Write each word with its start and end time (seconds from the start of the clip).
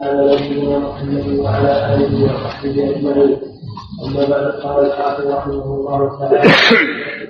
على 0.00 0.36
نبينا 0.36 0.78
محمد 0.78 1.38
وعلى 1.38 1.94
آله 1.94 2.24
وصحبه 2.24 2.90
أجمعين. 2.90 3.38
أما 4.06 4.28
بعد 4.30 4.46
قال 4.62 4.86
الحافظ 4.86 5.26
رحمه 5.26 5.64
الله 5.74 6.18
تعالى 6.18 6.38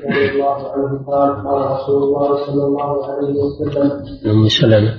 رضي 0.09 0.31
الله 0.31 0.73
عنه 0.73 1.05
قال 1.07 1.31
قال 1.47 1.71
رسول 1.71 2.03
الله 2.03 2.47
صلى 2.47 2.65
الله 2.65 3.07
عليه 3.07 3.35
وسلم 3.43 3.91
ام 4.31 4.49
سلمه 4.49 4.95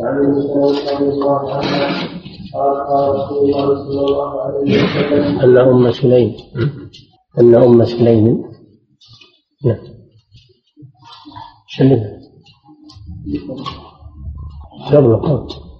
عن 0.00 0.24
ام 0.24 0.40
سلمه 0.42 0.92
رضي 0.94 1.08
الله 1.08 1.52
عنها 1.54 2.08
قال 2.54 2.76
قال 2.88 3.14
رسول 3.14 3.50
الله 3.50 3.66
صلى 3.84 4.00
الله 4.00 4.42
عليه 4.42 4.84
وسلم 4.84 5.40
ان 5.40 5.56
ام 5.58 5.92
سليم. 5.92 6.34
ان 7.40 7.54
ام 7.54 7.84
سليم. 7.84 8.44
نعم. 9.64 9.78
سلمها 11.78 12.18
قبل 14.92 15.16
قبل 15.16 15.71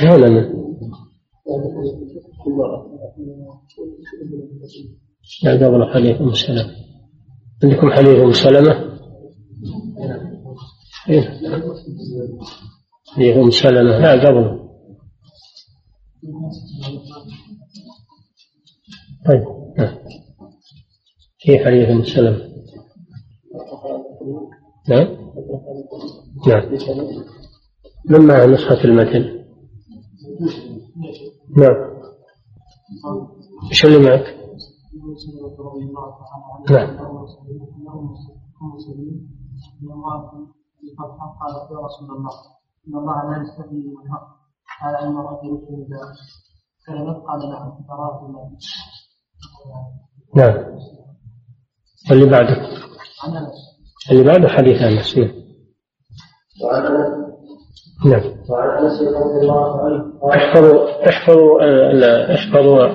هذا 0.00 0.28
من 0.28 0.62
لا 5.42 5.66
قبل 5.66 5.94
حديث 5.94 6.20
أم 6.20 6.34
سلمة؟ 6.34 6.74
عندكم 7.64 7.90
حديث 7.90 8.20
ام 8.20 8.32
سلمه؟ 8.32 8.98
حديث 13.06 13.36
أم 13.36 13.50
سلمة. 13.50 13.98
لا 13.98 14.28
قبل. 14.28 14.62
طيب. 19.26 19.44
في 21.38 21.58
حديث 21.64 21.88
ام 21.88 22.04
سلمه 22.04 22.52
نعم. 24.88 25.06
نعم. 26.46 26.72
من 28.10 28.26
معه 28.26 28.46
نسخة 28.46 28.84
المتن؟ 28.84 29.44
نعم. 31.56 31.92
إيش 33.70 33.84
اللي 33.84 33.98
معك؟ 33.98 34.24
نعم. 36.70 36.98
قالت 41.40 41.70
يا 41.70 41.78
رسول 41.78 42.10
الله 42.10 42.30
أن 42.88 42.94
الله 42.98 43.30
لا 43.30 43.42
يستحيي 43.42 43.78
من 43.78 44.02
الحق 44.04 44.26
قال 44.82 44.96
ان 44.96 45.08
المرأة 45.08 45.40
يكون 45.44 45.86
كلمت 46.86 47.16
قال 47.26 47.40
نعم 47.50 48.56
نعم. 50.36 50.54
اللي 52.10 52.26
بعده. 52.30 52.56
اللي 54.10 54.24
بعده 54.24 54.48
حديث 54.48 54.82
انس. 54.82 55.16
وعن 56.64 56.82
نعم. 58.04 58.22
وعن 58.50 58.84
انس 58.84 59.02
رضي 59.02 59.40
الله 59.40 59.80
عنه 59.80 60.04
احفظوا 60.34 61.08
احفظوا 61.08 61.60
احفظوا 62.34 62.86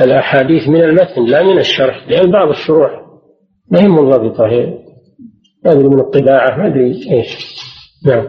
الأحاديث 0.00 0.68
من 0.68 0.84
المتن 0.84 1.24
لا 1.24 1.42
من 1.42 1.58
الشرح 1.58 2.08
لأن 2.08 2.32
بعض 2.32 2.48
الشروح 2.48 2.90
ما 3.70 3.80
هي 3.80 3.88
منضبطة 3.88 4.46
هي 4.46 4.78
ما 5.64 5.72
أدري 5.72 5.88
من 5.88 6.00
الطباعة 6.00 6.56
ما 6.56 6.66
أدري 6.66 7.12
إيش. 7.12 7.56
نعم. 8.06 8.26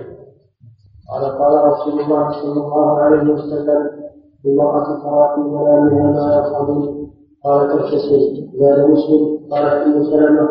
قال 1.10 1.24
قال 1.40 1.72
رسول 1.72 2.02
الله 2.02 2.32
صلى 2.32 2.62
الله 2.62 3.00
عليه 3.00 3.34
وسلم 3.34 4.08
المرأة 4.46 4.86
ترى 4.86 5.36
في 5.36 5.42
منامها 5.42 6.12
ما 6.12 6.36
يرحمون 6.36 7.07
قال 7.46 7.68
تغتسل 7.68 8.48
زاد 8.60 8.90
مسلم 8.90 9.40
قال 9.52 9.66
ابن 9.66 10.04
سلمة 10.04 10.50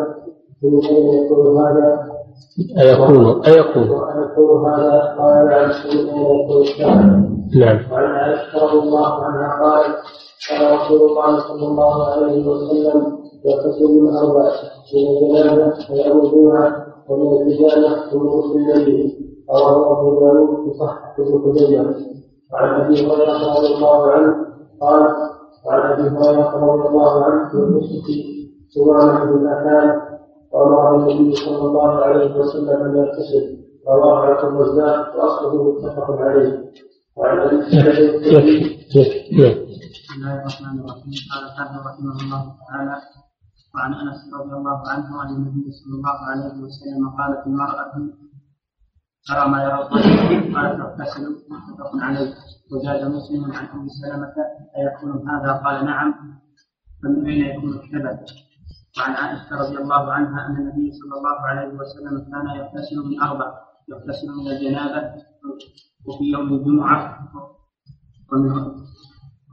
من 0.63 0.85
أين 0.85 1.25
يكون 1.25 1.57
هذا؟ 1.57 2.07
أيكون 2.79 3.45
أيكون 3.45 3.89
وأيكون 3.89 4.65
هذا؟ 4.65 5.15
قال 5.19 5.45
من 5.45 5.51
أين 5.51 6.07
يكون 6.07 6.61
الشهر؟ 6.61 7.27
نعم 7.55 7.91
وعن 7.91 8.05
عائشة 8.05 8.65
رضي 8.65 8.79
الله 8.79 9.23
عنها 9.23 9.63
قالت 9.63 9.95
قال 10.49 10.79
رسول 10.79 11.09
الله 11.09 11.39
صلى 11.39 11.67
الله 11.67 12.11
عليه 12.11 12.47
وسلم 12.47 13.17
يغتسل 13.45 14.01
من 14.01 14.15
أربع 14.17 14.51
من 14.93 15.07
الجنابة 15.07 15.73
ويعودها 15.91 16.87
ومن 17.09 17.41
الحجامة 17.41 18.13
ومن 18.13 18.29
غسل 18.29 18.57
الليل 18.57 19.27
رواه 19.49 19.99
أبو 19.99 20.19
داود 20.19 20.69
بصحة 20.69 21.15
ابن 21.19 21.51
خزيمة 21.53 21.95
وعن 22.53 22.81
أبي 22.81 23.07
هريرة 23.07 23.57
رضي 23.57 23.75
الله 23.75 24.11
عنه 24.11 24.35
قال 24.81 25.07
وعن 25.67 25.91
أبي 25.91 26.01
هريرة 26.01 26.51
رضي 26.55 26.87
الله 26.89 27.25
عنه 27.25 27.49
في 27.49 27.57
قصة 27.57 28.07
سمامة 28.75 29.25
بن 29.25 29.47
أكان 29.47 30.01
وأمر 30.51 30.95
النبي 30.95 31.35
صلى 31.35 31.57
الله 31.67 31.91
عليه 32.05 32.35
وسلم 32.39 32.69
أن 32.69 32.97
يغتسل 32.97 33.45
رواه 33.87 34.25
عبد 34.25 34.43
الرزاق 34.43 35.15
وأصله 35.15 35.73
متفق 35.73 36.11
عليه. 36.11 36.71
وعن 37.17 37.37
سعيد 37.71 38.21
يكفي 38.25 38.57
يكفي 38.95 39.67
بسم 39.93 40.13
الله 40.17 40.33
الرحمن 40.39 40.79
الرحيم. 40.79 41.13
قال 41.31 41.43
الحافظ 41.45 41.87
رحمه 41.87 42.15
الله 42.23 42.43
تعالى 42.67 42.95
وعن 43.75 43.91
أنس 43.93 44.19
رضي 44.39 44.53
الله 44.59 44.79
عنه 44.91 45.21
عن 45.21 45.29
النبي 45.35 45.71
صلى 45.79 45.93
الله 45.97 46.17
عليه 46.29 46.55
وسلم 46.63 47.03
قالت 47.17 47.47
المراه 47.47 47.93
ترى 49.27 49.43
ما 49.51 49.63
يرى 49.63 49.79
قالت 50.55 50.77
تغتسل 50.81 51.23
متفق 51.51 51.91
عليه. 52.07 52.33
وزاد 52.71 53.11
مسلم 53.11 53.51
عن 53.51 53.65
ام 53.65 53.87
سلمه 53.87 54.33
أيكون 54.77 55.29
هذا؟ 55.29 55.51
قال 55.53 55.85
نعم. 55.85 56.13
فمن 57.03 57.25
أين 57.29 57.45
يكون 57.45 57.79
الشبه 57.79 58.19
وعن 58.97 59.13
عائشة 59.13 59.55
رضي 59.55 59.77
الله 59.77 60.11
عنها 60.11 60.47
أن 60.47 60.55
النبي 60.55 60.91
صلى 60.91 61.17
الله 61.17 61.37
عليه 61.49 61.73
وسلم 61.73 62.19
كان 62.31 62.47
يغتسل 62.59 62.97
من 63.05 63.21
أربع 63.21 63.53
يغتسل 63.89 64.27
من 64.27 64.51
الجنابة 64.51 65.13
وفي 66.05 66.23
يوم 66.23 66.53
الجمعة 66.53 67.19
ومن 68.31 68.51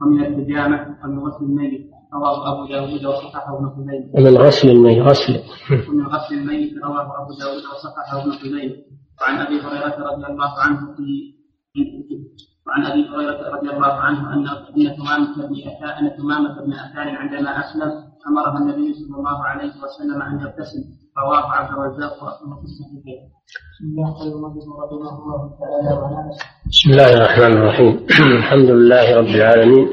ومن 0.01 0.25
الحجامة 0.25 0.97
ومن 1.03 1.19
غسل 1.19 1.45
الميت. 1.45 1.91
رواه 2.13 2.53
أبو 2.53 2.67
داود 2.67 3.05
وصححه 3.05 3.57
ابن 3.57 3.69
خزيمة. 3.69 4.29
من 4.31 4.37
غسل 4.37 4.69
المي 4.69 5.01
غسل. 5.01 5.43
ومن 5.89 6.07
غسل 6.07 6.35
الميت 6.35 6.73
رواه 6.83 7.23
أبو 7.23 7.33
داود 7.39 7.63
وصححه 7.73 8.21
ابن 8.21 8.31
خزيمة. 8.31 8.75
وعن 9.21 9.37
أبي 9.37 9.59
هريرة 9.61 10.13
رضي 10.13 10.25
الله 10.25 10.59
عنه 10.59 10.95
في 10.95 11.35
وعن 12.67 12.85
أبي 12.85 13.09
هريرة 13.09 13.55
رضي 13.55 13.69
الله 13.69 13.93
عنه 13.93 14.33
أن 14.33 14.47
أن 14.47 14.95
تمامة 14.97 15.47
بن 15.47 15.55
أتان 15.69 16.05
أن 16.05 16.17
تمامة 16.17 16.61
بن 16.61 16.73
أتان 16.73 17.15
عندما 17.15 17.59
أسلم 17.59 17.91
أمرها 18.27 18.57
النبي 18.57 18.93
صلى 18.93 19.17
الله 19.17 19.43
عليه 19.43 19.71
وسلم 19.83 20.21
أن 20.21 20.39
يغتسل 20.39 20.83
رواه 21.17 21.51
عبد 21.51 21.69
الرزاق 21.77 22.23
وأصله 22.23 22.55
في 22.55 22.63
الصحيحين. 22.63 23.31
بسم 26.69 26.91
الله 26.91 27.13
الرحمن 27.13 27.57
الرحيم. 27.57 28.07
الحمد 28.39 28.69
لله 28.69 29.15
رب 29.15 29.27
العالمين. 29.27 29.87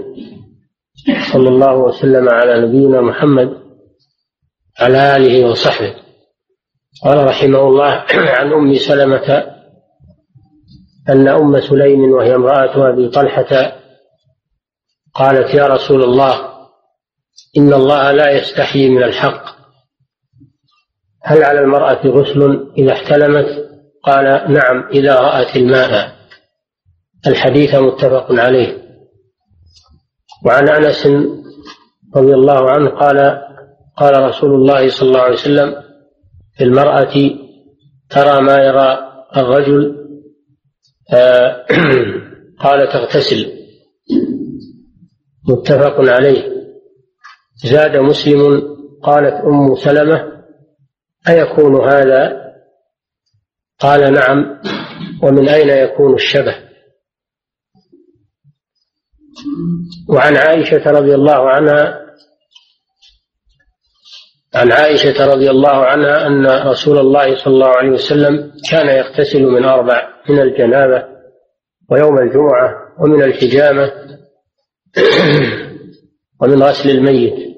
صلى 1.33 1.49
الله 1.49 1.77
وسلم 1.77 2.29
على 2.29 2.67
نبينا 2.67 3.01
محمد 3.01 3.59
على 4.81 5.17
آله 5.17 5.51
وصحبه. 5.51 5.95
قال 7.05 7.27
رحمه 7.27 7.59
الله 7.69 8.05
عن 8.39 8.53
أم 8.53 8.75
سلمة 8.75 9.53
أن 11.09 11.29
أم 11.29 11.61
سليم 11.61 12.13
وهي 12.13 12.35
امرأة 12.35 12.89
أبي 12.89 13.09
طلحة 13.09 13.73
قالت 15.15 15.55
يا 15.55 15.67
رسول 15.67 16.05
الله 16.05 16.53
إن 17.57 17.73
الله 17.73 18.13
لا 18.13 18.31
يستحيي 18.31 18.89
من 18.89 19.03
الحق. 19.03 19.45
هل 21.23 21.45
على 21.45 21.61
المرأة 21.61 22.07
غسل 22.07 22.73
إذا 22.79 22.93
احتلمت؟ 22.93 23.47
قال 24.05 24.25
نعم 24.53 24.89
إذا 24.89 25.21
رأت 25.21 25.57
الماء. 25.57 26.13
الحديث 27.27 27.75
متفق 27.75 28.27
عليه. 28.31 28.83
وعن 30.47 30.69
أنس 30.69 31.07
رضي 32.17 32.35
الله 32.35 32.71
عنه 32.71 32.91
قال 32.91 33.43
قال 33.97 34.23
رسول 34.23 34.55
الله 34.55 34.91
صلى 34.91 35.09
الله 35.09 35.21
عليه 35.21 35.35
وسلم 35.35 35.83
في 36.57 36.65
المرأة 36.65 37.15
ترى 38.11 38.41
ما 38.41 38.57
يرى 38.57 38.99
الرجل 39.37 40.02
قال 42.65 42.89
تغتسل. 42.93 43.53
متفق 45.49 46.01
عليه. 46.01 46.53
زاد 47.65 47.97
مسلم 47.97 48.63
قالت 49.03 49.35
أم 49.45 49.75
سلمة 49.75 50.33
أيكون 51.29 51.85
هذا؟ 51.85 52.43
قال 53.81 54.13
نعم. 54.13 54.61
ومن 55.23 55.49
أين 55.49 55.69
يكون 55.69 56.15
الشبه؟ 56.15 56.55
وعن 60.09 60.37
عائشة 60.37 60.91
رضي 60.91 61.15
الله 61.15 61.51
عنها 61.51 62.03
عن 64.55 64.73
عائشة 64.73 65.27
رضي 65.27 65.51
الله 65.51 65.85
عنها 65.85 66.27
أن 66.27 66.47
رسول 66.47 66.99
الله 66.99 67.37
صلى 67.37 67.55
الله 67.55 67.69
عليه 67.69 67.91
وسلم 67.91 68.53
كان 68.71 68.89
يغتسل 68.89 69.43
من 69.43 69.65
أربع. 69.65 70.12
من 70.29 70.41
الجنابة 70.41 71.05
ويوم 71.91 72.19
الجمعة 72.19 72.83
ومن 72.99 73.23
الحجامة 73.23 73.93
ومن 76.41 76.63
غسل 76.63 76.91
الميت. 76.91 77.53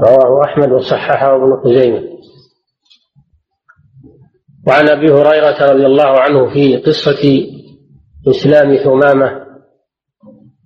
رواه 0.00 0.44
أحمد 0.44 0.72
وصححه 0.72 1.36
ابن 1.36 1.56
خزيمة. 1.64 2.02
وعن 4.66 4.88
أبي 4.88 5.12
هريرة 5.12 5.72
رضي 5.72 5.86
الله 5.86 6.20
عنه 6.20 6.52
في 6.52 6.76
قصة 6.76 7.46
إسلام 8.28 8.76
ثمامة 8.76 9.46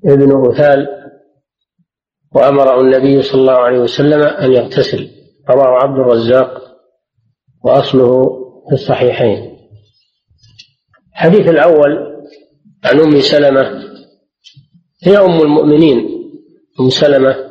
ابن 0.07 0.51
أثال 0.51 0.89
وأمره 2.35 2.81
النبي 2.81 3.23
صلى 3.23 3.41
الله 3.41 3.59
عليه 3.59 3.79
وسلم 3.79 4.23
أن 4.23 4.53
يغتسل. 4.53 5.11
رواه 5.51 5.83
عبد 5.83 5.99
الرزاق 5.99 6.63
وأصله 7.65 8.23
في 8.69 8.75
الصحيحين. 8.75 9.52
الحديث 11.23 11.49
الأول 11.49 11.93
عن 12.85 13.01
أم 13.01 13.21
سلمة. 13.21 13.83
هي 15.05 15.19
أم 15.19 15.43
المؤمنين. 15.43 16.09
أم 16.81 16.89
سلمة 16.89 17.51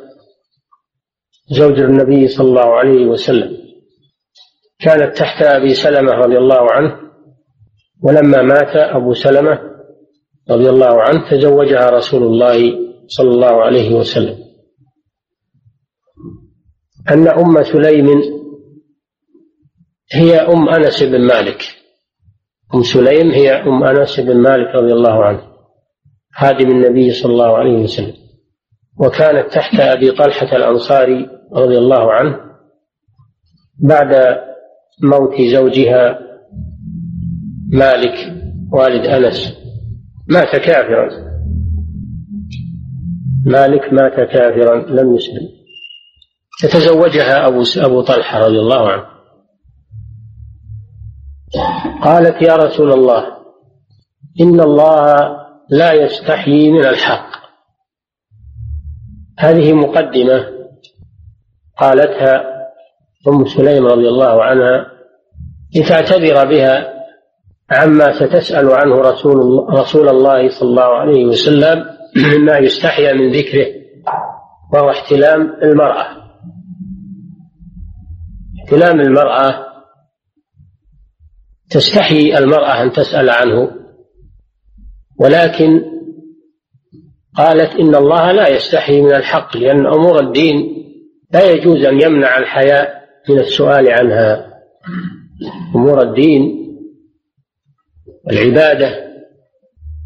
زوج 1.50 1.80
النبي 1.80 2.28
صلى 2.28 2.48
الله 2.48 2.74
عليه 2.74 3.06
وسلم. 3.06 3.56
كانت 4.80 5.16
تحت 5.16 5.42
أبي 5.42 5.74
سلمة 5.74 6.12
رضي 6.12 6.38
الله 6.38 6.72
عنه 6.72 7.00
ولما 8.02 8.42
مات 8.42 8.76
أبو 8.76 9.14
سلمة 9.14 9.58
رضي 10.50 10.68
الله 10.68 11.02
عنه 11.02 11.30
تزوجها 11.30 11.90
رسول 11.90 12.22
الله 12.22 12.78
صلى 13.06 13.30
الله 13.30 13.62
عليه 13.62 13.94
وسلم. 13.94 14.38
أن 17.10 17.28
أم 17.28 17.62
سليم 17.62 18.08
هي 20.12 20.36
أم 20.36 20.68
أنس 20.68 21.02
بن 21.02 21.20
مالك. 21.20 21.81
أم 22.74 22.82
سليم 22.82 23.30
هي 23.30 23.50
أم 23.52 23.84
أنس 23.84 24.20
بن 24.20 24.36
مالك 24.36 24.74
رضي 24.74 24.92
الله 24.92 25.24
عنه 25.24 25.40
خادم 26.34 26.70
النبي 26.70 27.12
صلى 27.12 27.32
الله 27.32 27.56
عليه 27.56 27.82
وسلم. 27.82 28.14
وكانت 29.00 29.52
تحت 29.52 29.80
أبي 29.80 30.10
طلحة 30.10 30.56
الأنصاري 30.56 31.28
رضي 31.52 31.78
الله 31.78 32.12
عنه 32.12 32.36
بعد 33.78 34.38
موت 35.02 35.40
زوجها 35.40 36.18
مالك 37.72 38.14
والد 38.72 39.06
أنس. 39.06 39.58
مات 40.28 40.56
كافرا. 40.56 41.08
مالك 43.46 43.92
مات 43.92 44.14
كافرا 44.14 44.76
لم 44.76 45.14
يسلم. 45.14 45.48
فتزوجها 46.62 47.46
أبو 47.46 47.62
أبو 47.76 48.02
طلحة 48.02 48.38
رضي 48.38 48.58
الله 48.58 48.88
عنه. 48.88 49.11
قالت 52.02 52.42
يا 52.42 52.56
رسول 52.56 52.92
الله 52.92 53.26
إن 54.40 54.60
الله 54.60 55.16
لا 55.70 55.92
يستحيي 55.92 56.72
من 56.72 56.86
الحق. 56.86 57.42
هذه 59.38 59.72
مقدمة 59.72 60.46
قالتها 61.78 62.44
أم 63.28 63.44
سليم 63.44 63.86
رضي 63.86 64.08
الله 64.08 64.44
عنها 64.44 64.86
لتعتذر 65.76 66.44
بها 66.44 66.92
عما 67.70 68.12
ستسأل 68.12 68.72
عنه 68.72 68.94
رسول 68.94 69.66
رسول 69.68 70.08
الله 70.08 70.48
صلى 70.48 70.68
الله 70.68 70.98
عليه 70.98 71.24
وسلم 71.26 71.84
مما 72.16 72.58
يستحيا 72.58 73.12
من 73.12 73.32
ذكره 73.32 73.66
وهو 74.72 74.90
احتلام 74.90 75.40
المرأة. 75.62 76.06
احتلام 78.64 79.00
المرأة 79.00 79.71
تستحي 81.72 82.38
المرأة 82.38 82.82
أن 82.82 82.92
تسأل 82.92 83.30
عنه. 83.30 83.70
ولكن 85.20 85.84
قالت 87.36 87.70
إن 87.80 87.94
الله 87.94 88.32
لا 88.32 88.48
يستحي 88.48 89.00
من 89.00 89.14
الحق 89.14 89.56
لأن 89.56 89.86
أمور 89.86 90.20
الدين 90.20 90.84
لا 91.32 91.50
يجوز 91.50 91.84
أن 91.84 92.00
يمنع 92.00 92.38
الحياء 92.38 93.02
من 93.28 93.38
السؤال 93.38 93.90
عنها. 93.90 94.52
أمور 95.74 96.02
الدين 96.02 96.42
والعبادة 98.26 99.12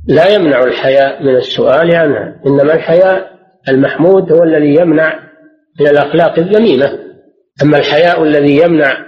لا 0.09 0.29
يمنع 0.29 0.65
الحياء 0.65 1.23
من 1.23 1.37
السؤال 1.37 1.95
عنها 1.95 2.41
إنما 2.47 2.75
الحياء 2.75 3.37
المحمود 3.69 4.33
هو 4.33 4.43
الذي 4.43 4.75
يمنع 4.75 5.21
من 5.81 5.87
الأخلاق 5.87 6.39
الذميمة. 6.39 6.99
أما 7.63 7.79
الحياء 7.79 8.23
الذي 8.23 8.57
يمنع 8.57 9.07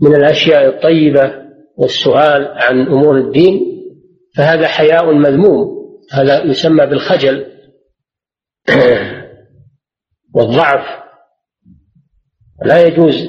من 0.00 0.14
الأشياء 0.14 0.68
الطيبة 0.68 1.47
والسؤال 1.78 2.48
عن 2.48 2.80
أمور 2.80 3.18
الدين 3.18 3.60
فهذا 4.36 4.68
حياء 4.68 5.14
مذموم 5.14 5.78
هذا 6.12 6.44
يسمى 6.44 6.86
بالخجل 6.86 7.46
والضعف. 10.34 10.98
لا 12.64 12.86
يجوز 12.86 13.28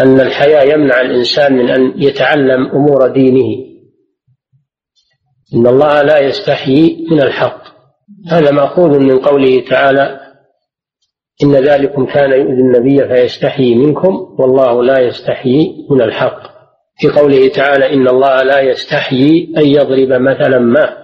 أن 0.00 0.20
الحياء 0.20 0.74
يمنع 0.74 1.00
الإنسان 1.00 1.52
من 1.52 1.70
أن 1.70 2.02
يتعلم 2.02 2.66
أمور 2.66 3.08
دينه. 3.08 3.74
إن 5.54 5.66
الله 5.66 6.02
لا 6.02 6.18
يستحيي 6.18 7.06
من 7.10 7.22
الحق. 7.22 7.62
هذا 8.30 8.50
مأخوذ 8.50 8.98
من 8.98 9.18
قوله 9.18 9.64
تعالى 9.68 10.23
إن 11.42 11.54
ذلكم 11.54 12.06
كان 12.06 12.30
يؤذي 12.30 12.60
النبي 12.60 13.08
فيستحيي 13.08 13.74
منكم 13.74 14.36
والله 14.38 14.82
لا 14.82 15.00
يستحيي 15.00 15.86
من 15.90 16.02
الحق. 16.02 16.54
في 16.98 17.08
قوله 17.08 17.48
تعالى 17.48 17.94
إن 17.94 18.08
الله 18.08 18.42
لا 18.42 18.60
يستحيي 18.60 19.54
أن 19.56 19.66
يضرب 19.66 20.20
مثلا 20.22 20.58
ما 20.58 20.96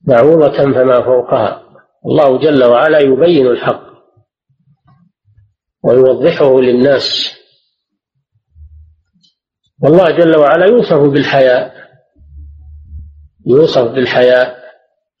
بعوضة 0.00 0.56
فما 0.56 1.02
فوقها. 1.02 1.62
الله 2.06 2.38
جل 2.38 2.64
وعلا 2.64 2.98
يبين 2.98 3.46
الحق 3.46 3.84
ويوضحه 5.84 6.60
للناس. 6.60 7.34
والله 9.82 10.10
جل 10.10 10.36
وعلا 10.36 10.66
يوصف 10.66 11.12
بالحياء 11.12 11.74
يوصف 13.46 13.90
بالحياء 13.90 14.56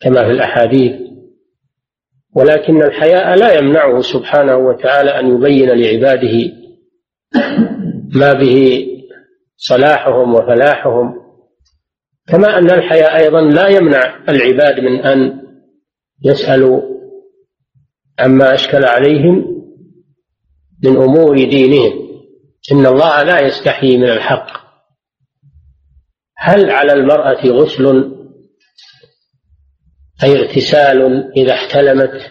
كما 0.00 0.24
في 0.24 0.30
الأحاديث. 0.30 0.92
ولكن 2.34 2.82
الحياء 2.82 3.34
لا 3.38 3.58
يمنعه 3.58 4.00
سبحانه 4.00 4.56
وتعالى 4.56 5.10
أن 5.10 5.34
يبين 5.34 5.68
لعباده 5.68 6.52
ما 8.14 8.32
به 8.32 8.86
صلاحهم 9.56 10.34
وفلاحهم. 10.34 11.14
كما 12.28 12.58
أن 12.58 12.70
الحياء 12.70 13.16
أيضا 13.16 13.40
لا 13.40 13.68
يمنع 13.68 14.24
العباد 14.28 14.80
من 14.80 15.00
أن 15.00 15.42
يسألوا 16.24 16.82
عما 18.18 18.54
أشكل 18.54 18.84
عليهم 18.84 19.64
من 20.84 20.96
أمور 20.96 21.36
دينهم. 21.36 22.04
إن 22.72 22.86
الله 22.86 23.22
لا 23.22 23.40
يستحيي 23.40 23.98
من 23.98 24.10
الحق. 24.10 24.46
هل 26.36 26.70
على 26.70 26.92
المرأة 26.92 27.46
غسل 27.46 28.13
أي 30.22 30.36
اغتسال 30.36 31.32
إذا 31.36 31.52
احتلمت. 31.52 32.30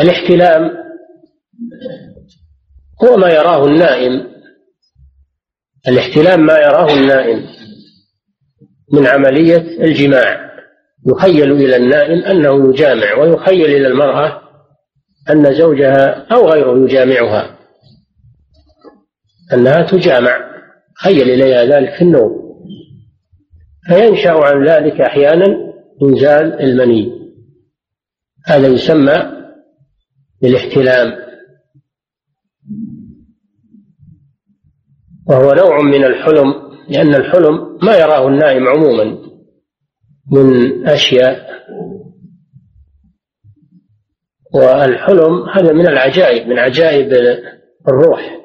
الاحتلام 0.00 0.70
هو 3.04 3.16
ما 3.16 3.28
يراه 3.28 3.66
النائم. 3.66 4.34
الاحتلام 5.88 6.46
ما 6.46 6.58
يراه 6.58 6.94
النائم 6.94 7.46
من 8.92 9.06
عملية 9.06 9.84
الجماع. 9.84 10.54
يخيل 11.06 11.52
إلى 11.52 11.76
النائم 11.76 12.24
أنه 12.24 12.70
يجامع 12.70 13.14
ويخيل 13.14 13.64
إلى 13.64 13.86
المرأة 13.86 14.40
أن 15.30 15.54
زوجها 15.54 16.26
أو 16.32 16.48
غيره 16.48 16.84
يجامعها. 16.84 17.58
أنها 19.52 19.82
تجامع. 19.82 20.54
خيل 20.98 21.30
إليها 21.30 21.64
ذلك 21.64 21.94
في 21.94 22.02
النوم. 22.02 22.44
فينشأ 23.88 24.32
عن 24.32 24.68
ذلك 24.68 25.00
أحيانا 25.00 25.63
إنزال 26.02 26.60
المني. 26.60 27.24
هذا 28.46 28.68
يسمى 28.68 29.34
بالاحتلام. 30.42 31.24
وهو 35.26 35.52
نوع 35.52 35.80
من 35.82 36.04
الحلم 36.04 36.54
لأن 36.88 37.14
الحلم 37.14 37.78
ما 37.82 37.96
يراه 37.96 38.28
النائم 38.28 38.68
عموما 38.68 39.18
من 40.32 40.88
أشياء. 40.88 41.54
والحلم 44.54 45.48
هذا 45.48 45.72
من 45.72 45.86
العجائب 45.86 46.48
من 46.48 46.58
عجائب 46.58 47.12
الروح. 47.88 48.40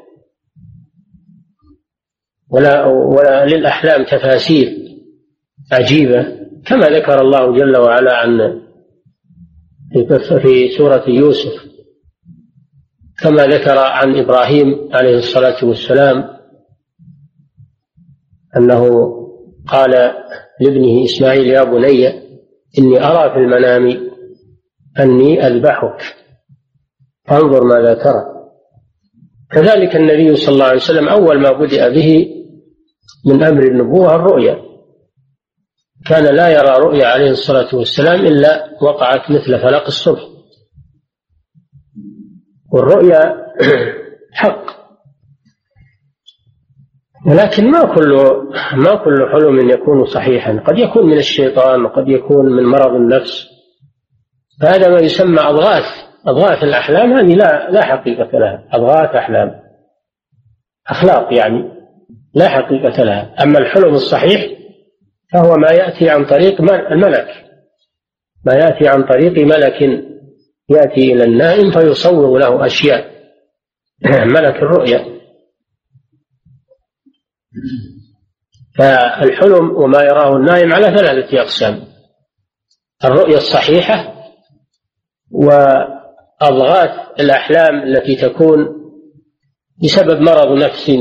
ولا 2.49 2.85
ولا 2.85 3.45
للأحلام 3.45 4.03
تفاسير 4.03 4.77
عجيبة. 5.71 6.38
كما 6.65 6.87
ذكر 6.87 7.21
الله 7.21 7.57
جل 7.57 7.77
وعلا 7.77 8.15
عن 8.15 8.61
في 10.41 10.69
سورة 10.77 11.09
يوسف 11.09 11.69
كما 13.21 13.43
ذكر 13.43 13.77
عن 13.77 14.15
إبراهيم 14.15 14.89
عليه 14.93 15.17
الصلاة 15.17 15.65
والسلام 15.65 16.39
أنه 18.57 18.89
قال 19.67 19.91
لابنه 20.61 21.03
إسماعيل 21.03 21.47
يا 21.47 21.63
بني 21.63 22.07
إني 22.79 23.03
أرى 23.03 23.33
في 23.33 23.37
المنام 23.37 24.09
أني 24.99 25.47
أذبحك 25.47 26.01
فانظر 27.27 27.63
ماذا 27.63 27.93
ترى. 27.93 28.25
كذلك 29.51 29.95
النبي 29.95 30.35
صلى 30.35 30.53
الله 30.53 30.65
عليه 30.65 30.75
وسلم 30.75 31.07
أول 31.07 31.41
ما 31.41 31.51
بدأ 31.51 31.89
به 31.89 32.27
من 33.25 33.43
أمر 33.43 33.63
النبوة 33.63 34.15
الرؤيا. 34.15 34.68
كان 36.09 36.35
لا 36.35 36.49
يرى 36.49 36.77
رؤيا 36.77 37.07
عليه 37.07 37.31
الصلاة 37.31 37.75
والسلام 37.75 38.25
إلا 38.25 38.69
وقعت 38.81 39.31
مثل 39.31 39.59
فلق 39.59 39.85
الصبح. 39.85 40.21
والرؤيا 42.71 43.47
حق. 44.33 44.65
ولكن 47.27 47.71
ما 47.71 47.95
كل 47.95 48.13
ما 48.73 48.95
كل 48.95 49.29
حلم 49.31 49.69
يكون 49.69 50.05
صحيحا. 50.05 50.59
قد 50.59 50.77
يكون 50.77 51.05
من 51.05 51.17
الشيطان 51.17 51.85
وقد 51.85 52.07
يكون 52.07 52.45
من 52.45 52.63
مرض 52.63 52.95
النفس. 52.95 53.47
فهذا 54.61 54.89
ما 54.89 54.99
يسمى 54.99 55.39
أضغاث. 55.39 55.85
أضغاث 56.27 56.63
الأحلام 56.63 57.13
هذه 57.13 57.35
لا 57.35 57.69
لا 57.71 57.81
حقيقة 57.81 58.39
لها. 58.39 58.63
أضغاث 58.71 59.15
أحلام. 59.15 59.59
أخلاق 60.87 61.33
يعني 61.33 61.71
لا 62.33 62.49
حقيقة 62.49 63.03
لها. 63.03 63.43
أما 63.43 63.59
الحلم 63.59 63.93
الصحيح 63.93 64.58
فهو 65.33 65.55
ما 65.55 65.71
يأتي 65.71 66.09
عن 66.09 66.25
طريق 66.25 66.61
الملك. 66.91 67.27
ما 68.45 68.53
يأتي 68.53 68.87
عن 68.87 69.03
طريق 69.03 69.45
ملك 69.45 69.81
يأتي 70.69 71.13
إلى 71.13 71.23
النائم 71.23 71.71
فيصور 71.71 72.39
له 72.39 72.65
أشياء. 72.65 73.11
ملك 74.35 74.55
الرؤيا. 74.55 75.19
فالحلم 78.77 79.71
وما 79.75 80.03
يراه 80.03 80.37
النائم 80.37 80.73
على 80.73 80.97
ثلاثة 80.97 81.41
أقسام. 81.41 81.83
الرؤيا 83.05 83.37
الصحيحة 83.37 84.15
وأضغاث 85.31 86.89
الأحلام 87.19 87.83
التي 87.83 88.15
تكون 88.15 88.79
بسبب 89.83 90.21
مرض 90.21 90.63
نفس 90.63 90.91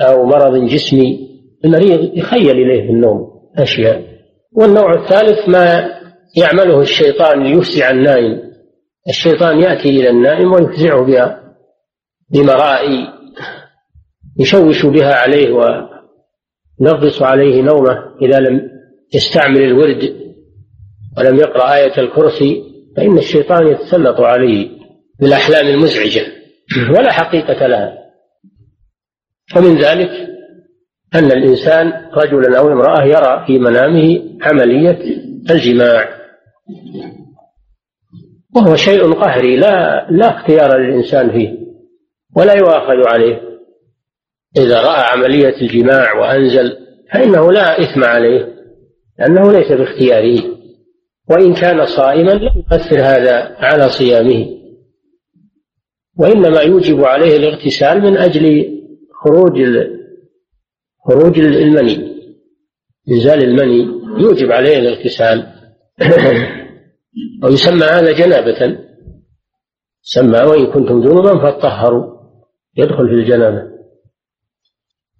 أو 0.00 0.26
مرض 0.26 0.64
جسمي. 0.64 1.34
المريض 1.64 2.16
يخيل 2.18 2.50
إليه 2.50 2.86
في 2.86 2.92
النوم. 2.92 3.33
أشياء. 3.58 4.04
والنوع 4.52 4.94
الثالث 4.94 5.48
ما 5.48 5.90
يعمله 6.36 6.80
الشيطان 6.80 7.42
ليفزع 7.42 7.90
النائم. 7.90 8.42
الشيطان 9.08 9.60
يأتي 9.60 9.88
إلى 9.88 10.10
النائم 10.10 10.52
ويفزعه 10.52 11.04
بها 11.04 11.40
بمرائي 12.30 13.08
يشوش 14.40 14.86
بها 14.86 15.14
عليه 15.14 15.50
وينغص 16.80 17.22
عليه 17.22 17.62
نومه 17.62 17.98
إذا 18.22 18.40
لم 18.40 18.70
يستعمل 19.14 19.62
الورد 19.62 20.14
ولم 21.18 21.36
يقرأ 21.36 21.74
آية 21.74 21.98
الكرسي. 21.98 22.74
فإن 22.96 23.18
الشيطان 23.18 23.66
يتسلط 23.66 24.20
عليه 24.20 24.70
بالأحلام 25.20 25.66
المزعجة 25.66 26.26
ولا 26.90 27.12
حقيقة 27.12 27.66
لها. 27.66 27.98
ومن 29.56 29.78
ذلك 29.78 30.33
أن 31.14 31.32
الإنسان 31.32 31.92
رجلا 32.14 32.58
أو 32.58 32.72
امرأة 32.72 33.04
يرى 33.04 33.44
في 33.46 33.58
منامه 33.58 34.22
عملية 34.42 34.98
الجماع. 35.50 36.08
وهو 38.56 38.76
شيء 38.76 39.12
قهري 39.12 39.56
لا 39.56 40.06
لا 40.10 40.38
اختيار 40.38 40.78
للإنسان 40.78 41.30
فيه 41.30 41.58
ولا 42.36 42.54
يؤاخذ 42.54 43.08
عليه. 43.08 43.40
إذا 44.56 44.80
رأى 44.80 45.04
عملية 45.12 45.62
الجماع 45.62 46.14
وأنزل 46.14 46.76
فإنه 47.12 47.52
لا 47.52 47.82
إثم 47.82 48.04
عليه 48.04 48.54
لأنه 49.18 49.52
ليس 49.52 49.72
باختياره. 49.72 50.42
وإن 51.30 51.54
كان 51.54 51.86
صائما 51.86 52.30
لم 52.30 52.50
يؤثر 52.56 53.00
هذا 53.00 53.56
على 53.58 53.88
صيامه. 53.88 54.46
وإنما 56.18 56.60
يوجب 56.60 57.04
عليه 57.04 57.36
الاغتسال 57.36 58.02
من 58.02 58.16
أجل 58.16 58.74
خروج 59.24 59.60
خروج 61.08 61.38
المني. 61.38 62.14
إنزال 63.10 63.44
المني 63.44 64.04
يوجب 64.18 64.52
عليه 64.52 64.78
الاغتسال 64.78 65.46
ويسمى 67.44 67.84
هذا 67.84 68.12
جنابة. 68.12 68.78
سمى 70.02 70.38
وإن 70.38 70.66
كنتم 70.66 71.00
جنوبا 71.00 71.50
فطهروا 71.50 72.14
يدخل 72.76 73.08
في 73.08 73.14
الجنابة. 73.14 73.74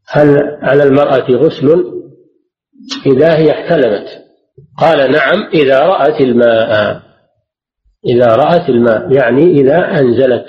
هل 0.08 0.38
على 0.62 0.82
المرأة 0.82 1.30
غسل 1.30 1.94
إذا 3.06 3.36
هي 3.36 3.50
احتلمت؟ 3.50 4.24
قال 4.78 5.12
نعم 5.12 5.48
إذا 5.54 5.80
رأت 5.80 6.20
الماء. 6.20 7.02
إذا 8.06 8.36
رأت 8.36 8.68
الماء 8.68 9.12
يعني 9.12 9.42
إذا 9.42 10.00
أنزلت 10.00 10.46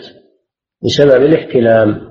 بسبب 0.83 1.25
الاحتلام. 1.25 2.04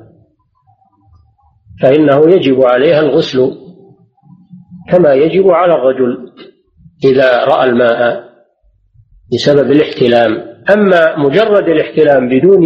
فإنه 1.82 2.30
يجب 2.30 2.62
عليها 2.62 3.00
الغسل 3.00 3.54
كما 4.90 5.14
يجب 5.14 5.50
على 5.50 5.74
الرجل 5.74 6.32
إذا 7.04 7.44
رأى 7.44 7.70
الماء 7.70 8.24
بسبب 9.32 9.72
الاحتلام. 9.72 10.54
أما 10.70 11.18
مجرد 11.18 11.68
الاحتلام 11.68 12.28
بدون 12.28 12.62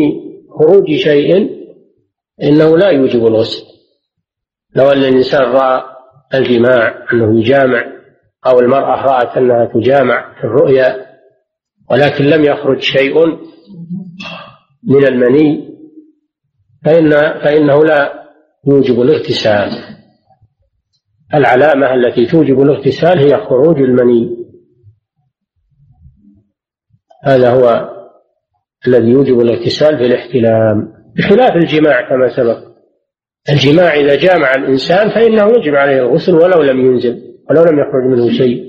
خروج 0.58 0.96
شيء 0.96 1.50
إنه 2.42 2.76
لا 2.76 2.88
يوجب 2.90 3.26
الغسل. 3.26 3.62
لو 4.76 4.88
أن 4.88 4.98
الإنسان 4.98 5.42
رأى 5.42 5.82
الجماع 6.34 7.04
أنه 7.12 7.40
يجامع 7.40 7.84
أو 8.46 8.60
المرأة 8.60 9.02
رأت 9.02 9.36
أنها 9.36 9.64
تجامع 9.64 10.34
في 10.40 10.44
الرؤيا 10.44 11.06
ولكن 11.90 12.24
لم 12.24 12.44
يخرج 12.44 12.80
شيء 12.80 13.26
من 14.88 15.06
المني 15.06 15.68
فإن 16.84 17.10
فإنه 17.44 17.84
لا 17.84 18.27
يوجب 18.68 19.00
الاغتسال. 19.00 19.70
العلامة 21.34 21.94
التي 21.94 22.26
توجب 22.26 22.60
الاغتسال 22.60 23.18
هي 23.18 23.36
خروج 23.36 23.80
المني. 23.80 24.36
هذا 27.24 27.50
هو 27.50 27.90
الذي 28.86 29.10
يوجب 29.10 29.40
الاغتسال 29.40 29.98
في 29.98 30.06
الاحتلام. 30.06 30.92
بخلاف 31.16 31.56
الجماع 31.56 32.08
كما 32.08 32.36
سبق. 32.36 32.68
الجماع 33.50 33.94
إذا 33.94 34.14
جامع 34.14 34.54
الإنسان 34.54 35.10
فإنه 35.10 35.46
يجب 35.46 35.74
عليه 35.74 35.98
الغسل 35.98 36.34
ولو 36.34 36.62
لم 36.62 36.80
ينزل 36.80 37.22
ولو 37.50 37.62
لم 37.62 37.78
يخرج 37.78 38.04
منه 38.04 38.38
شيء. 38.38 38.68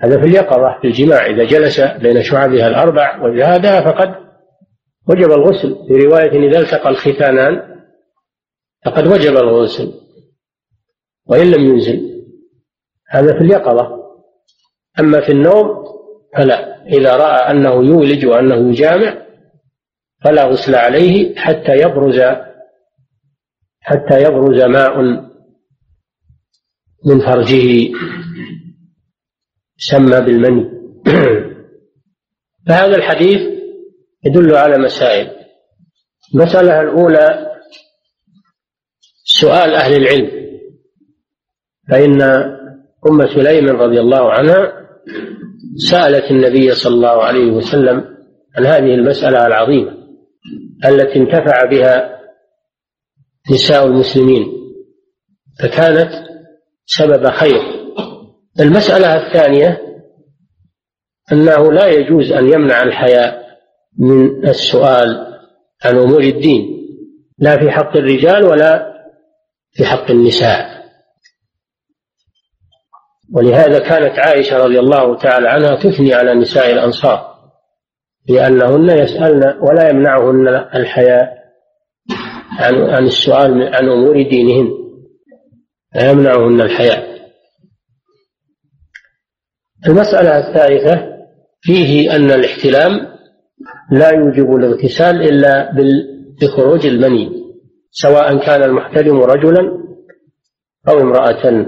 هذا 0.00 0.20
في 0.20 0.26
اليقظة 0.26 0.80
في 0.80 0.88
الجماع. 0.88 1.26
إذا 1.26 1.44
جلس 1.44 1.80
بين 1.80 2.22
شعبها 2.22 2.68
الأربع 2.68 3.24
وجهادها 3.24 3.80
فقد 3.80 4.14
وجب 5.08 5.32
الغسل. 5.32 5.76
في 5.88 5.94
رواية 6.06 6.48
إذا 6.48 6.60
التقى 6.60 6.90
الختانان 6.90 7.69
فقد 8.84 9.06
وجب 9.06 9.36
الغسل 9.36 9.92
وإن 11.26 11.50
لم 11.50 11.64
ينزل. 11.64 12.24
هذا 13.08 13.38
في 13.38 13.44
اليقظة. 13.44 14.00
أما 15.00 15.20
في 15.20 15.32
النوم 15.32 15.84
فلا. 16.36 16.86
إذا 16.86 17.16
رأى 17.16 17.50
أنه 17.50 17.74
يولج 17.74 18.26
وأنه 18.26 18.70
يجامع 18.70 19.26
فلا 20.24 20.44
غسل 20.44 20.74
عليه 20.74 21.36
حتى 21.36 21.76
يبرز 21.76 22.20
حتى 23.80 24.22
يبرز 24.22 24.62
ماء 24.62 25.00
من 27.06 27.20
فرجه. 27.20 27.92
سمى 29.76 30.20
بالمني. 30.20 30.70
فهذا 32.66 32.96
الحديث 32.96 33.40
يدل 34.24 34.56
على 34.56 34.78
مسائل. 34.78 35.30
المسألة 36.34 36.80
الأولى 36.80 37.49
سؤال 39.40 39.74
أهل 39.74 39.96
العلم. 39.96 40.30
فإن 41.90 42.22
أم 43.10 43.26
سليم 43.34 43.68
رضي 43.68 44.00
الله 44.00 44.32
عنها 44.32 44.72
سألت 45.90 46.30
النبي 46.30 46.74
صلى 46.74 46.94
الله 46.94 47.22
عليه 47.22 47.52
وسلم 47.52 48.04
عن 48.56 48.66
هذه 48.66 48.94
المسألة 48.94 49.46
العظيمة 49.46 49.92
التي 50.84 51.18
انتفع 51.18 51.64
بها 51.64 52.20
نساء 53.52 53.86
المسلمين 53.86 54.46
فكانت 55.62 56.10
سبب 56.86 57.26
خير. 57.26 57.62
المسألة 58.60 59.16
الثانية 59.16 59.80
أنه 61.32 61.72
لا 61.72 61.86
يجوز 61.86 62.32
أن 62.32 62.52
يمنع 62.52 62.82
الحياء 62.82 63.40
من 63.98 64.48
السؤال 64.48 65.26
عن 65.84 65.96
أمور 65.96 66.20
الدين 66.20 66.86
لا 67.38 67.58
في 67.58 67.70
حق 67.70 67.96
الرجال 67.96 68.44
ولا 68.44 68.90
في 69.72 69.84
حق 69.84 70.10
النساء. 70.10 70.80
ولهذا 73.32 73.78
كانت 73.78 74.18
عائشة 74.18 74.58
رضي 74.58 74.78
الله 74.78 75.16
تعالى 75.16 75.48
عنها 75.48 75.76
تثني 75.76 76.14
على 76.14 76.34
نساء 76.34 76.72
الأنصار 76.72 77.30
لأنهن 78.28 78.90
يسألن 78.90 79.58
ولا 79.62 79.90
يمنعهن 79.90 80.48
الحياء 80.74 81.40
عن 82.58 82.74
عن 82.74 83.06
السؤال 83.06 83.74
عن 83.74 83.88
أمور 83.88 84.22
دينهن. 84.22 84.70
لا 85.94 86.10
يمنعهن 86.10 86.60
الحياء. 86.60 87.10
المسألة 89.86 90.38
الثالثة 90.38 91.06
فيه 91.60 92.16
أن 92.16 92.30
الاحتلام 92.30 92.90
لا 93.92 94.10
يوجب 94.10 94.56
الاغتسال 94.56 95.22
إلا 95.22 95.72
بخروج 96.40 96.86
المني. 96.86 97.39
سواء 97.90 98.46
كان 98.46 98.62
المحتلم 98.62 99.20
رجلا 99.20 99.80
أو 100.88 101.00
امرأة. 101.00 101.66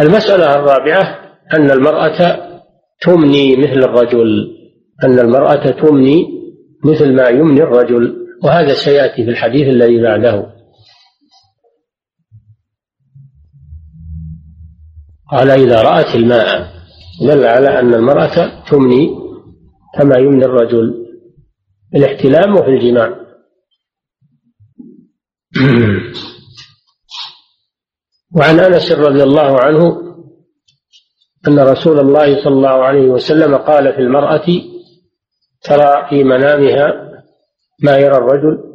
المسألة 0.00 0.54
الرابعة 0.54 1.02
أن 1.54 1.70
المرأة 1.70 2.44
تمني 3.00 3.56
مثل 3.56 3.78
الرجل 3.78 4.54
أن 5.04 5.18
المرأة 5.18 5.70
تمني 5.70 6.26
مثل 6.84 7.16
ما 7.16 7.28
يمني 7.28 7.62
الرجل 7.62 8.16
وهذا 8.44 8.74
سيأتي 8.84 9.24
في 9.24 9.30
الحديث 9.30 9.68
الذي 9.68 10.02
بعده. 10.02 10.54
قال 15.30 15.50
إذا 15.50 15.82
رأت 15.82 16.14
الماء 16.14 16.74
دل 17.22 17.44
على 17.44 17.80
أن 17.80 17.94
المرأة 17.94 18.64
تمني 18.70 19.08
كما 19.98 20.18
يمني 20.18 20.44
الرجل 20.44 21.06
في 21.90 21.98
الاحتلام 21.98 22.56
وفي 22.56 22.68
الجماع. 22.68 23.23
وعن 28.36 28.60
انس 28.60 28.92
رضي 28.92 29.22
الله 29.22 29.60
عنه 29.60 30.00
ان 31.48 31.58
رسول 31.58 32.00
الله 32.00 32.44
صلى 32.44 32.54
الله 32.54 32.84
عليه 32.84 33.08
وسلم 33.08 33.56
قال 33.56 33.92
في 33.92 33.98
المرأة 33.98 34.46
ترى 35.62 36.06
في 36.08 36.24
منامها 36.24 37.10
ما 37.82 37.96
يرى 37.96 38.16
الرجل 38.16 38.74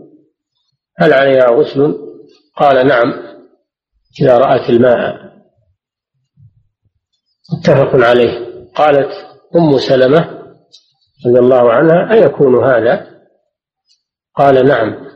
هل 0.97 1.13
عليها 1.13 1.49
غسل؟ 1.49 1.97
قال 2.55 2.87
نعم 2.87 3.13
إذا 4.21 4.37
رأت 4.37 4.69
الماء. 4.69 5.29
متفق 7.53 7.95
عليه. 7.95 8.63
قالت 8.75 9.09
أم 9.55 9.77
سلمة 9.77 10.19
رضي 11.27 11.39
الله 11.39 11.73
عنها 11.73 12.13
أيكون 12.13 12.63
هذا؟ 12.63 13.07
قال 14.35 14.67
نعم. 14.67 15.09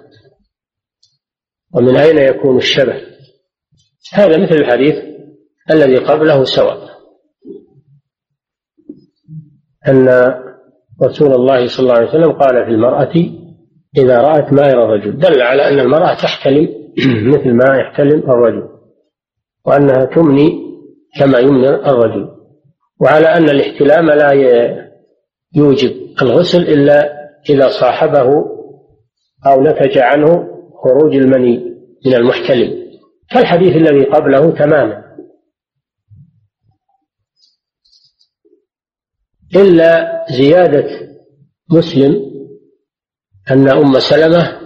ومن 1.74 1.98
أين 1.98 2.18
يكون 2.18 2.58
الشبه؟ 2.58 3.02
هذا 4.14 4.38
مثل 4.38 4.56
الحديث 4.56 4.96
الذي 5.72 5.98
قبله 5.98 6.44
سواء. 6.44 6.94
أن 9.88 10.34
رسول 11.04 11.34
الله 11.34 11.68
صلى 11.68 11.84
الله 11.84 11.94
عليه 11.94 12.10
وسلم 12.10 12.32
قال 12.32 12.66
في 12.66 12.72
المرأة 12.72 13.14
إذا 13.98 14.18
رأت 14.18 14.54
ما 14.54 14.68
يرى 14.68 14.84
الرجل 14.84 15.18
دل 15.18 15.42
على 15.42 15.70
أن 15.70 15.80
المرأة 15.80 16.14
تحتلم 16.14 16.70
مثل 17.34 17.54
ما 17.54 17.78
يحتلم 17.78 18.20
الرجل 18.20 18.70
وأنها 19.66 20.06
تمني 20.06 20.64
كما 21.20 21.40
يمني 21.40 21.70
الرجل 21.70 22.30
وعلى 23.02 23.28
أن 23.28 23.50
الاحتلام 23.50 24.12
لا 24.12 24.34
يوجب 25.56 25.92
الغسل 26.22 26.62
إلا 26.62 27.14
إذا 27.50 27.68
صاحبه 27.68 28.46
أو 29.48 29.62
نتج 29.62 29.98
عنه 29.98 30.53
خروج 30.84 31.16
المني 31.16 31.58
من 32.06 32.14
المحتلم. 32.14 32.84
كالحديث 33.32 33.76
الذي 33.76 34.04
قبله 34.04 34.52
تماما. 34.52 35.04
إلا 39.56 40.26
زيادة 40.38 40.88
مسلم 41.72 42.34
أن 43.52 43.70
أم 43.70 44.00
سلمة 44.00 44.60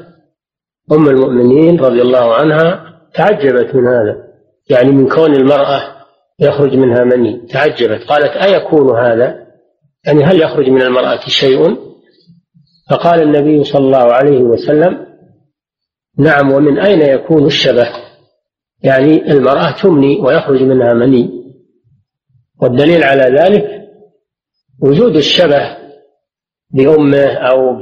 أم 0.91 1.09
المؤمنين 1.09 1.79
رضي 1.79 2.01
الله 2.01 2.35
عنها 2.35 2.99
تعجبت 3.13 3.75
من 3.75 3.87
هذا. 3.87 4.27
يعني 4.69 4.91
من 4.91 5.07
كون 5.09 5.35
المرأة 5.35 5.97
يخرج 6.39 6.75
منها 6.75 7.03
مني 7.03 7.47
تعجبت. 7.47 8.03
قالت 8.03 8.31
أيكون 8.31 8.97
هذا؟ 8.97 9.47
يعني 10.05 10.23
هل 10.23 10.41
يخرج 10.41 10.69
من 10.69 10.81
المرأة 10.81 11.19
شيء؟ 11.27 11.77
فقال 12.89 13.21
النبي 13.21 13.63
صلى 13.63 13.85
الله 13.85 14.13
عليه 14.13 14.41
وسلم 14.41 15.06
نعم 16.19 16.51
ومن 16.51 16.79
أين 16.79 17.01
يكون 17.01 17.45
الشبه؟ 17.45 17.89
يعني 18.83 19.31
المرأة 19.31 19.71
تمني 19.71 20.19
ويخرج 20.19 20.61
منها 20.61 20.93
مني. 20.93 21.29
والدليل 22.61 23.03
على 23.03 23.39
ذلك 23.39 23.87
وجود 24.81 25.15
الشبه 25.15 25.77
بأمه 26.71 27.33
أو 27.33 27.79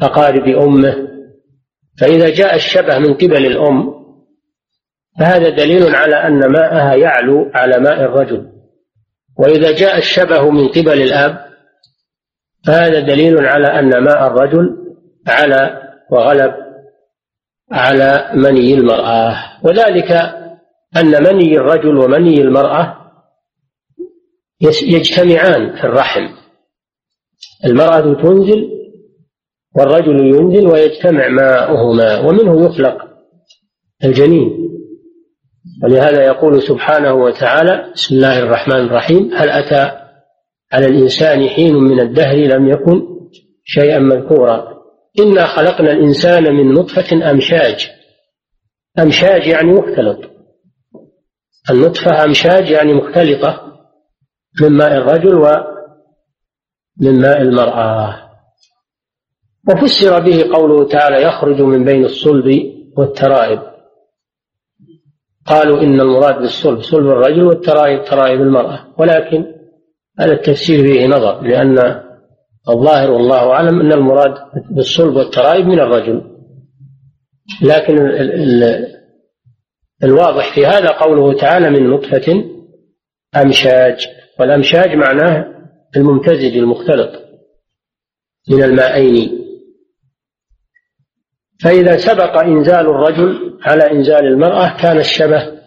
بأقارب 0.00 0.48
أمه. 0.48 1.08
فإذا 2.00 2.30
جاء 2.30 2.54
الشبه 2.54 2.98
من 2.98 3.14
قبل 3.14 3.46
الأم 3.46 4.00
فهذا 5.18 5.48
دليل 5.50 5.94
على 5.94 6.16
أن 6.16 6.52
ماءها 6.52 6.94
يعلو 6.94 7.50
على 7.54 7.78
ماء 7.80 8.00
الرجل. 8.04 8.50
وإذا 9.38 9.72
جاء 9.72 9.98
الشبه 9.98 10.50
من 10.50 10.68
قبل 10.68 11.02
الأب 11.02 11.50
فهذا 12.66 13.00
دليل 13.00 13.46
على 13.46 13.66
أن 13.66 14.04
ماء 14.04 14.26
الرجل 14.26 14.76
على 15.26 15.79
وغلب 16.10 16.54
على 17.72 18.30
مني 18.34 18.74
المرأة. 18.74 19.36
وذلك 19.64 20.12
أن 20.96 21.22
مني 21.22 21.56
الرجل 21.56 21.96
ومني 21.96 22.40
المرأة 22.40 22.96
يجتمعان 24.82 25.76
في 25.76 25.84
الرحم. 25.84 26.28
المرأة 27.64 28.22
تنزل 28.22 28.70
والرجل 29.76 30.26
ينزل 30.26 30.66
ويجتمع 30.66 31.28
ماؤهما 31.28 32.20
ومنه 32.20 32.66
يخلق 32.66 33.08
الجنين. 34.04 34.70
ولهذا 35.82 36.24
يقول 36.24 36.62
سبحانه 36.62 37.14
وتعالى 37.14 37.92
بسم 37.94 38.14
الله 38.14 38.38
الرحمن 38.38 38.76
الرحيم 38.76 39.30
هل 39.34 39.48
أتى 39.50 40.00
على 40.72 40.86
الإنسان 40.86 41.48
حين 41.48 41.74
من 41.74 42.00
الدهر 42.00 42.36
لم 42.36 42.68
يكن 42.68 43.02
شيئا 43.64 43.98
مذكورا؟ 43.98 44.79
إنا 45.18 45.46
خلقنا 45.46 45.92
الإنسان 45.92 46.54
من 46.54 46.72
نطفة 46.72 47.30
أمشاج. 47.30 47.90
أمشاج 48.98 49.46
يعني 49.46 49.72
مختلط. 49.72 50.30
النطفة 51.70 52.24
أمشاج 52.24 52.70
يعني 52.70 52.94
مختلطة 52.94 53.72
من 54.62 54.68
ماء 54.68 54.96
الرجل 54.96 55.34
ومن 55.34 57.20
ماء 57.20 57.42
المرأة. 57.42 58.30
وفسر 59.68 60.20
به 60.20 60.44
قوله 60.52 60.88
تعالى 60.88 61.22
يخرج 61.22 61.60
من 61.60 61.84
بين 61.84 62.04
الصلب 62.04 62.46
والترائب. 62.96 63.62
قالوا 65.46 65.80
إن 65.80 66.00
المراد 66.00 66.38
بالصلب 66.38 66.80
صلب 66.80 67.06
الرجل 67.06 67.42
والترائب 67.42 68.04
ترائب 68.04 68.40
المرأة. 68.40 68.94
ولكن 68.98 69.44
هذا 70.18 70.32
التفسير 70.32 70.82
فيه 70.82 71.06
نظر 71.06 71.42
لأن 71.42 72.02
الظاهر 72.72 73.10
والله 73.10 73.52
أعلم 73.52 73.80
أن 73.80 73.92
المراد 73.92 74.34
بالصلب 74.70 75.16
والترائب 75.16 75.66
من 75.66 75.80
الرجل. 75.80 76.22
لكن 77.62 77.98
ال 77.98 78.32
ال 78.64 78.86
الواضح 80.04 80.54
في 80.54 80.66
هذا 80.66 80.88
قوله 80.88 81.38
تعالى 81.38 81.70
من 81.70 81.90
نطفة 81.90 82.44
أمشاج. 83.36 84.08
والأمشاج 84.40 84.94
معناه 84.94 85.46
الممتزج 85.96 86.56
المختلط 86.56 87.10
من 88.50 88.62
المائين. 88.62 89.40
فإذا 91.62 91.96
سبق 91.96 92.38
إنزال 92.38 92.86
الرجل 92.86 93.58
على 93.62 93.90
إنزال 93.90 94.26
المرأة 94.26 94.82
كان 94.82 94.98
الشبه 94.98 95.60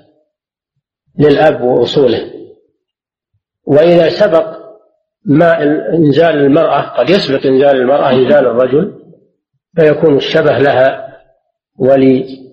للأب 1.20 1.62
وأصوله. 1.62 2.34
وإذا 3.68 4.10
سبق 4.10 4.63
ما 5.26 5.64
إنزال 5.94 6.36
المرأة 6.36 6.82
قد 6.82 7.10
يسبق 7.10 7.46
إنزال 7.46 7.82
المرأة 7.82 8.12
إنزال 8.12 8.48
الرجل 8.48 9.00
فيكون 9.80 10.16
الشبه 10.16 10.58
لها 10.58 11.18
ولأقاربها. 11.80 12.44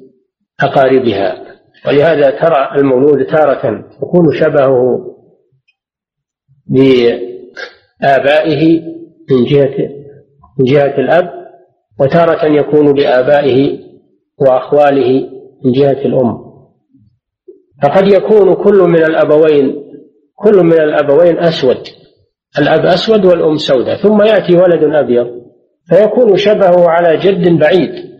ولهذا 1.86 2.30
ترى 2.30 2.70
المولود 2.76 3.26
تارة 3.26 3.84
يكون 4.02 4.32
شبهه 4.32 5.06
بآبائه 8.00 8.82
من 9.30 9.44
جهة 9.44 9.88
من 10.58 10.64
جهة 10.64 10.98
الأب 10.98 11.30
وتارة 12.00 12.46
يكون 12.46 12.92
بآبائه 12.92 13.78
وأخواله 14.38 15.30
من 15.64 15.72
جهة 15.72 16.04
الأم. 16.04 16.50
فقد 17.82 18.08
يكون 18.08 18.54
كل 18.54 18.78
من 18.78 19.02
الأبوين 19.04 19.90
كل 20.36 20.64
من 20.64 20.80
الأبوين 20.80 21.38
أسود. 21.38 21.99
الأب 22.58 22.86
أسود 22.86 23.24
والأم 23.24 23.56
سوداء 23.56 23.96
ثم 24.02 24.22
يأتي 24.22 24.56
ولد 24.56 24.94
أبيض 24.94 25.40
فيكون 25.88 26.36
شبهه 26.36 26.88
على 26.88 27.16
جد 27.16 27.58
بعيد. 27.58 28.10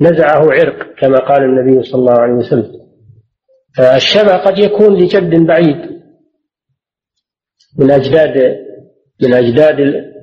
نزعه 0.00 0.52
عرق 0.52 0.94
كما 0.98 1.18
قال 1.18 1.42
النبي 1.42 1.82
صلى 1.82 2.00
الله 2.00 2.20
عليه 2.20 2.32
وسلم. 2.32 2.72
فالشبه 3.76 4.36
قد 4.36 4.58
يكون 4.58 4.94
لجد 4.94 5.46
بعيد. 5.46 5.76
من 7.78 7.90
أجداد 7.90 8.56
من 9.22 9.34
أجداد 9.34 9.80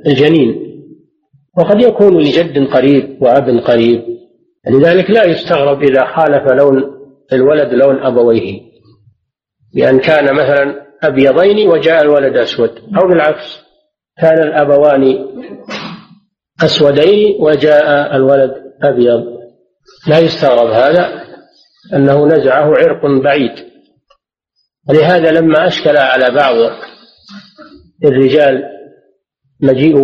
الجنين. 0.07 0.61
وقد 1.57 1.81
يكون 1.81 2.17
لجد 2.17 2.67
قريب 2.67 3.21
وأب 3.21 3.49
قريب. 3.49 4.01
لذلك 4.67 5.09
لا 5.09 5.23
يستغرب 5.23 5.83
إذا 5.83 6.05
خالف 6.05 6.51
لون 6.51 6.83
الولد 7.33 7.73
لون 7.73 8.03
أبويه. 8.03 8.61
بأن 9.75 9.99
كان 9.99 10.35
مثلا 10.35 10.90
أبيضين 11.03 11.69
وجاء 11.69 12.01
الولد 12.01 12.37
أسود. 12.37 12.69
أو 12.69 13.07
بالعكس 13.07 13.59
كان 14.21 14.43
الأبوان 14.43 15.25
أسودين 16.63 17.37
وجاء 17.39 18.15
الولد 18.15 18.53
أبيض. 18.83 19.23
لا 20.07 20.19
يستغرب 20.19 20.69
هذا 20.69 21.23
أنه 21.93 22.25
نزعه 22.25 22.65
عرق 22.65 23.05
بعيد. 23.23 23.71
ولهذا 24.89 25.31
لما 25.31 25.67
أشكل 25.67 25.97
على 25.97 26.35
بعض 26.35 26.55
الرجال 28.05 28.63
مجيء 29.61 29.97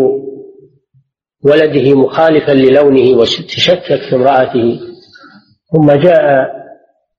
ولده 1.43 1.95
مخالفا 1.95 2.51
للونه 2.51 3.17
وتشكك 3.17 4.01
في 4.09 4.15
امرأته 4.15 4.79
ثم 5.73 5.91
جاء 5.91 6.51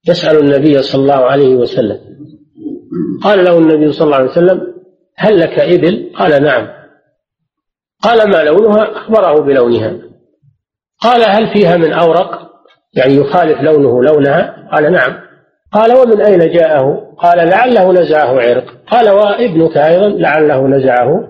يسأل 0.08 0.38
النبي 0.38 0.82
صلى 0.82 1.02
الله 1.02 1.14
عليه 1.14 1.54
وسلم 1.54 2.00
قال 3.22 3.44
له 3.44 3.59
النبي 3.59 3.92
صلى 3.92 4.04
الله 4.04 4.16
عليه 4.16 4.31
وسلم 4.31 4.74
هل 5.16 5.40
لك 5.40 5.59
إبل؟ 5.59 6.11
قال 6.16 6.42
نعم. 6.42 6.68
قال 8.02 8.31
ما 8.31 8.42
لونها؟ 8.42 8.96
أخبره 8.96 9.40
بلونها. 9.40 9.96
قال 11.00 11.24
هل 11.28 11.52
فيها 11.54 11.76
من 11.76 11.92
أورق؟ 11.92 12.50
يعني 12.94 13.14
يخالف 13.14 13.61
لونه 13.61 14.02
لونها؟ 14.02 14.68
قال 14.72 14.92
نعم. 14.92 15.18
قال 15.72 15.96
ومن 15.96 16.20
أين 16.20 16.38
جاءه؟ 16.38 17.14
قال 17.18 17.48
لعله 17.48 17.92
نزعه 17.92 18.40
عرق. 18.40 18.64
قال 18.90 19.11
وابنك 19.11 19.76
أيضا 19.76 20.09
لعله 20.09 20.68
نزعه 20.68 21.28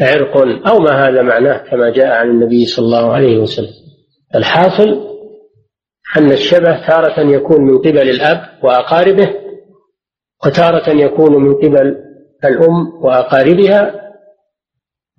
عرق. 0.00 0.36
أو 0.68 0.78
ما 0.78 1.08
هذا 1.08 1.22
معناه 1.22 1.58
كما 1.70 1.90
جاء 1.90 2.06
عن 2.06 2.30
النبي 2.30 2.66
صلى 2.66 2.84
الله 2.84 3.12
عليه 3.12 3.38
وسلم. 3.38 3.74
الحاصل 4.34 5.08
أن 6.16 6.32
الشبه 6.32 6.86
تارة 6.86 7.20
يكون 7.20 7.64
من 7.64 7.78
قبل 7.78 8.10
الأب 8.10 8.40
وأقاربه 8.62 9.47
وتارة 10.46 10.90
يكون 10.90 11.44
من 11.44 11.54
قبل 11.54 11.96
الأم 12.44 13.04
وأقاربها 13.04 14.08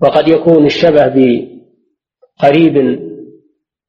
وقد 0.02 0.28
يكون 0.28 0.66
الشبه 0.66 1.08
بقريب 1.08 2.78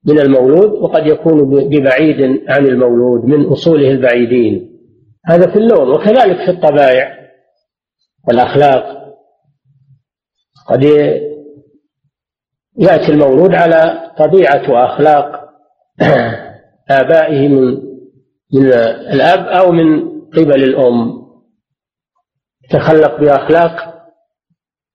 من 0.06 0.18
المولود 0.20 0.70
وقد 0.70 1.06
يكون 1.06 1.68
ببعيد 1.68 2.20
عن 2.48 2.66
المولود 2.66 3.24
من 3.24 3.46
أصوله 3.46 3.90
البعيدين. 3.90 4.70
هذا 5.26 5.50
في 5.50 5.56
اللون 5.56 5.90
وكذلك 5.90 6.36
في 6.44 6.50
الطبائع 6.50 7.18
والأخلاق. 8.28 9.00
قد 10.68 10.84
يأتي 12.78 13.12
المولود 13.12 13.54
على 13.54 14.12
طبيعة 14.18 14.70
وأخلاق 14.70 15.40
آبائه 17.00 17.48
من 17.48 17.90
من 18.54 18.66
الأب 19.12 19.46
أو 19.46 19.72
من 19.72 20.10
قبل 20.30 20.64
الأم. 20.64 21.19
يتخلق 22.70 23.20
بأخلاق 23.20 23.94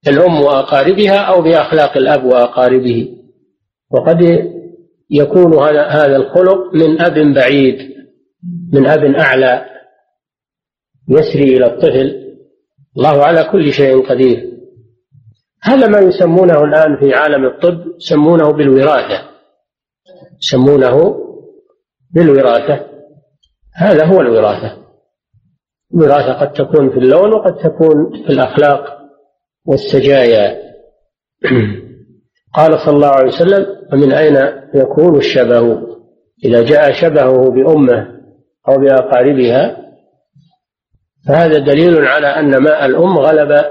الأم 0.08 0.42
وأقاربها 0.42 1.18
أو 1.18 1.42
بأخلاق 1.42 1.98
الأب 1.98 2.24
وأقاربه. 2.24 3.18
وقد 3.92 4.22
يكون 5.10 5.54
هذا 5.78 6.16
الخلق 6.16 6.74
من 6.74 7.02
أب 7.02 7.34
بعيد 7.34 7.96
من 8.74 8.88
أب 8.88 9.04
أعلى 9.04 9.66
يسري 11.10 11.58
إلى 11.58 11.66
الطفل. 11.66 12.26
الله 12.98 13.24
على 13.24 13.44
كل 13.52 13.74
شيء 13.74 14.10
قدير. 14.10 14.52
هذا 15.64 15.88
ما 15.88 16.00
يسمونه 16.00 16.64
الآن 16.64 16.98
في 17.00 17.14
عالم 17.14 17.46
الطب 17.46 17.84
يسمونه 17.98 18.52
بالوراثة. 18.52 19.30
يسمونه 20.38 21.16
بالوراثة. 22.14 22.86
هذا 23.76 24.06
هو 24.06 24.22
الوراثة. 24.22 24.85
الوراثة 25.94 26.34
قد 26.34 26.54
تكون 26.54 26.90
في 26.90 26.98
اللون 26.98 27.34
وقد 27.34 27.58
تكون 27.58 28.24
في 28.26 28.30
الأخلاق 28.30 28.98
والسجايا. 29.66 30.58
قال 32.56 32.80
صلى 32.80 32.96
الله 32.96 33.08
عليه 33.08 33.28
وسلم 33.28 33.66
ومن 33.94 34.14
أين 34.14 34.38
يكون 34.74 35.18
الشبه؟ 35.18 35.82
إذا 36.46 36.64
جاء 36.64 36.92
شبهه 36.94 37.52
بأمه 37.52 38.08
أو 38.70 38.78
بأقاربها 38.78 39.86
فهذا 41.28 41.60
دليل 41.60 42.06
على 42.06 42.28
أن 42.28 42.58
ماء 42.58 42.86
الأم 42.86 43.18
غلب 43.18 43.66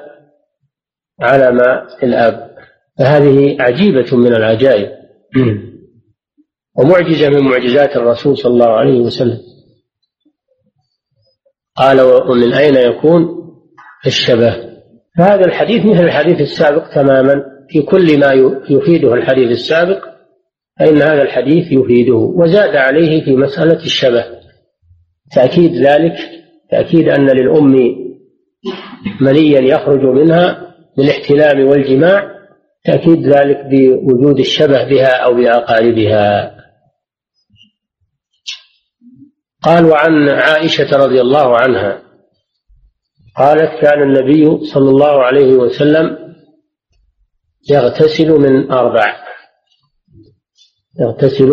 على 1.21 1.53
ماء 1.53 1.87
الأب. 2.03 2.55
فهذه 2.99 3.57
عجيبة 3.61 4.17
من 4.17 4.35
العجائب. 4.35 4.91
ومعجزة 6.79 7.29
من 7.29 7.41
معجزات 7.41 7.97
الرسول 7.97 8.39
صلى 8.39 8.53
الله 8.53 8.71
عليه 8.71 9.01
وسلم. 9.01 9.54
قال 11.77 12.01
ومن 12.01 12.53
أين 12.53 12.75
يكون 12.75 13.29
الشبه؟ 14.07 14.57
فهذا 15.19 15.45
الحديث 15.45 15.87
مثل 15.87 16.05
الحديث 16.05 16.41
السابق 16.41 16.95
تماما. 16.95 17.55
في 17.69 17.83
كل 17.83 18.21
ما 18.21 18.33
يفيده 18.71 19.15
الحديث 19.15 19.51
السابق 19.51 20.05
فإن 20.81 21.03
هذا 21.03 21.23
الحديث 21.23 21.73
يفيده 21.73 22.15
وزاد 22.15 22.77
عليه 22.77 23.25
في 23.25 23.37
مسألة 23.37 23.85
الشبه. 23.85 24.25
تأكيد 25.35 25.75
ذلك 25.75 26.17
تأكيد 26.71 27.09
أن 27.09 27.27
للأم 27.27 27.97
منيا 29.21 29.61
يخرج 29.61 30.05
منها 30.05 30.75
بالاحتلام 30.97 31.69
والجماع 31.69 32.35
تأكيد 32.85 33.27
ذلك 33.27 33.67
بوجود 33.71 34.39
الشبه 34.39 34.85
بها 34.85 35.25
أو 35.25 35.35
بأقاربها. 35.35 36.54
قال 39.65 39.85
وعن 39.85 40.29
عائشة 40.29 40.97
رضي 40.97 41.21
الله 41.21 41.59
عنها. 41.59 42.03
قالت 43.37 43.83
كان 43.83 44.03
النبي 44.03 44.67
صلى 44.75 44.91
الله 44.91 45.23
عليه 45.23 45.53
وسلم 45.57 46.35
يغتسل 47.71 48.31
من 48.31 48.73
أربع. 48.73 49.25
يغتسل 51.01 51.49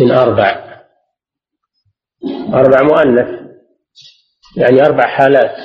من 0.00 0.10
أربع. 0.10 0.78
أربع 2.54 2.82
مؤنث. 2.82 3.48
يعني 4.56 4.80
أربع 4.82 5.06
حالات. 5.06 5.56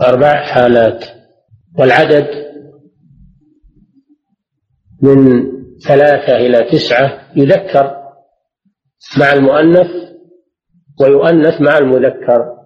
أربع 0.00 0.44
حالات. 0.54 1.04
والعدد 1.78 2.48
من 5.02 5.42
ثلاثة 5.78 6.36
إلى 6.36 6.70
تسعة 6.70 7.32
يذكر. 7.36 7.97
مع 9.18 9.32
المؤنث 9.32 9.90
ويؤنث 11.00 11.60
مع 11.60 11.78
المذكر. 11.78 12.58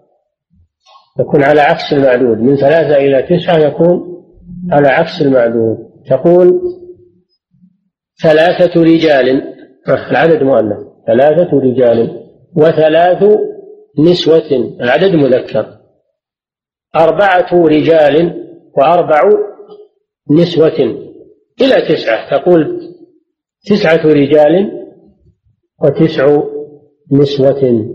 يكون 1.20 1.44
على 1.44 1.60
عكس 1.60 1.92
المعدود. 1.92 2.38
من 2.38 2.56
ثلاثة 2.56 2.96
إلى 2.96 3.22
تسعة 3.22 3.58
يكون 3.58 4.24
على 4.70 4.88
عكس 4.88 5.22
المعدود. 5.22 5.76
تقول 6.10 6.60
ثلاثة 8.22 8.82
رجال. 8.82 9.54
العدد 9.88 10.42
مؤنث. 10.42 10.78
ثلاثة 11.06 11.58
رجال 11.58 12.22
وثلاث 12.56 13.22
نسوة. 13.98 14.76
العدد 14.80 15.14
مذكر. 15.14 15.66
أربعة 16.96 17.52
رجال 17.52 18.44
وأربع 18.76 19.20
نسوة. 20.30 20.78
إلى 21.60 21.94
تسعة. 21.94 22.30
تقول 22.30 22.80
تسعة 23.66 24.06
رجال 24.06 24.81
وتسع 25.82 26.42
نسوة. 27.12 27.88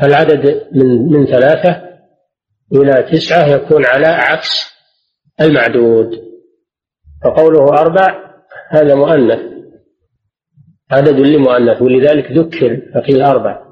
فالعدد 0.00 0.66
من 0.72 1.12
من 1.12 1.26
ثلاثة 1.26 1.82
إلى 2.72 3.02
تسعة 3.12 3.46
يكون 3.46 3.86
على 3.86 4.06
عكس 4.06 4.76
المعدود. 5.40 6.10
فقوله 7.24 7.68
أربع 7.68 8.26
هذا 8.70 8.94
مؤنث 8.94 9.40
عدد 10.90 11.20
لمؤنث 11.20 11.82
ولذلك 11.82 12.32
ذكر 12.32 12.82
فقيل 12.94 13.22
أربع. 13.22 13.66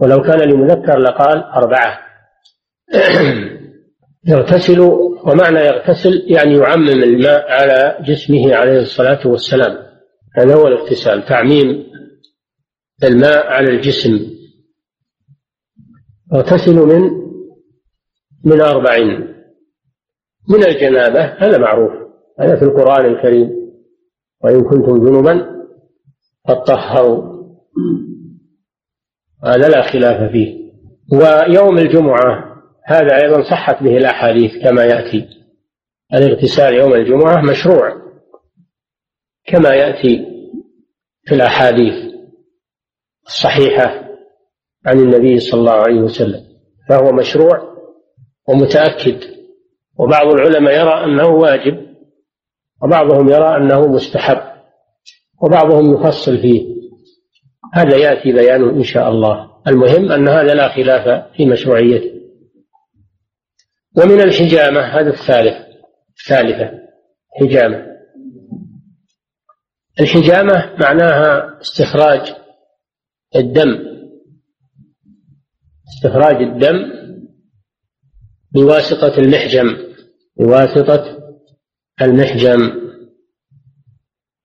ولو 0.00 0.22
كان 0.22 0.48
لمذكر 0.48 0.98
لقال 0.98 1.42
أربعة. 1.42 1.98
يغتسل 4.26 4.80
ومعنى 5.26 5.58
يغتسل 5.58 6.24
يعني 6.26 6.56
يعمم 6.56 7.02
الماء 7.02 7.50
على 7.50 7.98
جسمه 8.04 8.54
عليه 8.54 8.78
الصلاة 8.78 9.26
والسلام. 9.26 9.83
هذا 10.36 10.54
هو 10.54 10.66
الاغتسال 10.68 11.24
تعميم 11.24 11.86
الماء 13.04 13.46
على 13.46 13.70
الجسم. 13.70 14.34
يغتسل 16.32 16.76
من 16.76 17.10
من 18.44 18.60
أربع 18.60 18.98
من 20.48 20.64
الجنابة 20.64 21.24
هذا 21.24 21.58
معروف 21.58 21.92
هذا 22.40 22.56
في 22.56 22.64
القرآن 22.64 23.06
الكريم. 23.06 23.50
وإن 24.44 24.64
كنتم 24.64 25.06
جنبا 25.06 25.64
فطهروا 26.48 27.34
هذا 29.44 29.68
لا 29.68 29.82
خلاف 29.82 30.32
فيه. 30.32 30.64
ويوم 31.12 31.78
الجمعة 31.78 32.54
هذا 32.86 33.22
أيضا 33.22 33.42
صحت 33.42 33.82
به 33.82 33.96
الأحاديث 33.96 34.52
كما 34.62 34.84
يأتي. 34.84 35.28
الاغتسال 36.14 36.74
يوم 36.74 36.94
الجمعة 36.94 37.42
مشروع. 37.42 38.03
كما 39.46 39.74
يأتي 39.74 40.26
في 41.24 41.34
الأحاديث 41.34 42.14
الصحيحة 43.26 44.04
عن 44.86 44.98
النبي 44.98 45.40
صلى 45.40 45.60
الله 45.60 45.72
عليه 45.72 46.00
وسلم 46.00 46.44
فهو 46.88 47.12
مشروع 47.12 47.74
ومتأكد 48.48 49.20
وبعض 49.98 50.26
العلماء 50.26 50.74
يرى 50.74 51.04
أنه 51.04 51.26
واجب 51.26 51.86
وبعضهم 52.82 53.28
يرى 53.28 53.56
أنه 53.56 53.86
مستحب 53.86 54.54
وبعضهم 55.42 55.94
يفصل 55.94 56.38
فيه. 56.38 56.74
هذا 57.74 57.96
يأتي 57.96 58.32
بيانه 58.32 58.70
إن 58.70 58.82
شاء 58.82 59.08
الله. 59.08 59.50
المهم 59.66 60.12
أن 60.12 60.28
هذا 60.28 60.54
لا 60.54 60.68
خلاف 60.68 61.34
في 61.36 61.46
مشروعيته. 61.46 62.10
ومن 63.96 64.20
الحجامة 64.20 64.80
هذا 64.80 65.10
الثالث 65.10 65.56
الثالثة 66.20 66.70
حجامة. 67.40 67.93
الحجامة 70.00 70.76
معناها 70.80 71.60
استخراج 71.60 72.34
الدم 73.36 73.94
استخراج 75.88 76.36
الدم 76.42 76.92
بواسطة 78.52 79.18
المحجم 79.18 79.76
بواسطة 80.36 81.18
المحجم 82.02 82.84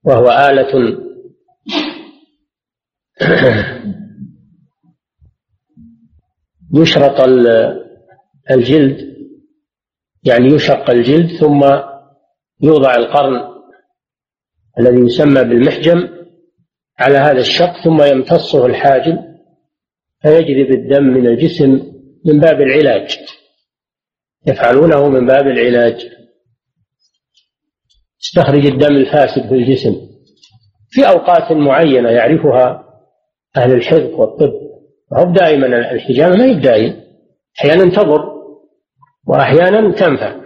وهو 0.04 0.30
آلة 0.30 1.00
يشرط 6.76 7.22
الجلد 8.52 9.10
يعني 10.24 10.48
يشق 10.48 10.90
الجلد 10.90 11.40
ثم 11.40 11.64
يوضع 12.62 12.96
القرن 12.96 13.59
الذي 14.80 15.00
يسمى 15.00 15.44
بالمحجم 15.44 16.10
على 17.00 17.18
هذا 17.18 17.40
الشق 17.40 17.84
ثم 17.84 18.04
يمتصه 18.04 18.66
الحاجم 18.66 19.18
فيجذب 20.22 20.72
الدم 20.72 21.04
من 21.04 21.28
الجسم 21.28 21.92
من 22.26 22.40
باب 22.40 22.62
العلاج. 22.62 23.20
يفعلونه 24.48 25.10
من 25.10 25.28
باب 25.28 25.48
العلاج. 25.48 26.10
يستخرج 28.22 28.66
الدم 28.66 28.96
الفاسد 28.96 29.48
في 29.48 29.54
الجسم. 29.54 29.96
في 30.90 31.08
أوقات 31.08 31.52
معينة 31.52 32.10
يعرفها 32.10 32.84
أهل 33.58 33.74
الحفظ 33.74 34.14
والطب. 34.14 34.54
وهو 35.12 35.34
دائما 35.34 35.92
الحجامة 35.92 36.36
ما 36.36 36.46
هي 36.46 36.96
أحيانا 37.60 37.96
تضر 37.96 38.40
وأحيانا 39.28 39.92
تنفع. 39.92 40.40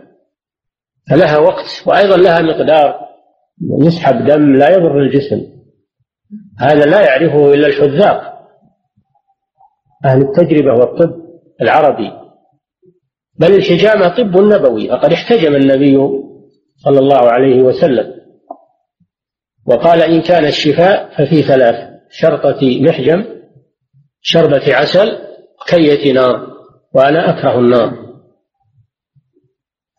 فلها 1.10 1.38
وقت 1.38 1.84
وأيضا 1.86 2.18
لها 2.18 2.42
مقدار. 2.42 3.13
يسحب 3.62 4.26
دم 4.26 4.56
لا 4.56 4.70
يضر 4.70 5.00
الجسم. 5.00 5.54
هذا 6.60 6.86
لا 6.86 7.02
يعرفه 7.02 7.54
إلا 7.54 7.68
الحذاق. 7.68 8.34
أهل 10.06 10.22
التجربة 10.22 10.74
والطب 10.74 11.14
العربي. 11.62 12.12
بل 13.36 13.56
الحجامة 13.56 14.08
طب 14.08 14.38
نبوي. 14.38 14.92
وقد 14.92 15.14
احتجم 15.14 15.56
النبي 15.56 15.98
صلى 16.76 17.00
الله 17.00 17.32
عليه 17.32 17.62
وسلم. 17.62 18.14
وقال 19.66 20.02
إن 20.02 20.22
كان 20.22 20.46
الشفاء 20.46 21.10
ففي 21.18 21.42
ثلاث 21.42 21.90
شرطة 22.10 22.82
محجم 22.82 23.26
شربة 24.22 24.76
عسل 24.76 25.18
كية 25.68 26.14
نار. 26.14 26.54
وأنا 26.96 27.30
أكره 27.30 27.60
النار. 27.60 27.94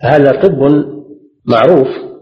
هذا 0.01 0.43
طب 0.43 0.59
معروف. 1.45 2.14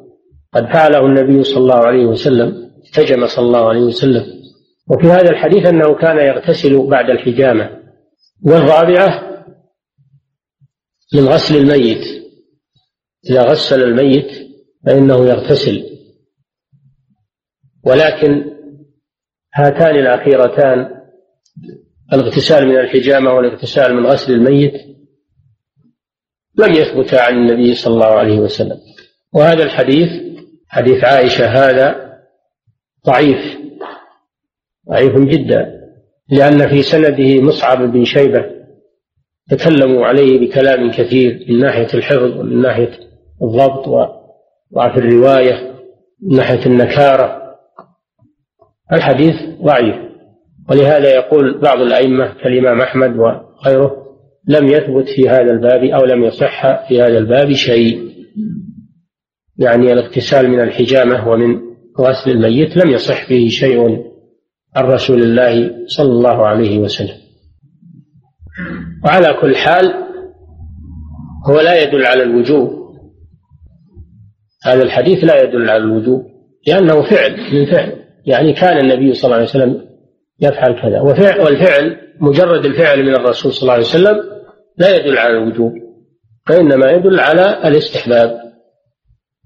قد 0.54 0.72
فعله 0.72 1.06
النبي 1.06 1.42
صلى 1.42 1.58
الله 1.58 1.86
عليه 1.86 2.06
وسلم 2.06 2.72
احتجم 2.84 3.26
صلى 3.26 3.46
الله 3.46 3.68
عليه 3.68 3.80
وسلم. 3.80 4.42
وفي 4.90 5.06
هذا 5.06 5.30
الحديث 5.30 5.66
أنه 5.66 5.94
كان 5.94 6.18
يغتسل 6.18 6.86
بعد 6.86 7.10
الحجامة. 7.10 7.82
والرابعة 8.42 9.44
من 11.14 11.28
غسل 11.28 11.56
الميت. 11.56 12.22
إذا 13.30 13.42
غسل 13.42 13.82
الميت 13.82 14.30
فإنه 14.86 15.26
يغتسل. 15.26 15.84
ولكن 17.84 18.44
هاتان 19.54 19.96
الأخيرتان 19.96 21.02
الاغتسال 22.12 22.68
من 22.68 22.76
الحجامة 22.76 23.32
والاغتسال 23.32 23.94
من 23.94 24.06
غسل 24.06 24.32
الميت 24.32 24.74
لم 26.58 26.72
يثبت 26.72 27.14
عن 27.14 27.34
النبي 27.34 27.74
صلى 27.74 27.94
الله 27.94 28.06
عليه 28.06 28.38
وسلم. 28.38 28.78
وهذا 29.34 29.62
الحديث 29.62 30.31
حديث 30.72 31.04
عائشة 31.04 31.46
هذا 31.46 32.18
ضعيف 33.06 33.58
ضعيف 34.88 35.18
جدا 35.18 35.82
لأن 36.30 36.68
في 36.68 36.82
سنده 36.82 37.42
مصعب 37.42 37.92
بن 37.92 38.04
شيبة 38.04 38.44
تكلموا 39.50 40.06
عليه 40.06 40.40
بكلام 40.40 40.90
كثير 40.90 41.46
من 41.48 41.60
ناحية 41.60 41.88
الحفظ 41.94 42.40
ومن 42.40 42.62
ناحية 42.62 42.90
الضبط 43.42 43.88
وضعف 43.88 44.98
الرواية 44.98 45.72
من 46.22 46.36
ناحية 46.36 46.66
النكارة. 46.66 47.42
الحديث 48.92 49.34
ضعيف 49.62 49.96
ولهذا 50.70 51.14
يقول 51.14 51.60
بعض 51.60 51.80
الأئمة 51.80 52.34
كالإمام 52.42 52.80
أحمد 52.80 53.16
وغيره 53.16 53.96
لم 54.48 54.66
يثبت 54.66 55.04
في 55.16 55.28
هذا 55.28 55.50
الباب 55.50 55.84
أو 55.84 56.04
لم 56.04 56.24
يصح 56.24 56.88
في 56.88 57.02
هذا 57.02 57.18
الباب 57.18 57.52
شيء. 57.52 58.12
يعني 59.62 59.92
الاغتسال 59.92 60.50
من 60.50 60.60
الحجامة 60.60 61.28
ومن 61.28 61.60
غسل 62.00 62.30
الميت 62.30 62.76
لم 62.76 62.90
يصح 62.90 63.26
فيه 63.26 63.48
شيء 63.48 63.80
عن 64.76 64.84
رسول 64.84 65.22
الله 65.22 65.70
صلى 65.86 66.12
الله 66.12 66.46
عليه 66.46 66.78
وسلم. 66.78 67.16
وعلى 69.04 69.38
كل 69.40 69.56
حال 69.56 69.94
هو 71.46 71.60
لا 71.60 71.82
يدل 71.82 72.06
على 72.06 72.22
الوجوب. 72.22 72.70
هذا 74.64 74.82
الحديث 74.82 75.24
لا 75.24 75.42
يدل 75.42 75.70
على 75.70 75.82
الوجوب 75.84 76.22
لأنه 76.66 77.02
فعل 77.02 77.36
من 77.52 77.66
فعل. 77.66 77.92
يعني 78.26 78.52
كان 78.52 78.78
النبي 78.78 79.14
صلى 79.14 79.24
الله 79.24 79.36
عليه 79.36 79.48
وسلم 79.48 79.84
يفعل 80.40 80.82
كذا. 80.82 81.00
وفعل 81.00 81.40
والفعل 81.40 81.96
مجرد 82.20 82.64
الفعل 82.64 83.02
من 83.02 83.14
الرسول 83.14 83.52
صلى 83.52 83.62
الله 83.62 83.72
عليه 83.72 83.84
وسلم 83.84 84.22
لا 84.78 84.96
يدل 84.96 85.18
على 85.18 85.38
الوجوب 85.38 85.72
وإنما 86.50 86.90
يدل 86.90 87.20
على 87.20 87.68
الاستحباب. 87.68 88.51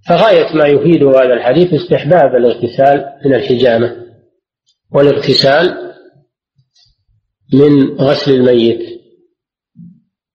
فغاية 0.09 0.57
ما 0.57 0.67
يفيده 0.67 1.11
هذا 1.11 1.35
الحديث 1.35 1.75
استحباب 1.75 2.37
الاغتسال 2.37 3.05
من 3.25 3.35
الحجامة 3.35 4.07
والاغتسال 4.93 5.93
من 7.53 8.01
غسل 8.01 8.33
الميت 8.33 8.97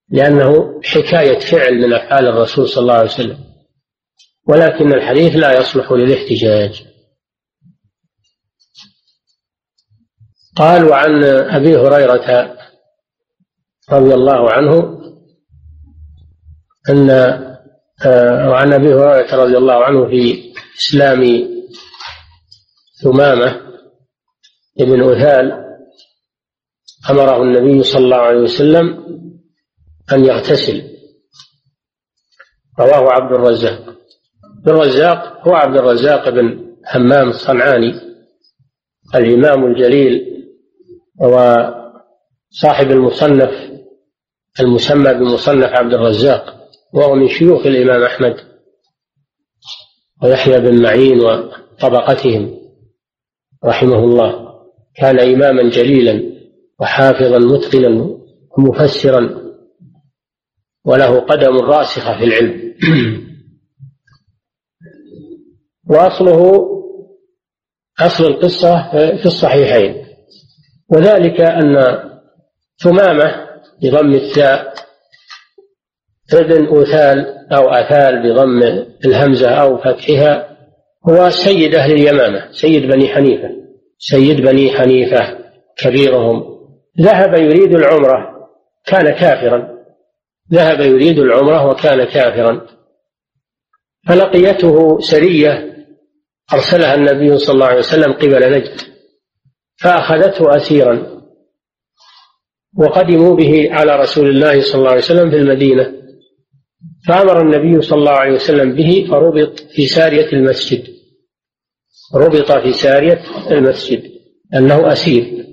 لأنه 0.09 0.81
حكاية 0.83 1.39
فعل 1.39 1.73
من 1.75 1.93
أفعال 1.93 2.27
الرسول 2.27 2.69
صلى 2.69 2.81
الله 2.81 2.93
عليه 2.93 3.09
وسلم. 3.09 3.37
ولكن 4.47 4.93
الحديث 4.93 5.35
لا 5.35 5.59
يصلح 5.59 5.91
للاحتجاج. 5.91 6.87
قال 10.55 10.85
وعن 10.85 11.23
أبي 11.23 11.77
هريرة 11.77 12.57
رضي 13.89 14.13
الله 14.13 14.51
عنه 14.51 15.01
أن 16.89 17.09
وعن 18.05 18.73
أبي 18.73 18.93
هريرة 18.93 19.35
رضي 19.35 19.57
الله 19.57 19.83
عنه 19.83 20.05
في 20.07 20.53
إسلام 20.79 21.49
ثمامة 23.03 23.61
ابن 24.79 25.11
أثال 25.11 25.65
أمره 27.09 27.43
النبي 27.43 27.83
صلى 27.83 28.03
الله 28.05 28.17
عليه 28.17 28.39
وسلم 28.39 28.85
أن 30.13 30.25
يغتسل. 30.25 30.91
رواه 32.79 33.11
عبد 33.11 33.31
الرزاق. 33.33 33.95
عبد 34.57 34.69
الرزاق 34.69 35.47
هو 35.47 35.53
عبد 35.53 35.77
الرزاق 35.77 36.29
بن 36.29 36.75
همام 36.95 37.29
الصنعاني 37.29 37.99
الإمام 39.15 39.65
الجليل 39.65 40.45
وصاحب 41.19 42.91
المصنف 42.91 43.71
المسمى 44.59 45.13
بمصنف 45.13 45.69
عبد 45.69 45.93
الرزاق. 45.93 46.60
وهو 46.93 47.15
من 47.15 47.27
شيوخ 47.27 47.65
الإمام 47.65 48.03
أحمد 48.03 48.35
ويحيى 50.23 50.59
بن 50.59 50.81
معين 50.81 51.19
وطبقتهم 51.21 52.57
رحمه 53.65 53.99
الله. 53.99 54.51
كان 54.95 55.19
إماما 55.19 55.69
جليلا 55.69 56.31
وحافظا 56.79 57.37
متقنا 57.37 58.17
ومفسرا 58.57 59.41
وله 60.85 61.19
قدم 61.19 61.57
راسخة 61.57 62.17
في 62.17 62.23
العلم. 62.23 62.73
وأصله 65.91 66.67
أصل 67.99 68.23
القصة 68.23 68.91
في 68.91 69.25
الصحيحين. 69.25 70.05
وذلك 70.89 71.41
أن 71.41 71.75
ثمامة 72.83 73.47
بضم 73.83 74.13
الثاء 74.13 74.73
ابن 76.39 76.65
أوثال 76.65 77.25
أو 77.51 77.69
أثال 77.69 78.23
بضم 78.23 78.85
الهمزة 79.05 79.49
أو 79.49 79.77
فتحها 79.77 80.57
هو 81.09 81.29
سيد 81.29 81.75
أهل 81.75 81.91
اليمامة 81.91 82.51
سيد 82.51 82.87
بني 82.87 83.07
حنيفة 83.07 83.49
سيد 83.97 84.41
بني 84.41 84.71
حنيفة 84.71 85.37
كبيرهم. 85.77 86.43
ذهب 87.01 87.33
يريد 87.33 87.75
العمرة 87.75 88.47
كان 88.85 89.09
كافرا. 89.13 89.77
ذهب 90.53 90.79
يريد 90.79 91.19
العمرة 91.19 91.67
وكان 91.69 92.03
كافرا. 92.03 92.67
فلقيته 94.07 94.99
سرية 94.99 95.75
أرسلها 96.53 96.95
النبي 96.95 97.37
صلى 97.37 97.53
الله 97.53 97.65
عليه 97.65 97.79
وسلم 97.79 98.13
قبل 98.13 98.51
نجد 98.51 98.81
فأخذته 99.81 100.57
أسيرا. 100.57 101.21
وقدموا 102.77 103.35
به 103.35 103.69
على 103.71 103.95
رسول 103.95 104.29
الله 104.29 104.61
صلى 104.61 104.79
الله 104.79 104.89
عليه 104.89 105.01
وسلم 105.01 105.29
في 105.29 105.37
المدينة. 105.37 106.00
فأمر 107.07 107.41
النبي 107.41 107.81
صلى 107.81 107.99
الله 107.99 108.11
عليه 108.11 108.33
وسلم 108.33 108.75
به 108.75 109.07
فربط 109.09 109.59
في 109.59 109.87
سارية 109.87 110.33
المسجد. 110.33 110.87
ربط 112.15 112.51
في 112.51 112.73
سارية 112.73 113.21
المسجد. 113.51 114.11
أنه 114.53 114.91
أسير. 114.91 115.45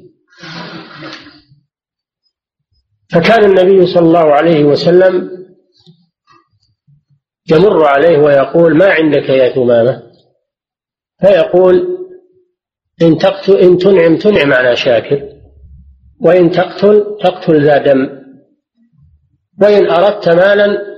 فكان 3.10 3.44
النبي 3.44 3.86
صلى 3.86 4.06
الله 4.06 4.34
عليه 4.34 4.64
وسلم 4.64 5.30
يمر 7.50 7.84
عليه 7.84 8.18
ويقول 8.18 8.76
ما 8.76 8.86
عندك 8.92 9.28
يا 9.28 9.54
ثمامة؟ 9.54 10.02
فيقول 11.20 11.98
إن 13.02 13.18
تقتل 13.18 13.56
إن 13.56 13.78
تنعم 13.78 14.16
تنعم 14.16 14.52
على 14.52 14.76
شاكر. 14.76 15.28
وإن 16.20 16.50
تقتل 16.50 17.16
تقتل 17.22 17.64
ذا 17.64 17.78
دم. 17.78 18.18
وإن 19.62 19.90
أردت 19.90 20.28
مالا 20.28 20.97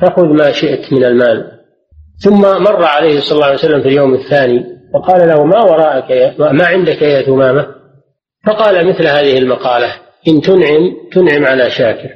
فخذ 0.00 0.24
ما 0.24 0.52
شئت 0.52 0.92
من 0.92 1.04
المال. 1.04 1.50
ثم 2.18 2.40
مر 2.40 2.84
عليه 2.84 3.20
صلى 3.20 3.32
الله 3.32 3.46
عليه 3.46 3.58
وسلم 3.58 3.82
في 3.82 3.88
اليوم 3.88 4.14
الثاني 4.14 4.64
وقال 4.94 5.28
له 5.28 5.44
ما 5.44 5.62
وراءك 5.62 6.10
يا 6.10 6.52
ما 6.52 6.66
عندك 6.66 7.02
يا 7.02 7.22
ثمامة؟ 7.22 7.66
فقال 8.46 8.88
مثل 8.88 9.06
هذه 9.06 9.38
المقالة 9.38 9.94
إن 10.28 10.40
تنعم 10.40 10.96
تنعم 11.12 11.44
على 11.44 11.70
شاكر. 11.70 12.10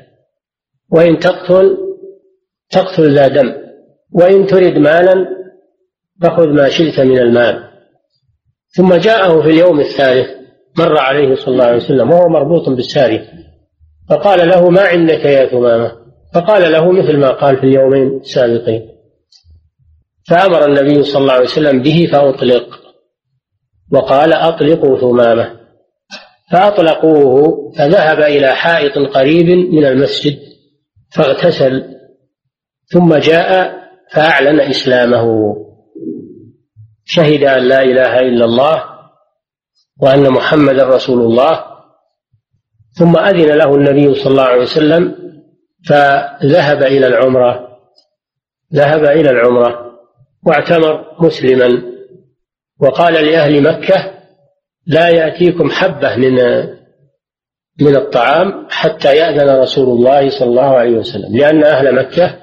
وإن 0.91 1.19
تقتل 1.19 1.79
تقتل 2.71 3.15
ذا 3.15 3.29
دم. 3.29 3.53
وإن 4.13 4.47
ترد 4.47 4.79
مالا 4.79 5.27
فخذ 6.23 6.49
ما 6.49 6.69
شئت 6.69 7.01
من 7.01 7.19
المال. 7.19 7.73
ثم 8.77 8.95
جاءه 8.95 9.43
في 9.43 9.49
اليوم 9.49 9.81
الثالث 9.81 10.43
مر 10.79 10.99
عليه 10.99 11.35
صلى 11.35 11.53
الله 11.55 11.65
عليه 11.65 11.77
وسلم 11.77 12.11
وهو 12.11 12.29
مربوط 12.29 12.69
بالسارية 12.69 13.29
فقال 14.11 14.49
له 14.49 14.71
ما 14.71 14.83
عندك 14.83 15.25
يا 15.25 15.47
ثمامة؟ 15.47 16.02
فقال 16.35 16.73
له 16.73 16.93
مثل 16.93 17.17
ما 17.17 17.31
قال 17.31 17.57
في 17.57 17.65
اليومين 17.65 18.21
السابقين 18.21 18.89
فأمر 20.29 20.65
النبي 20.65 21.03
صلى 21.03 21.23
الله 21.23 21.33
عليه 21.33 21.45
وسلم 21.45 21.83
به 21.83 22.09
فأطلق. 22.13 22.81
وقال 23.93 24.33
أطلقوا 24.33 25.01
ثمامة. 25.01 25.61
فأطلقوه 26.53 27.73
فذهب 27.79 28.21
إلى 28.21 28.55
حائط 28.55 28.99
قريب 28.99 29.47
من 29.75 29.85
المسجد 29.85 30.39
فاغتسل. 31.15 31.85
ثم 32.87 33.15
جاء 33.15 33.75
فأعلن 34.13 34.61
إسلامه. 34.61 35.57
شهد 37.05 37.45
أن 37.45 37.63
لا 37.69 37.83
إله 37.83 38.21
إلا 38.21 38.45
الله 38.45 38.85
وأن 40.03 40.31
محمدا 40.31 40.85
رسول 40.85 41.21
الله. 41.21 41.65
ثم 42.93 43.17
أذن 43.17 43.59
له 43.59 43.75
النبي 43.75 44.15
صلى 44.15 44.31
الله 44.31 44.43
عليه 44.43 44.63
وسلم 44.63 45.22
فذهب 45.89 46.83
إلى 46.83 47.07
العمرة 47.07 47.79
ذهب 48.75 49.05
إلى 49.05 49.31
العمرة 49.31 49.93
واعتمر 50.47 51.05
مسلما 51.21 51.83
وقال 52.81 53.15
لأهل 53.15 53.63
مكة 53.63 54.13
لا 54.87 55.09
يأتيكم 55.09 55.71
حبة 55.71 56.17
من 56.17 56.35
من 57.81 57.97
الطعام 57.97 58.67
حتى 58.71 59.17
يأذن 59.17 59.51
رسول 59.51 59.89
الله 59.89 60.31
صلى 60.31 60.49
الله 60.49 60.77
عليه 60.77 60.97
وسلم 60.97 61.37
لأن 61.37 61.65
أهل 61.65 61.95
مكة 61.95 62.39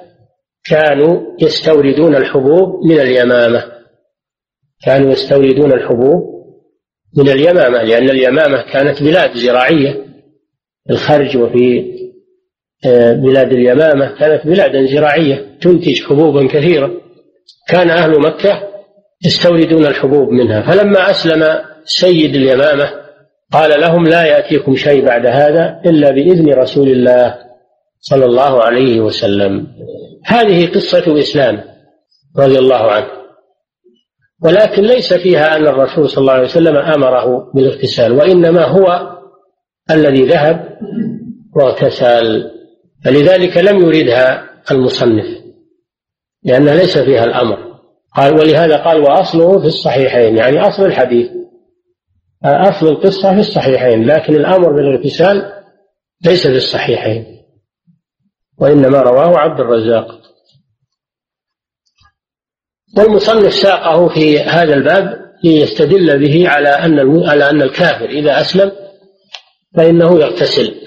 كانوا 0.65 1.21
يستوردون 1.39 2.15
الحبوب 2.15 2.85
من 2.85 2.99
اليمامة 2.99 3.63
كانوا 4.85 5.11
يستوردون 5.11 5.71
الحبوب 5.71 6.39
من 7.17 7.29
اليمامة 7.29 7.83
لأن 7.83 8.09
اليمامة 8.09 8.61
كانت 8.61 9.03
بلاد 9.03 9.37
زراعية 9.37 10.05
الخرج 10.89 11.37
وفي 11.37 11.98
بلاد 13.15 13.51
اليمامة 13.51 14.15
كانت 14.19 14.47
بلادا 14.47 14.85
زراعية 14.85 15.57
تنتج 15.61 16.03
حبوبا 16.03 16.47
كثيرة. 16.47 16.91
كان 17.67 17.89
أهل 17.89 18.19
مكة 18.19 18.63
يستوردون 19.25 19.85
الحبوب 19.85 20.29
منها. 20.29 20.61
فلما 20.61 21.09
أسلم 21.09 21.59
سيد 21.85 22.35
اليمامة 22.35 22.89
قال 23.53 23.81
لهم 23.81 24.07
لا 24.07 24.25
يأتيكم 24.25 24.75
شيء 24.75 25.05
بعد 25.05 25.25
هذا 25.25 25.81
إلا 25.85 26.11
بإذن 26.11 26.53
رسول 26.53 26.87
الله 26.87 27.35
صلى 27.99 28.25
الله 28.25 28.63
عليه 28.63 28.99
وسلم. 29.01 29.67
هذه 30.25 30.67
قصة 30.67 31.19
إسلام 31.19 31.61
رضي 32.37 32.59
الله 32.59 32.91
عنه. 32.91 33.07
ولكن 34.43 34.81
ليس 34.81 35.13
فيها 35.13 35.55
أن 35.55 35.67
الرسول 35.67 36.09
صلى 36.09 36.21
الله 36.21 36.33
عليه 36.33 36.43
وسلم 36.43 36.75
أمره 36.75 37.51
بالاغتسال 37.55 38.11
وإنما 38.11 38.65
هو 38.65 39.17
الذي 39.91 40.25
ذهب 40.25 40.77
واغتسل. 41.55 42.58
فلذلك 43.05 43.57
لم 43.57 43.77
يردها 43.77 44.49
المصنف 44.71 45.39
لأن 46.43 46.69
ليس 46.69 46.97
فيها 46.97 47.23
الأمر. 47.23 47.69
قال 48.15 48.33
ولهذا 48.33 48.77
قال 48.77 48.99
وأصله 49.01 49.59
في 49.59 49.65
الصحيحين 49.65 50.37
يعني 50.37 50.59
أصل 50.61 50.85
الحديث. 50.85 51.29
أصل 52.45 52.87
القصة 52.87 53.33
في 53.33 53.39
الصحيحين 53.39 54.05
لكن 54.05 54.35
الأمر 54.35 54.71
بالاغتسال 54.71 55.53
ليس 56.25 56.47
في 56.47 56.57
الصحيحين 56.57 57.25
وإنما 58.57 59.01
رواه 59.01 59.37
عبد 59.37 59.59
الرزاق. 59.59 60.19
والمصنف 62.97 63.53
ساقه 63.53 64.07
في 64.07 64.39
هذا 64.39 64.73
الباب 64.73 65.19
ليستدل 65.43 66.19
به 66.19 66.49
على 66.49 66.69
أن 66.69 67.23
على 67.29 67.49
أن 67.49 67.61
الكافر 67.61 68.05
إذا 68.05 68.41
أسلم 68.41 68.71
فإنه 69.75 70.19
يغتسل. 70.19 70.78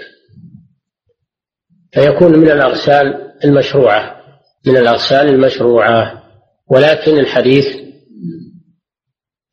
فيكون 1.92 2.38
من 2.38 2.50
الأغسال 2.50 3.32
المشروعة 3.44 4.16
من 4.66 4.76
الأغسال 4.76 5.28
المشروعة. 5.28 6.22
ولكن 6.70 7.18
الحديث 7.18 7.66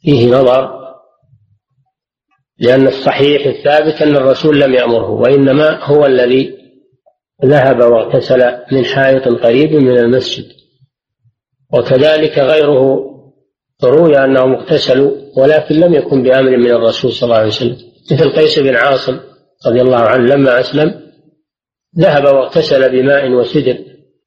فيه 0.01 0.27
نظر 0.27 0.79
لأن 2.59 2.87
الصحيح 2.87 3.45
الثابت 3.45 4.01
أن 4.01 4.15
الرسول 4.15 4.61
لم 4.61 4.73
يأمره 4.73 5.09
وإنما 5.09 5.83
هو 5.83 6.05
الذي 6.05 6.57
ذهب 7.45 7.79
واغتسل 7.79 8.57
من 8.71 8.85
حائط 8.85 9.27
قريب 9.27 9.71
من 9.71 9.97
المسجد. 9.97 10.45
وكذلك 11.73 12.39
غيره 12.39 13.05
روي 13.83 14.17
أنهم 14.17 14.53
اغتسلوا 14.53 15.11
ولكن 15.37 15.75
لم 15.75 15.93
يكن 15.93 16.23
بأمر 16.23 16.57
من 16.57 16.71
الرسول 16.71 17.11
صلى 17.11 17.27
الله 17.27 17.37
عليه 17.37 17.47
وسلم. 17.47 17.77
مثل 18.11 18.29
قيس 18.29 18.59
بن 18.59 18.75
عاصم 18.75 19.19
رضي 19.67 19.81
الله 19.81 19.97
عنه 19.97 20.25
لما 20.35 20.59
أسلم 20.59 21.08
ذهب 21.97 22.23
واغتسل 22.23 22.91
بماء 22.91 23.29
وسدر. 23.31 23.77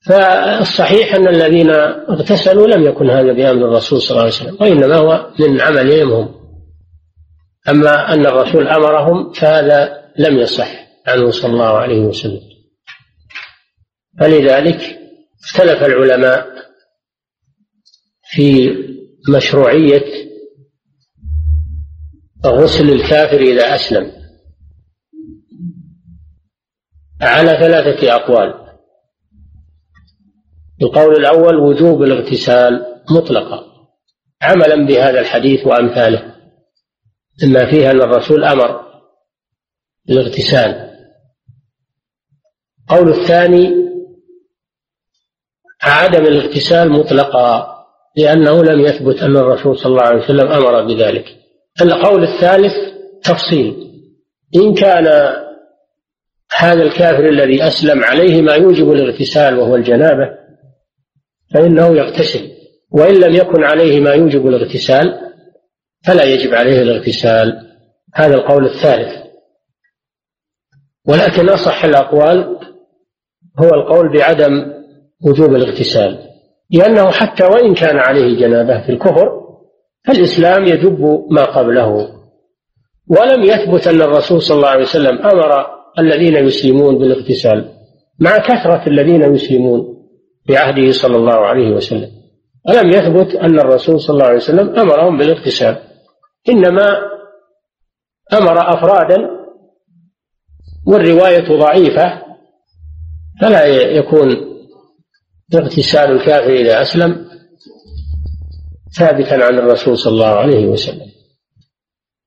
فالصحيح 0.07 1.14
أن 1.14 1.29
الذين 1.29 1.70
اغتسلوا 2.11 2.66
لم 2.66 2.87
يكن 2.87 3.11
هذا 3.11 3.33
بأمر 3.33 3.68
الرسول 3.68 4.03
صلى 4.03 4.11
الله 4.11 4.20
عليه 4.20 4.33
وسلم 4.33 4.57
وإنما 4.61 4.96
هو 4.96 5.31
من 5.38 5.61
عملهم. 5.61 6.12
هم 6.12 6.35
أما 7.68 8.14
أن 8.14 8.27
الرسول 8.27 8.68
أمرهم 8.68 9.33
فهذا 9.33 10.03
لم 10.18 10.38
يصح 10.38 10.68
عنه 11.07 11.31
صلى 11.31 11.53
الله 11.53 11.79
عليه 11.79 12.01
وسلم. 12.01 12.40
فلذلك 14.20 14.98
اختلف 15.44 15.83
العلماء 15.83 16.46
في 18.31 18.76
مشروعية 19.28 20.05
غسل 22.47 22.91
الكافر 22.91 23.41
إذا 23.41 23.74
أسلم. 23.74 24.22
على 27.23 27.51
ثلاثة 27.51 28.14
أقوال. 28.14 28.55
القول 30.83 31.14
الأول 31.14 31.57
وجوب 31.57 32.03
الاغتسال 32.03 32.87
مطلقا 33.11 33.64
عملا 34.43 34.87
بهذا 34.87 35.20
الحديث 35.20 35.66
وأمثاله. 35.66 36.35
مما 37.43 37.70
فيها 37.70 37.91
أن 37.91 38.03
الرسول 38.03 38.45
أمر 38.45 38.83
بالاغتسال. 40.09 40.91
القول 42.81 43.09
الثاني 43.09 43.83
عدم 45.83 46.25
الاغتسال 46.25 46.93
مطلقا 46.93 47.73
لأنه 48.16 48.62
لم 48.62 48.81
يثبت 48.81 49.23
أن 49.23 49.37
الرسول 49.37 49.79
صلى 49.79 49.91
الله 49.91 50.03
عليه 50.03 50.25
وسلم 50.25 50.53
أمر 50.53 50.85
بذلك. 50.87 51.25
القول 51.83 52.23
الثالث 52.23 52.73
تفصيل. 53.23 53.93
إن 54.57 54.75
كان 54.75 55.07
هذا 56.57 56.82
الكافر 56.82 57.28
الذي 57.28 57.66
أسلم 57.66 58.05
عليه 58.05 58.42
ما 58.42 58.55
يوجب 58.55 58.92
الاغتسال 58.92 59.59
وهو 59.59 59.76
الجنابة 59.76 60.30
فإنه 61.55 61.96
يغتسل. 61.96 62.53
وإن 62.90 63.14
لم 63.14 63.34
يكن 63.34 63.64
عليه 63.64 64.00
ما 64.00 64.11
يوجب 64.11 64.46
الاغتسال 64.46 65.32
فلا 66.05 66.24
يجب 66.24 66.55
عليه 66.55 66.82
الاغتسال. 66.82 67.72
هذا 68.14 68.34
القول 68.34 68.66
الثالث. 68.66 69.22
ولكن 71.07 71.48
أصح 71.48 71.84
الأقوال 71.84 72.59
هو 73.59 73.68
القول 73.68 74.18
بعدم 74.18 74.72
وجوب 75.26 75.55
الاغتسال. 75.55 76.18
لأنه 76.70 77.11
حتى 77.11 77.44
وإن 77.44 77.74
كان 77.74 77.96
عليه 77.96 78.38
جنابة 78.40 78.86
في 78.86 78.92
الكفر 78.92 79.42
فالإسلام 80.07 80.64
يجب 80.66 81.26
ما 81.30 81.44
قبله. 81.44 82.22
ولم 83.09 83.44
يثبت 83.44 83.86
أن 83.86 84.03
الرسول 84.03 84.42
صلى 84.42 84.57
الله 84.57 84.68
عليه 84.68 84.82
وسلم 84.82 85.18
أمر 85.18 85.82
الذين 85.99 86.36
يسلمون 86.36 86.99
بالاغتسال 86.99 87.72
مع 88.18 88.38
كثرة 88.38 88.86
الذين 88.86 89.34
يسلمون 89.34 90.09
في 90.47 90.57
عهده 90.57 90.90
صلى 90.90 91.16
الله 91.16 91.34
عليه 91.34 91.70
وسلم. 91.70 92.11
ولم 92.68 92.90
يثبت 92.90 93.34
أن 93.34 93.61
الرسول 93.61 94.01
صلى 94.01 94.14
الله 94.14 94.26
عليه 94.26 94.36
وسلم 94.36 94.78
أمرهم 94.78 95.18
بالاغتسال؟ 95.18 95.82
إنما 96.49 96.86
أمر 98.32 98.74
أفرادا 98.74 99.16
والرواية 100.86 101.59
ضعيفة 101.59 102.22
فلا 103.40 103.64
يكون 103.97 104.36
اغتسال 105.55 106.11
الكافر 106.11 106.53
إذا 106.53 106.82
أسلم 106.82 107.26
ثابتا 108.99 109.34
عن 109.34 109.59
الرسول 109.59 109.99
صلى 109.99 110.12
الله 110.12 110.26
عليه 110.26 110.66
وسلم. 110.66 111.07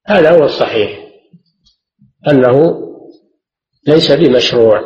هذا 0.07 0.32
هو 0.32 0.43
الصحيح 0.43 1.05
أنه 2.32 2.86
ليس 3.88 4.12
بمشروع. 4.12 4.82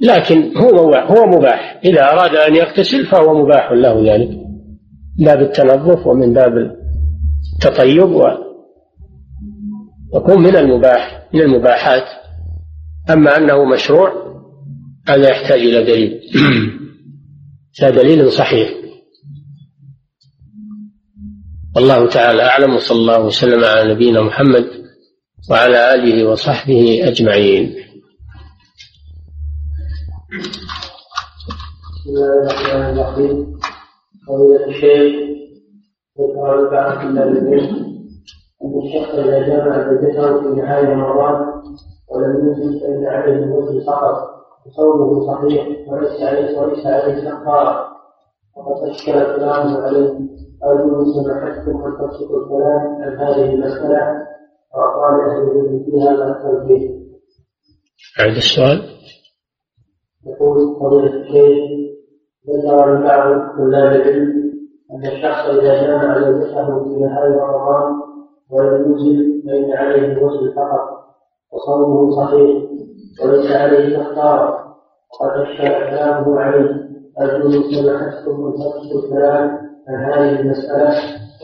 لكن 0.00 0.56
هو 0.56 0.94
هو 0.94 1.26
مباح. 1.26 1.80
إذا 1.84 2.02
أراد 2.02 2.34
أن 2.34 2.56
يغتسل 2.56 3.06
فهو 3.06 3.44
مباح 3.44 3.72
له 3.72 4.14
ذلك. 4.14 4.28
من 5.18 5.24
باب 5.24 5.42
التنظف 5.42 6.06
ومن 6.06 6.32
باب 6.32 6.52
التطيب 7.54 8.10
ويكون 10.12 10.42
من 10.42 10.56
المباح 10.56 11.28
من 11.34 11.40
المباحات. 11.40 12.04
أما 13.10 13.36
أنه 13.36 13.64
مشروع 13.64 14.12
هذا 15.08 15.28
يحتاج 15.28 15.60
إلى 15.60 15.84
دليل. 15.84 16.20
هذا 17.82 18.02
دليل 18.02 18.32
صحيح. 18.32 18.84
والله 21.76 22.08
تعالى 22.08 22.42
أعلم 22.42 22.74
وصلى 22.74 22.98
الله 22.98 23.20
وسلم 23.20 23.64
على 23.64 23.94
نبينا 23.94 24.22
محمد 24.22 24.64
وعلى 25.50 25.94
آله 25.94 26.30
وصحبه 26.30 27.00
أجمعين. 27.04 27.74
بسم 31.94 32.08
الله 32.08 32.40
الرحمن 32.40 32.98
الرحيم. 32.98 33.36
فضيلة 34.28 34.64
الشيخ 34.66 35.14
ذكر 36.20 36.70
بعض 36.70 37.06
العلم 37.06 37.46
أن 38.64 38.72
الشخص 38.84 39.14
إذا 39.14 39.38
جامع 39.48 39.90
زوجته 39.90 40.40
في 40.40 40.60
نهاية 40.60 40.88
رمضان 40.88 41.46
ولم 42.10 42.48
ينزل 42.48 42.80
فإن 42.80 43.06
عليه 43.06 43.32
الغسل 43.44 43.86
فقط 43.86 44.16
وصومه 44.66 45.26
صحيح 45.26 45.66
وليس 45.88 46.22
عليه 46.22 46.58
وليس 46.58 46.86
عليه 46.86 47.20
كفارة 47.20 47.86
وقد 48.56 48.88
أشكل 48.88 49.12
كلامه 49.12 49.78
عليه. 49.82 50.34
أرجو 50.64 51.04
سماحتكم 51.12 51.84
أن 51.84 51.92
تبسطوا 51.98 52.38
الكلام 52.44 53.02
عن 53.02 53.16
هذه 53.18 53.54
المسألة 53.54 54.33
أهل 54.76 55.42
العلم 55.42 55.84
فيها 55.84 56.10
ما 56.10 56.36
التوجيه. 56.36 56.90
عند 58.20 58.36
السؤال 58.36 58.82
يقول 60.26 60.76
فضيلة 60.80 61.20
الشيخ 61.20 61.64
ذكر 62.48 63.02
بعض 63.02 63.56
طلاب 63.56 63.92
العلم 63.92 64.44
أن 64.92 65.06
الشخص 65.06 65.48
إذا 65.48 65.86
جامع 65.86 66.18
زوجته 66.20 66.84
في 66.84 67.00
نهاية 67.00 67.40
رمضان 67.40 67.92
ولم 68.50 68.92
ينزل 68.92 69.42
فإن 69.46 69.72
عليه 69.72 70.12
الغسل 70.12 70.54
فقط 70.56 71.04
وصومه 71.52 72.10
صحيح 72.16 72.64
وليس 73.24 73.52
عليه 73.52 73.98
كفارة 73.98 74.76
وقد 75.12 75.40
أشكل 75.40 75.68
كلامه 75.68 76.40
عليه 76.40 76.84
أرجو 77.20 77.62
سماحتكم 77.62 78.46
أن 78.46 78.52
تبسطوا 78.52 79.04
الكلام 79.04 79.58
عن 79.88 80.12
هذه 80.12 80.40
المسألة 80.40 80.94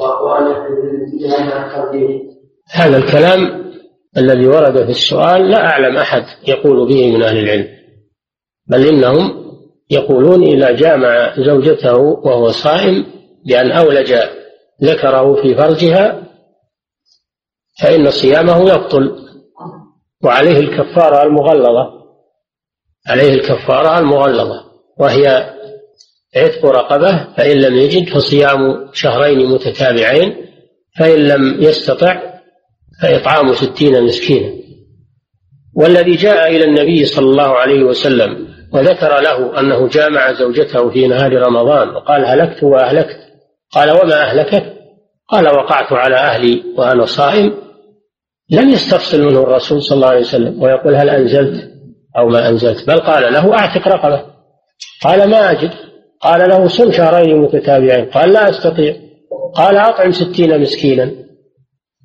وأقوال 0.01 0.53
أهل 0.53 1.07
فيها 1.11 1.45
مع 1.45 1.67
الترجيح. 1.67 2.30
هذا 2.71 2.97
الكلام 2.97 3.71
الذي 4.17 4.47
ورد 4.47 4.85
في 4.85 4.91
السؤال 4.91 5.51
لا 5.51 5.67
أعلم 5.67 5.97
أحد 5.97 6.25
يقول 6.49 6.89
به 6.89 7.17
من 7.17 7.23
أهل 7.23 7.39
العلم 7.39 7.69
بل 8.67 8.87
إنهم 8.87 9.51
يقولون 9.91 10.43
إذا 10.43 10.71
جامع 10.71 11.35
زوجته 11.39 11.97
وهو 11.99 12.51
صائم 12.51 13.07
بأن 13.47 13.71
أولج 13.71 14.15
ذكره 14.83 15.43
في 15.43 15.55
فرجها 15.55 16.23
فإن 17.81 18.11
صيامه 18.11 18.69
يبطل 18.69 19.17
وعليه 20.25 20.59
الكفارة 20.59 21.23
المغلظة 21.23 22.01
عليه 23.07 23.35
الكفارة 23.35 23.99
المغلظة 23.99 24.65
وهي 24.99 25.55
عتق 26.37 26.67
رقبة 26.67 27.35
فإن 27.37 27.57
لم 27.57 27.75
يجد 27.75 28.09
فصيام 28.09 28.91
شهرين 28.93 29.51
متتابعين 29.51 30.47
فإن 30.99 31.19
لم 31.19 31.63
يستطع 31.63 32.30
فإطعام 33.03 33.53
ستين 33.53 34.05
مسكينا. 34.05 34.51
والذي 35.77 36.17
جاء 36.17 36.57
إلى 36.57 36.65
النبي 36.65 37.05
صلى 37.05 37.27
الله 37.27 37.49
عليه 37.49 37.83
وسلم 37.85 38.49
وذكر 38.73 39.21
له 39.21 39.61
أنه 39.61 39.89
جامع 39.89 40.33
زوجته 40.33 40.91
في 40.91 41.07
نهار 41.07 41.33
رمضان 41.33 41.89
وقال 41.89 42.25
هلكت 42.25 42.63
وأهلكت. 42.63 43.17
قال 43.73 43.91
وما 43.91 44.23
أهلكت 44.23 44.65
قال 45.29 45.47
وقعت 45.47 45.93
على 45.93 46.17
أهلي 46.17 46.63
وأنا 46.77 47.05
صائم. 47.05 47.53
لم 48.51 48.69
يستفصل 48.69 49.23
منه 49.23 49.43
الرسول 49.43 49.83
صلى 49.83 49.97
الله 49.97 50.09
عليه 50.09 50.21
وسلم 50.21 50.63
ويقول 50.63 50.95
هل 50.95 51.11
أنزلت 51.11 51.71
أو 52.19 52.29
ما 52.29 52.49
أنزلت؟ 52.49 52.87
بل 52.87 52.99
قال 52.99 53.33
له 53.33 53.55
أعتق 53.55 53.89
رقبة 53.89 54.25
قال 55.03 55.31
ما 55.31 55.51
أجد. 55.51 55.71
قال 56.21 56.51
له 56.51 56.69
صم 56.69 56.93
شهرين 56.93 57.37
متتابعين. 57.37 58.05
قال 58.05 58.33
لا 58.33 58.51
أستطيع. 58.51 58.97
قال 59.55 59.77
أطعم 59.77 60.13
ستين 60.13 60.61
مسكينا. 60.61 61.13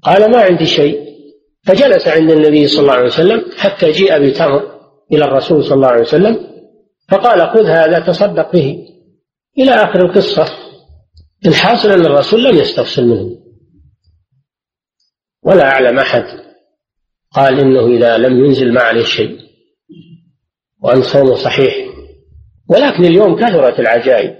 قال 0.05 0.31
ما 0.31 0.41
عندي 0.41 0.65
شيء. 0.65 1.05
فجلس 1.63 2.07
عند 2.07 2.31
النبي 2.31 2.67
صلى 2.67 2.81
الله 2.81 2.93
عليه 2.93 3.05
وسلم 3.05 3.45
حتى 3.57 3.91
جيء 3.91 4.19
بتمر 4.19 4.75
إلى 5.11 5.25
الرسول 5.25 5.63
صلى 5.63 5.73
الله 5.73 5.87
عليه 5.87 6.01
وسلم 6.01 6.47
فقال 7.09 7.49
خذ 7.49 7.65
هذا 7.65 7.99
تصدق 7.99 8.51
به. 8.51 8.87
إلى 9.59 9.71
آخر 9.71 10.05
القصة. 10.05 10.45
الحاصل 11.45 11.89
أن 11.89 12.05
الرسول 12.05 12.43
لم 12.43 12.55
يستفصل 12.57 13.03
منه. 13.03 13.37
ولا 15.43 15.63
أعلم 15.63 15.99
أحد. 15.99 16.23
قال 17.31 17.59
إنه 17.59 17.87
إذا 17.87 18.17
لم 18.17 18.45
ينزل 18.45 18.73
ما 18.73 18.81
عليه 18.81 19.03
شيء. 19.03 19.39
وأن 20.83 21.01
صومه 21.01 21.35
صحيح. 21.35 21.75
ولكن 22.69 23.05
اليوم 23.05 23.35
كثرت 23.35 23.79
العجائب. 23.79 24.35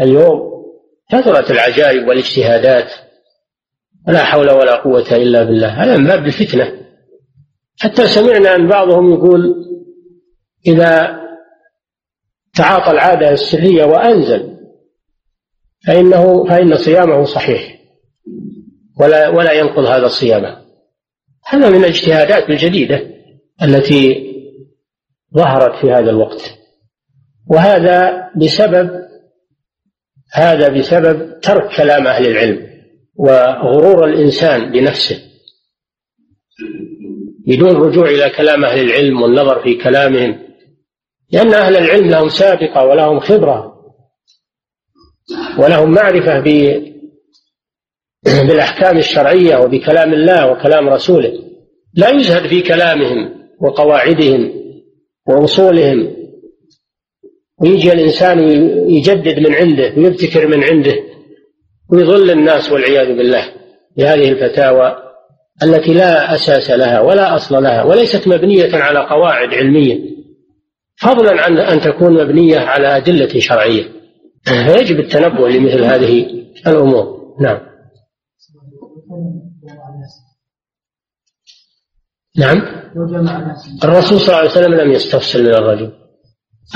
اليوم 0.00 0.40
كثرت 1.10 1.50
العجائب 1.50 2.08
والاجتهادات. 2.08 3.07
لا 4.06 4.24
حول 4.24 4.50
ولا 4.50 4.74
قوة 4.74 5.12
إلا 5.12 5.42
بالله. 5.42 5.68
هذا 5.68 5.96
من 5.96 6.06
باب 6.06 6.26
الفتنة. 6.26 6.72
حتى 7.80 8.06
سمعنا 8.06 8.54
أن 8.54 8.68
بعضهم 8.68 9.12
يقول 9.12 9.54
إذا 10.66 11.18
تعاطى 12.54 12.90
العادة 12.90 13.30
السرية 13.30 13.84
وأنزل 13.84 14.58
فإنه 15.86 16.44
فإن 16.44 16.76
صيامه 16.76 17.24
صحيح 17.24 17.78
ولا 19.00 19.28
ولا 19.28 19.52
ينقض 19.52 19.84
هذا 19.84 20.06
الصيام. 20.06 20.44
هذا 21.46 21.70
من 21.70 21.76
الاجتهادات 21.78 22.50
الجديدة 22.50 23.00
التي 23.62 24.28
ظهرت 25.34 25.80
في 25.80 25.92
هذا 25.92 26.10
الوقت. 26.10 26.40
وهذا 27.50 28.30
بسبب 28.36 28.90
هذا 30.34 30.68
بسبب 30.68 31.40
ترك 31.40 31.76
كلام 31.76 32.06
أهل 32.06 32.26
العلم. 32.26 32.67
وغرور 33.18 34.04
الإنسان 34.04 34.72
بنفسه. 34.72 35.22
بدون 37.46 37.76
رجوع 37.76 38.08
إلى 38.08 38.30
كلام 38.30 38.64
أهل 38.64 38.80
العلم 38.80 39.22
والنظر 39.22 39.62
في 39.62 39.74
كلامهم 39.74 40.38
لأن 41.32 41.54
أهل 41.54 41.76
العلم 41.76 42.10
لهم 42.10 42.28
سابقة 42.28 42.84
ولهم 42.84 43.20
خبرة 43.20 43.74
ولهم 45.58 45.90
معرفة 45.90 46.40
بالأحكام 48.24 48.98
الشرعية 48.98 49.56
وبكلام 49.56 50.12
الله 50.12 50.52
وكلام 50.52 50.88
رسوله. 50.88 51.32
لا 51.94 52.08
يزهد 52.10 52.48
في 52.48 52.62
كلامهم 52.62 53.34
وقواعدهم 53.60 54.52
وأصولهم. 55.28 56.16
ويجي 57.60 57.92
الإنسان 57.92 58.38
يجدد 58.90 59.38
من 59.38 59.54
عنده 59.54 59.94
ويبتكر 59.96 60.46
من 60.46 60.64
عنده. 60.64 60.94
ويضل 61.92 62.30
الناس 62.30 62.72
والعياذ 62.72 63.06
بالله 63.16 63.44
بهذه 63.96 64.30
الفتاوى 64.30 64.96
التي 65.62 65.94
لا 65.94 66.34
أساس 66.34 66.70
لها 66.70 67.00
ولا 67.00 67.36
أصل 67.36 67.62
لها 67.62 67.84
وليست 67.84 68.28
مبنية 68.28 68.76
على 68.76 68.98
قواعد 68.98 69.54
علمية. 69.54 70.18
فضلا 70.96 71.42
عن 71.42 71.58
أن 71.58 71.80
تكون 71.80 72.24
مبنية 72.24 72.58
على 72.58 72.96
أدلة 72.96 73.40
شرعية. 73.40 73.84
فيجب 74.44 75.00
التنبه 75.00 75.48
لمثل 75.48 75.84
هذه 75.84 76.26
الأمور. 76.66 77.18
نعم. 77.40 77.58
نعم. 82.38 82.62
الرسول 83.84 84.20
صلى 84.20 84.28
الله 84.28 84.36
عليه 84.36 84.50
وسلم 84.50 84.74
لم 84.74 84.92
يستفصل 84.92 85.42
من 85.42 85.54
الرجل. 85.54 85.92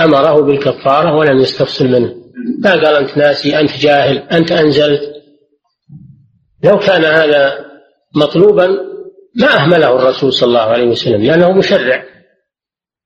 أمره 0.00 0.40
بالكفارة 0.40 1.16
ولم 1.16 1.38
يستفصل 1.40 1.86
منه. 1.88 2.21
ما 2.58 2.70
قال 2.70 2.96
أنت 2.96 3.16
ناسي 3.18 3.60
أنت 3.60 3.78
جاهل 3.78 4.18
أنت 4.18 4.52
أنزلت. 4.52 5.12
لو 6.64 6.78
كان 6.78 7.04
هذا 7.04 7.64
مطلوبا 8.16 8.68
ما 9.40 9.56
أهمله 9.56 9.96
الرسول 9.96 10.32
صلى 10.32 10.48
الله 10.48 10.60
عليه 10.60 10.86
وسلم 10.86 11.22
لأنه 11.22 11.52
مشرع 11.52 12.04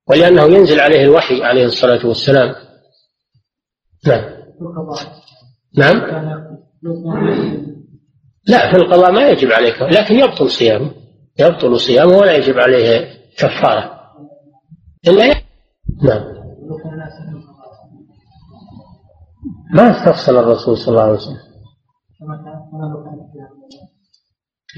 ولأنه 0.09 0.45
ينزل 0.45 0.81
عليه 0.81 1.03
الوحي 1.03 1.43
عليه 1.43 1.65
الصلاة 1.65 2.07
والسلام. 2.07 2.55
نعم. 4.07 4.25
نعم. 5.77 5.97
لا 8.47 8.71
في 8.71 8.77
القضاء 8.77 9.13
ما 9.13 9.29
يجب 9.29 9.53
عليك 9.53 9.83
لكن 9.83 10.15
يبطل 10.15 10.51
صيامه 10.51 10.91
يبطل 11.39 11.81
صيامه 11.81 12.17
ولا 12.17 12.37
يجب 12.37 12.59
عليه 12.59 13.09
كفارة. 13.39 14.01
إلا. 15.09 15.35
نعم. 16.03 16.37
ما 19.75 19.91
استفصل 19.91 20.39
الرسول 20.39 20.77
صلى 20.77 20.89
الله 20.89 21.03
عليه 21.03 21.13
وسلم. 21.13 21.47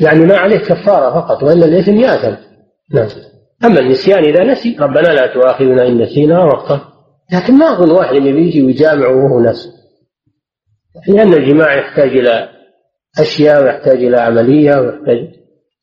يعني 0.00 0.20
ما 0.20 0.36
عليه 0.36 0.58
كفارة 0.58 1.20
فقط 1.20 1.42
وإلا 1.42 1.64
الإثم 1.66 1.96
يأثم. 1.96 2.36
نعم. 2.94 3.08
أما 3.64 3.80
النسيان 3.80 4.24
إذا 4.24 4.44
نسي 4.44 4.76
ربنا 4.80 5.08
لا 5.08 5.34
تؤاخذنا 5.34 5.86
إن 5.86 6.02
نسينا 6.02 6.44
وقتا 6.44 6.80
لكن 7.32 7.58
ما 7.58 7.72
أظن 7.72 7.90
واحد 7.90 8.14
يجي 8.14 8.62
ويجامع 8.62 9.08
وهو 9.08 9.40
نسي 9.40 9.68
لأن 11.08 11.34
الجماع 11.34 11.74
يحتاج 11.74 12.08
إلى 12.08 12.48
أشياء 13.20 13.62
ويحتاج 13.62 14.04
إلى 14.04 14.16
عملية 14.16 14.80
ويحتاج 14.80 15.38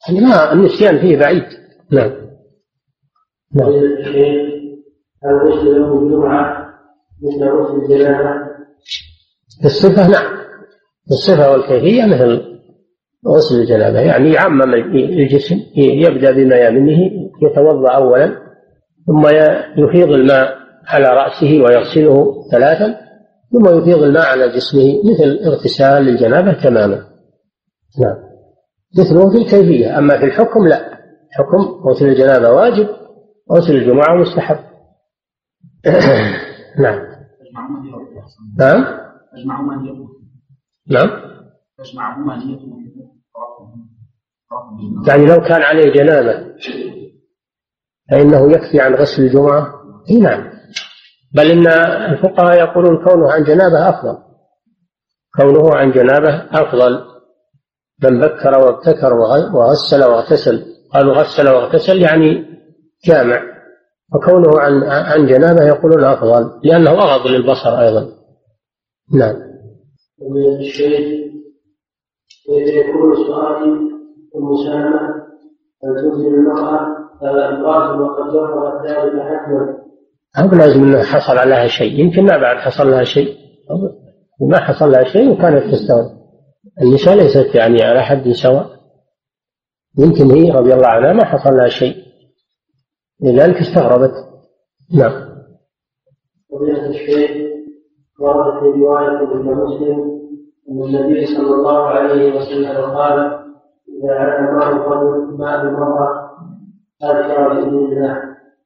يعني 0.08 0.22
ما 0.22 0.54
النسيان 0.54 1.00
فيه 1.00 1.18
بعيد. 1.18 1.44
نعم. 1.92 2.12
نعم. 3.54 3.70
الجمعة 7.34 7.76
مثل؟ 7.76 8.45
الصفة 9.66 10.08
نعم. 10.08 10.36
الصفة 11.12 11.52
والكيفية 11.52 12.06
مثل 12.06 12.42
غسل 13.28 13.56
الجنابة. 13.56 14.00
يعني 14.00 14.34
يعمم 14.34 14.74
الجسم 14.96 15.56
يبدأ 15.78 16.32
بميامنه 16.32 17.00
يتوضأ 17.44 17.92
أولا 17.92 18.36
ثم 19.08 19.28
يفيض 19.78 20.10
الماء 20.10 20.56
على 20.88 21.08
رأسه 21.08 21.62
ويغسله 21.62 22.44
ثلاثا 22.52 22.98
ثم 23.52 23.78
يفيض 23.78 24.04
الماء 24.04 24.26
على 24.26 24.48
جسمه 24.48 25.02
مثل 25.14 25.40
اغتسال 25.46 26.04
للجنابة 26.04 26.54
تماما. 26.54 27.06
نعم. 28.02 28.16
مثله 29.00 29.32
في 29.32 29.38
الكيفية. 29.38 29.98
أما 29.98 30.18
في 30.18 30.26
الحكم 30.26 30.68
لا. 30.68 30.96
حكم 31.32 31.58
غسل 31.90 32.06
الجنابة 32.06 32.50
واجب 32.50 32.88
غسل 33.52 33.76
الجمعة 33.76 34.16
مستحب. 34.16 34.58
نعم. 36.84 37.00
نعم. 38.60 39.05
نعم. 40.88 41.10
يعني 45.08 45.26
لو 45.26 45.42
كان 45.42 45.62
عليه 45.62 45.94
جنابة 45.94 46.56
فإنه 48.12 48.52
يكفي 48.52 48.80
عن 48.80 48.96
غسل 48.96 49.24
الجمعة. 49.24 49.74
إي 50.10 50.20
نعم. 50.20 50.52
بل 51.36 51.52
إن 51.52 51.68
الفقهاء 52.14 52.60
يقولون 52.60 53.06
كونه 53.06 53.32
عن 53.32 53.44
جنابة 53.44 53.90
أفضل. 53.90 54.18
كونه 55.36 55.76
عن 55.76 55.92
جنابة 55.92 56.36
أفضل. 56.52 57.06
من 58.04 58.20
بكر 58.20 58.60
وابتكر 58.60 59.14
وغسل 59.54 60.04
واغتسل. 60.04 60.66
قالوا 60.94 61.14
غسل 61.14 61.50
واغتسل 61.50 62.02
يعني 62.02 62.46
جامع. 63.06 63.42
وكونه 64.14 64.60
عن 64.60 64.84
عن 64.84 65.26
جنابة 65.26 65.64
يقولون 65.64 66.04
أفضل 66.04 66.60
لأنه 66.64 66.92
أغض 66.92 67.28
للبصر 67.28 67.82
أيضا. 67.82 68.25
نعم. 69.14 69.36
ومن 70.20 70.60
الشيء 70.60 71.26
يكون 72.50 73.16
سؤالي 73.28 73.72
المسالمة 74.36 75.26
أن 75.84 75.96
تنزل 75.96 76.28
المرأة 76.28 76.96
القاتل 77.24 78.02
وقد 78.02 78.34
جرى 78.34 78.90
ذلك 78.90 79.22
حتما 79.22 79.86
أو 80.40 80.58
لازم 80.58 80.84
أنه 80.84 81.04
حصل 81.04 81.38
عليها 81.38 81.68
شيء. 81.68 82.00
يمكن 82.00 82.24
ما 82.24 82.38
بعد 82.38 82.58
حصل 82.58 82.92
لها 82.92 83.04
شيء. 83.04 83.38
وما 84.42 84.60
حصل 84.60 84.92
لها 84.92 85.04
شيء 85.04 85.32
وكانت 85.32 85.74
تستوعب 85.74 86.06
النساء 86.82 87.16
ليست 87.16 87.56
يعني 87.56 87.84
على 87.84 88.02
حد 88.04 88.32
سواء. 88.32 88.76
يمكن 90.00 90.32
هي 90.32 90.52
رضي 90.52 90.74
الله 90.74 90.88
عنها 90.88 91.14
ما 91.14 91.26
حصل 91.26 91.58
لها 91.58 91.70
شيء. 91.70 91.96
لذلك 93.22 93.56
استغربت. 93.56 94.14
نعم. 94.98 95.36
فضيلة 96.52 96.90
الشيخ 96.90 97.55
ورد 98.20 98.60
في 98.60 98.82
رواية 98.82 99.22
ابن 99.22 99.56
مسلم 99.56 100.16
أن 100.72 100.84
النبي 100.84 101.26
صلى 101.26 101.56
الله 101.56 101.88
عليه 101.88 102.36
وسلم 102.36 102.96
قال 102.96 103.20
إذا 104.04 104.14
علم 104.14 104.56
ماء 104.56 104.70
الرجل 104.72 105.38
ماء 105.38 105.62
المرأة 105.62 106.32
أذكر 107.04 107.54
بإذن 107.54 107.78
الله. 107.78 108.22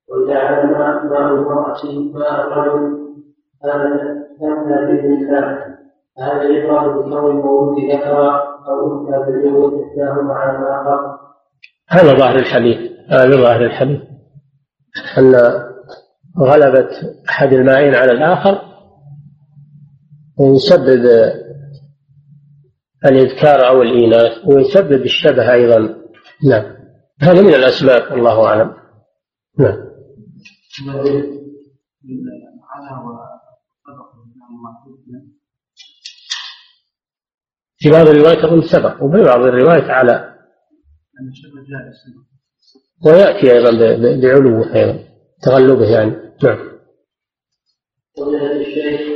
وإذا 0.10 0.40
علم 0.40 0.72
ماء 1.10 1.34
المرأة 1.34 1.78
ماء 2.14 2.48
الرجل 2.48 3.00
هذا 3.66 4.86
بإذن 4.86 5.14
الله. 5.14 5.66
هذا 6.20 6.44
يقال 6.44 6.94
بكون 6.94 7.14
المولود 7.14 7.78
ذكر 7.92 8.42
أو 8.68 9.02
أنثى 9.02 9.26
فليولد 9.26 9.84
إحداهما 9.84 10.34
على 10.34 10.58
الآخر 10.58 11.20
هذا 11.90 12.18
ظاهر 12.18 12.36
الحديث. 12.36 12.92
هذا 13.10 13.36
ظاهر 13.36 13.62
الحديث. 13.66 14.02
أن 15.18 15.36
غلبة 16.40 16.90
أحد 17.30 17.54
المائين 17.54 17.96
على 17.96 18.12
الآخر 18.12 18.69
يسبب 20.40 21.06
الإذكار 23.06 23.68
أو 23.68 23.82
الإيناث 23.82 24.46
ويسبب 24.48 25.02
الشبه 25.02 25.54
أيضا. 25.54 25.96
نعم. 26.50 26.76
هذا 27.22 27.42
من 27.42 27.54
الأسباب 27.54 28.14
الله 28.14 28.46
أعلم. 28.46 28.76
نعم. 29.60 29.90
في 37.78 37.90
بعض 37.90 38.08
الروايات 38.08 38.38
أظن 38.38 38.62
سبق 38.62 39.04
وفي 39.04 39.24
بعض 39.24 39.40
الروايات 39.40 39.90
على. 39.90 40.36
ويأتي 43.06 43.54
أيضا 43.54 43.72
بعلوه 44.22 44.76
أيضا 44.76 45.04
تغلبه 45.42 45.86
يعني. 45.86 46.12
نعم. 46.44 46.70
الشيخ 48.62 49.09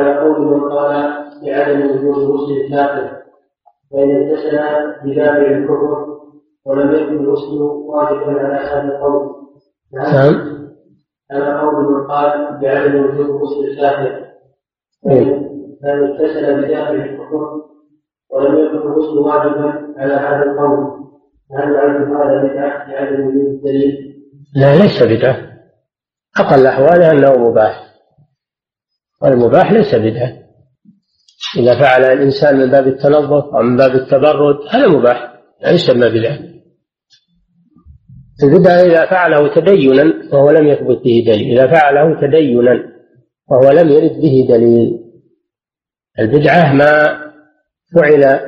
على 0.00 0.18
قول 0.18 0.40
من 0.40 0.72
قال 0.72 1.14
بعدم 1.46 1.90
وجود 1.90 2.30
غسل 2.30 2.52
الكافر 2.52 3.16
فإن 3.92 4.10
اتصل 4.10 4.56
بدافع 5.04 5.50
الكفر 5.50 6.06
ولم 6.64 6.94
يكن 6.94 7.24
الغسل 7.24 7.62
واجبا 7.62 8.40
على 8.40 8.54
هذا 8.54 8.94
القول. 8.94 9.30
نعم 9.92 10.60
على 11.30 11.60
قول 11.60 11.84
من 11.84 12.06
قال 12.06 12.58
بعدم 12.62 13.04
وجود 13.04 13.30
غسل 13.30 13.64
الكافر 13.64 14.24
إيه. 15.06 15.24
من 15.82 15.90
اغتسل 15.90 16.62
بداخل 16.62 16.94
الكفر 16.94 17.60
ولم 18.30 18.58
يكن 18.58 18.76
الغسل 18.76 19.18
واجبا 19.18 19.94
على 19.96 20.14
هذا 20.14 20.50
القول. 20.50 21.00
هل 21.52 21.72
يعد 21.72 22.02
هذا 22.02 22.42
بدعة 22.42 22.90
لعدم 22.90 23.26
وجود 23.26 23.46
الدليل؟ 23.46 24.16
لا 24.56 24.76
ليس 24.76 25.02
بدعة. 25.02 25.36
أقل 26.38 26.66
أحواله 26.66 27.12
أنه 27.12 27.48
مباح. 27.48 27.89
والمباح 29.22 29.72
ليس 29.72 29.94
بدعة. 29.94 30.32
إذا 31.56 31.78
فعل 31.78 32.04
الإنسان 32.04 32.58
من 32.58 32.70
باب 32.70 32.86
التنظف 32.86 33.44
أو 33.54 33.62
من 33.62 33.76
باب 33.76 33.94
التبرد 33.94 34.56
هذا 34.70 34.88
مباح 34.88 35.34
لا 35.62 35.70
يسمى 35.70 36.08
بدعة. 36.08 36.38
البدعة 38.42 38.80
إذا 38.80 39.06
فعله 39.06 39.54
تدينا 39.54 40.14
وهو 40.32 40.50
لم 40.50 40.66
يثبت 40.66 41.04
به 41.04 41.24
دليل. 41.26 41.58
إذا 41.58 41.66
فعله 41.66 42.20
تدينا 42.20 42.84
وهو 43.50 43.70
لم 43.70 43.88
يرد 43.88 44.20
به 44.20 44.46
دليل. 44.48 45.00
البدعة 46.18 46.72
ما 46.72 47.20
فعل 47.96 48.40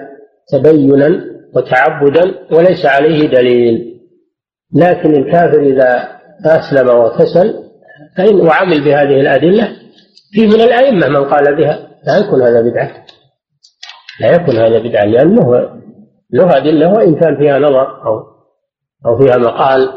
تبينا 0.53 1.25
وتعبدا 1.55 2.35
وليس 2.53 2.87
عليه 2.87 3.29
دليل. 3.29 4.01
لكن 4.75 5.11
الكافر 5.11 5.63
إذا 5.63 6.09
أسلم 6.47 6.89
وكسل 6.89 7.55
فإن 8.17 8.41
وعمل 8.41 8.85
بهذه 8.85 9.21
الأدلة 9.21 9.82
في 10.33 10.47
من 10.47 10.61
الأئمة 10.61 11.09
من 11.09 11.25
قال 11.25 11.57
بها 11.57 11.89
لا 12.07 12.19
يكون 12.19 12.43
هذا 12.43 12.61
بدعة. 12.61 13.05
لا 14.21 14.35
يكون 14.35 14.57
هذا 14.57 14.79
بدعة 14.79 15.05
لأنه 15.05 15.71
له 16.33 16.57
أدلة 16.57 16.93
وإن 16.93 17.15
كان 17.15 17.37
فيها 17.37 17.59
نظر 17.59 18.07
أو 18.07 18.23
أو 19.07 19.19
فيها 19.19 19.37
مقال 19.37 19.89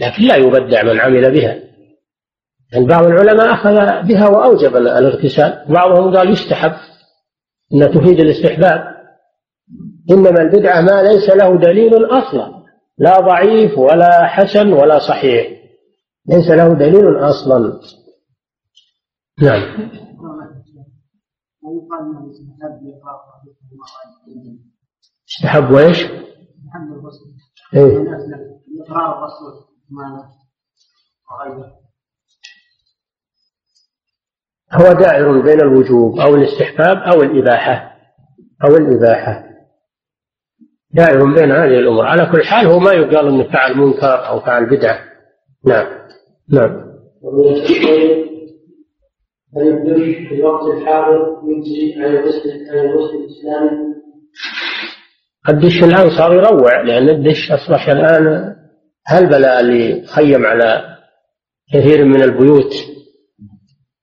لكن 0.00 0.22
لا 0.22 0.36
يبدع 0.36 0.82
من 0.82 1.00
عمل 1.00 1.32
بها. 1.32 1.56
يعني 2.72 2.86
بعض 2.86 3.06
العلماء 3.06 3.52
أخذ 3.52 4.06
بها 4.08 4.28
وأوجب 4.28 4.76
الاغتسال. 4.76 5.64
بعضهم 5.68 6.16
قال 6.16 6.30
يستحب 6.30 6.72
أنها 7.74 7.88
تفيد 7.88 8.20
الاستحباب. 8.20 8.96
إنما 10.10 10.42
البدعة 10.42 10.80
ما 10.80 11.02
ليس 11.02 11.30
له 11.30 11.56
دليل 11.58 12.04
أصلا 12.04 12.56
لا 12.98 13.20
ضعيف 13.20 13.78
ولا 13.78 14.26
حسن 14.26 14.72
ولا 14.72 14.98
صحيح. 14.98 15.46
ليس 16.28 16.50
له 16.50 16.68
دليل 16.68 17.16
أصلا. 17.16 17.80
نعم. 19.42 19.90
استحب؟ 25.28 25.64
إقرار 28.80 29.18
الرسول 29.18 29.66
هو 34.72 34.92
دائر 34.92 35.40
بين 35.42 35.60
الوجوب 35.60 36.18
أو 36.20 36.34
الاستحباب 36.34 36.96
أو 36.96 37.22
الإباحة. 37.22 37.96
أو 38.64 38.76
الإباحة. 38.76 39.44
دائر 40.90 41.24
بين 41.24 41.50
هذه 41.50 41.78
الأمور. 41.78 42.06
على 42.06 42.32
كل 42.32 42.44
حال 42.44 42.66
هو 42.66 42.78
ما 42.78 42.92
يقال 42.92 43.28
أنه 43.28 43.52
فعل 43.52 43.76
منكر 43.76 44.28
أو 44.28 44.40
فعل 44.40 44.66
بدعة. 44.66 44.98
نعم. 45.64 45.86
نعم. 46.48 46.86
الدش 49.62 50.28
في 50.28 50.34
الوقت 50.34 50.66
الحاضر 50.66 51.36
يجزي 51.48 51.94
عن 51.94 52.14
الغسل 52.14 53.18
الاسلامي؟ 53.18 53.96
الدش 55.48 55.82
الآن 55.84 56.10
صار 56.18 56.34
يروع 56.34 56.82
لأن 56.82 57.08
الدش 57.08 57.52
أصبح 57.52 57.88
الآن 57.88 58.54
هالبلاء 59.08 59.60
اللي 59.60 60.06
خيم 60.06 60.46
على 60.46 60.96
كثير 61.72 62.04
من 62.04 62.22
البيوت 62.22 62.72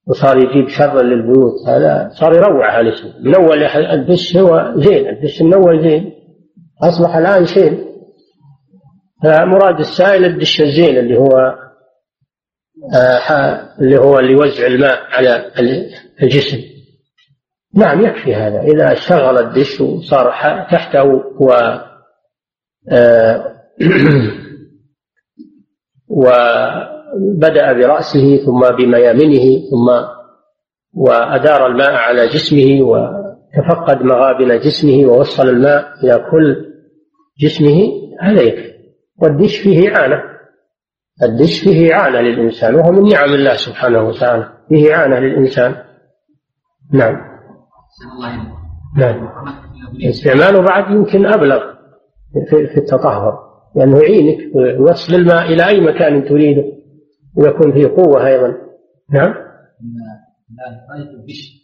وصار 0.07 0.37
يجيب 0.37 0.67
شر 0.67 1.01
للبيوت؟ 1.01 1.53
هذا 1.67 2.09
صار 2.19 2.33
يروع 2.33 2.79
هالاسم 2.79 3.07
من 3.23 3.35
أول 3.35 3.63
الدش 3.63 4.37
هو 4.37 4.73
زين 4.75 5.09
الدش 5.09 5.41
من 5.41 5.53
أول 5.53 5.81
زين. 5.81 6.11
أصبح 6.83 7.15
الآن 7.15 7.45
شين. 7.45 7.85
فمراد 9.23 9.79
السائل 9.79 10.25
الدش 10.25 10.61
الزين 10.61 10.97
اللي 10.97 11.17
هو 11.17 11.55
اللي 13.81 13.97
هو 13.99 14.19
اللي 14.19 14.31
يوزع 14.31 14.67
الماء 14.67 14.99
على 15.11 15.51
الجسم. 16.23 16.57
نعم 17.75 18.05
يكفي 18.05 18.35
هذا. 18.35 18.61
إذا 18.61 18.91
اشتغل 18.91 19.37
الدش 19.37 19.81
وصار 19.81 20.31
تحته 20.71 21.03
و 21.39 21.53
آه، 22.91 23.53
وبدأ 26.07 27.73
برأسه 27.73 28.37
ثم 28.37 28.59
بميامنه 28.75 29.61
ثم 29.71 30.05
وأدار 30.93 31.67
الماء 31.67 31.91
على 31.91 32.27
جسمه 32.27 32.81
وتفقد 32.81 34.01
مغابن 34.01 34.59
جسمه 34.59 35.05
ووصل 35.05 35.49
الماء 35.49 35.93
إلى 36.03 36.25
كل 36.31 36.65
جسمه 37.39 37.91
هذا 38.21 38.41
يكفي. 38.41 38.73
والدش 39.17 39.57
فيه 39.57 39.95
إعانة. 39.95 40.32
الدش 41.21 41.63
فيه 41.63 41.93
إعانة 41.93 42.19
للإنسان 42.19 42.75
وهو 42.75 42.91
من 42.91 43.09
نعم 43.09 43.33
الله 43.33 43.55
سبحانه 43.55 44.01
وتعالى. 44.01 44.53
فيه 44.69 44.93
إعانة 44.93 45.19
للإنسان. 45.19 45.75
نعم. 46.93 47.15
نعم. 48.97 49.29
استعماله 50.09 50.61
بعد 50.61 50.91
يمكن 50.91 51.25
أبلغ 51.25 51.73
في 52.49 52.77
التطهر 52.77 53.39
لأنه 53.75 53.99
يعينك 53.99 54.55
ويوصل 54.55 55.15
الماء 55.15 55.53
إلى 55.53 55.67
أي 55.67 55.81
مكان 55.81 56.25
تريده 56.25 56.63
ويكون 57.35 57.73
فيه 57.73 57.87
قوة 57.87 58.27
أيضا. 58.27 58.47
نعم. 59.11 59.33
لا 60.57 61.13
الدش 61.19 61.63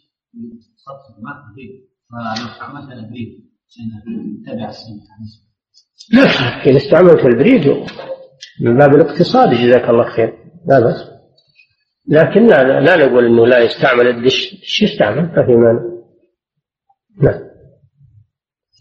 فلو 2.10 2.50
استعملت 2.52 2.92
البريد 2.92 3.50
لا 6.12 6.66
إذا 6.66 6.76
استعملت 6.76 7.24
البريد 7.26 7.66
من 8.60 8.76
باب 8.76 8.94
الاقتصاد 8.94 9.54
جزاك 9.54 9.90
الله 9.90 10.10
خير. 10.10 10.34
لا 10.68 10.80
بأس. 10.80 11.10
لكن 12.08 12.46
لا, 12.46 12.80
لا 12.80 12.96
نقول 12.96 13.26
إنه 13.26 13.46
لا 13.46 13.58
يستعمل 13.58 14.06
الدش. 14.06 14.52
الدش 14.52 14.82
يستعمل 14.82 15.22
ما 15.22 15.46
في 15.46 15.52
مانع. 15.52 15.80
نعم. 17.22 17.50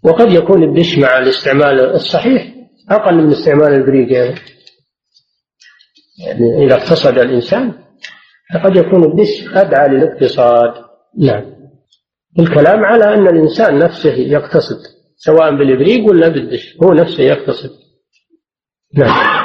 وقد 0.04 0.32
يكون 0.32 0.64
الدش 0.64 0.98
مع 0.98 1.18
الاستعمال 1.18 1.80
الصحيح 1.80 2.56
أقل 2.90 3.16
من 3.16 3.32
استعمال 3.32 3.74
البريد 3.74 4.12
يعني. 4.12 4.36
يعني 6.26 6.66
إذا 6.66 6.76
اقتصد 6.76 7.18
الإنسان 7.18 7.74
فقد 8.54 8.76
يكون 8.76 9.04
الدش 9.04 9.48
أدعى 9.54 9.88
للاقتصاد. 9.88 10.74
نعم. 11.18 11.60
الكلام 12.40 12.86
على 12.86 13.14
أن 13.14 13.28
الإنسان 13.28 13.80
نفسه 13.80 14.14
يقتصد 14.14 14.80
سواء 15.18 15.56
بالابريق 15.56 16.10
ولا 16.10 16.28
بالدش 16.28 16.78
هو 16.84 16.94
نفسه 16.94 17.24
يقتصد. 17.24 17.70
نعم. 18.96 19.39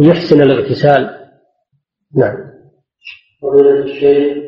ويحسن 0.00 0.42
الاغتسال. 0.42 1.10
نعم. 2.16 2.36
فضيلة 3.42 3.84
الشيخ 3.84 4.44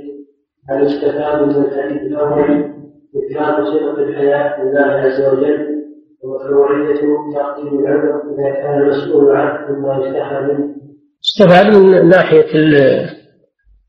هل 0.69 0.87
استفاد 0.87 1.43
من 1.43 1.65
الحديث 1.65 2.03
الأول 2.03 2.77
إثبات 3.17 3.67
صفة 3.67 4.03
الحياة 4.03 4.63
لله 4.63 4.83
عز 4.83 5.21
وجل؟ 5.21 5.77
ومشروعية 6.25 6.95
تقديم 7.35 7.79
العذر 7.79 8.23
إذا 8.35 8.55
كان 8.55 8.83
المسؤول 8.83 9.37
عنه 9.37 9.79
مما 9.79 10.07
يستحى 10.07 10.41
منه. 10.41 10.77
استفاد 11.25 11.77
من 11.77 12.09
ناحية 12.09 12.55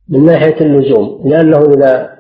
من 0.10 0.26
ناحية 0.26 0.62
اللزوم 0.62 1.30
لأنه 1.30 1.74
إذا 1.74 2.18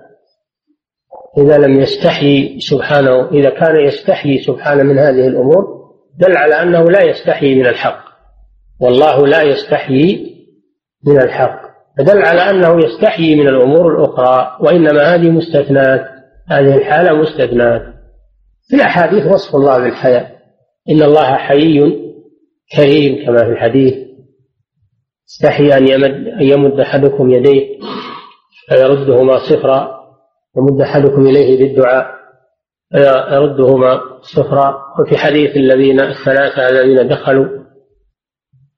إذا 1.37 1.57
لم 1.57 1.79
يستحي 1.79 2.59
سبحانه 2.59 3.29
إذا 3.31 3.49
كان 3.49 3.75
يستحي 3.85 4.37
سبحانه 4.37 4.83
من 4.83 4.97
هذه 4.99 5.27
الأمور 5.27 5.77
دل 6.19 6.37
على 6.37 6.61
أنه 6.61 6.83
لا 6.83 7.03
يستحي 7.03 7.55
من 7.55 7.65
الحق. 7.65 8.06
والله 8.79 9.27
لا 9.27 9.41
يستحيي 9.41 10.37
من 11.07 11.21
الحق. 11.21 11.61
فدل 11.97 12.21
على 12.21 12.41
أنه 12.41 12.85
يستحيي 12.85 13.35
من 13.35 13.47
الأمور 13.47 13.95
الأخرى 13.95 14.57
وإنما 14.61 15.15
هذه 15.15 15.29
مستثنات 15.29 16.05
هذه 16.47 16.77
الحالة 16.77 17.13
مستثنات. 17.17 17.81
في 18.69 18.75
الأحاديث 18.75 19.25
وصف 19.25 19.55
الله 19.55 19.77
بالحياء 19.77 20.37
إن 20.89 21.03
الله 21.03 21.35
حيي 21.35 22.03
كريم 22.77 23.25
كما 23.25 23.37
في 23.37 23.51
الحديث. 23.51 23.93
استحي 25.29 25.77
أن 25.77 25.87
يمد, 25.87 26.27
أن 26.27 26.43
يمد 26.43 26.79
أحدكم 26.79 27.29
يديه 27.29 27.79
فيردهما 28.69 29.37
صفرا 29.49 29.97
يمد 30.57 30.81
أحدكم 30.81 31.27
إليه 31.27 31.59
بالدعاء 31.59 32.07
فيردهما 32.91 34.01
صفرا. 34.21 34.77
وفي 34.99 35.17
حديث 35.17 35.57
الذين 35.57 35.99
الثلاثة 35.99 36.69
الذين 36.69 37.07
دخلوا 37.07 37.45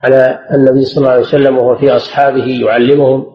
على 0.03 0.39
النبي 0.53 0.85
صلى 0.85 1.01
الله 1.01 1.11
عليه 1.11 1.21
وسلم 1.21 1.57
وهو 1.57 1.75
في 1.75 1.95
أصحابه 1.95 2.45
يعلمهم 2.61 3.25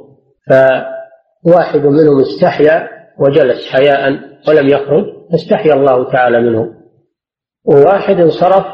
فواحد 0.50 1.80
منهم 1.86 2.20
استحيا 2.20 2.88
وجلس 3.18 3.72
حياء 3.72 4.20
ولم 4.48 4.68
يخرج 4.68 5.04
فاستحيا 5.32 5.74
الله 5.74 6.12
تعالى 6.12 6.40
منه. 6.40 6.74
وواحد 7.64 8.20
انصرف 8.20 8.66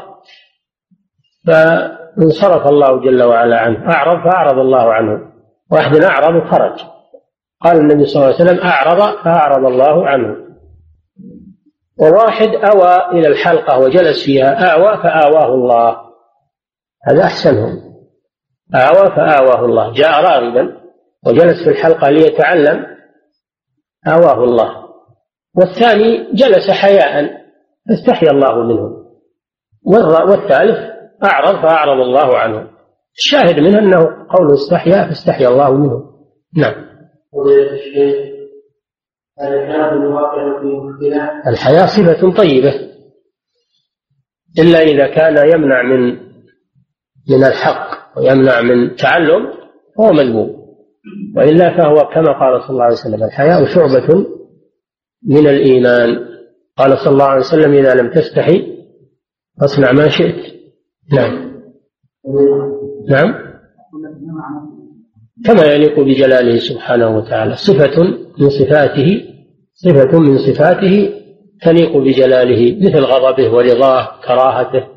فانصرف 1.47 2.67
الله 2.67 3.01
جل 3.01 3.23
وعلا 3.23 3.59
عنه 3.59 3.89
أعرض 3.93 4.23
فأعرض 4.23 4.59
الله 4.59 4.93
عنه. 4.93 5.19
واحد 5.71 5.95
أعرض 5.95 6.35
وخرج. 6.35 6.79
قال 7.61 7.77
النبي 7.77 8.05
صلى 8.05 8.23
الله 8.23 8.35
عليه 8.35 8.45
وسلم 8.45 8.59
أعرض 8.59 9.23
فأعرض 9.23 9.65
الله 9.65 10.07
عنه. 10.07 10.35
وواحد 11.99 12.49
أوى 12.49 13.19
إلى 13.19 13.27
الحلقة 13.27 13.79
وجلس 13.79 14.25
فيها 14.25 14.73
آوى 14.73 15.03
فآواه 15.03 15.55
الله. 15.55 16.10
هذا 17.07 17.23
أحسنهم. 17.23 17.91
آوى 18.75 19.15
فآواه 19.15 19.65
الله. 19.65 19.93
جاء 19.93 20.23
راغبا 20.23 20.77
وجلس 21.25 21.63
في 21.63 21.69
الحلقة 21.69 22.09
ليتعلم. 22.09 22.85
آواه 24.07 24.43
الله. 24.43 24.81
والثاني 25.55 26.33
جلس 26.33 26.69
حياء 26.69 27.41
فاستحيا 27.89 28.31
الله 28.31 28.63
منه 28.63 29.01
والثالث 30.27 30.91
أعرض 31.23 31.61
فأعرض 31.61 31.99
الله 32.01 32.37
عنه 32.37 32.67
الشاهد 33.17 33.59
منه 33.59 33.79
أنه 33.79 33.99
قوله 34.29 34.53
استحيا 34.53 35.07
فاستحيا 35.07 35.47
الله 35.47 35.73
منه 35.73 36.03
نعم. 36.57 36.91
الحياة 41.47 41.85
صفة 41.85 42.31
طيبة. 42.37 42.91
إلا 44.59 44.79
إذا 44.79 45.07
كان 45.07 45.49
يمنع 45.53 45.81
من 45.81 46.30
من 47.29 47.43
الحق 47.43 48.17
ويمنع 48.17 48.61
من 48.61 48.95
تعلم 48.95 49.53
فهو 49.97 50.11
مذموم. 50.13 50.61
وإلا 51.37 51.77
فهو 51.77 51.95
كما 51.95 52.39
قال 52.39 52.61
صلى 52.61 52.69
الله 52.69 52.83
عليه 52.83 52.93
وسلم 52.93 53.23
الحياء 53.23 53.65
شعبة 53.65 54.25
من 55.27 55.47
الإيمان. 55.47 56.25
قال 56.77 56.97
صلى 56.97 57.13
الله 57.13 57.25
عليه 57.25 57.39
وسلم 57.39 57.73
إذا 57.73 57.93
لم 57.93 58.09
تستحي 58.09 58.77
فاصنع 59.61 59.91
ما 59.91 60.09
شئت. 60.09 60.53
نعم. 61.13 61.51
نعم. 63.09 63.51
كما 65.45 65.65
يليق 65.65 65.99
بجلاله 65.99 66.57
سبحانه 66.59 67.17
وتعالى. 67.17 67.55
صفة 67.55 68.03
من 68.39 68.49
صفاته 68.49 69.21
صفة 69.73 70.19
من 70.19 70.37
صفاته 70.37 71.13
تليق 71.61 71.97
بجلاله 71.97 72.77
مثل 72.81 72.99
غضبه 72.99 73.53
ورضاه 73.53 74.21
كراهته 74.27 74.87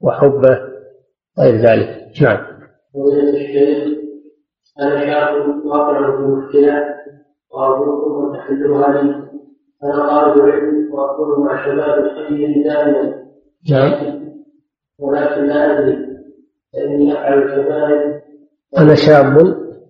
وحبه. 0.00 0.73
غير 1.38 1.54
ذلك. 1.54 2.04
نعم. 2.22 2.46
الشيخ 3.34 3.98
أنا 4.80 5.06
شاب 5.06 5.64
واقع 5.66 6.16
في 6.16 6.22
مشكلة 6.22 6.84
وأرجوكم 7.52 8.24
أن 8.26 8.38
تحلوها 8.38 9.02
لي 9.02 9.24
أنا 9.84 10.08
طالب 10.08 10.42
علم 10.42 10.94
وأكون 10.94 11.46
مع 11.46 11.66
شباب 11.66 12.04
الحي 12.04 12.62
دائما 12.62 13.14
نعم. 13.70 14.20
ولكن 14.98 15.44
لا 15.46 15.78
أدري 15.78 15.98
فإني 16.72 17.12
أفعل 17.12 17.42
الكبائر 17.42 18.20
أنا 18.78 18.94
شاب. 18.94 19.36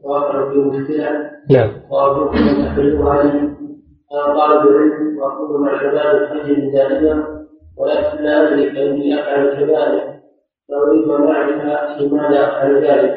واقع 0.02 0.52
في 0.52 0.58
مشكلة 0.58 1.30
نعم. 1.50 1.72
وأرجوكم 1.90 2.36
أن 2.36 2.64
تحلوها 2.64 3.22
لي 3.22 3.40
أنا 4.12 4.34
طالب 4.38 4.76
علم 4.76 5.18
وأكون 5.18 5.62
مع 5.62 5.80
شباب 5.80 6.16
الحي 6.16 6.70
دائما 6.70 7.44
ولكن 7.76 8.24
لا 8.24 8.48
أدري 8.48 8.70
فإني 8.70 9.20
أفعل 9.20 9.48
الكبائر 9.48 10.14
لماذا 12.00 12.46
ذلك. 12.80 13.14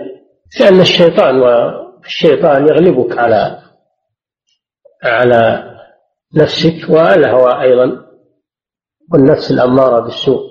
لأن 0.61 0.79
الشيطان 0.79 1.41
والشيطان 1.41 2.67
يغلبك 2.67 3.17
على 3.17 3.59
على 5.03 5.63
نفسك 6.35 6.89
والهوى 6.89 7.61
أيضا. 7.61 8.07
والنفس 9.13 9.51
الأمارة 9.51 9.99
بالسوء. 9.99 10.41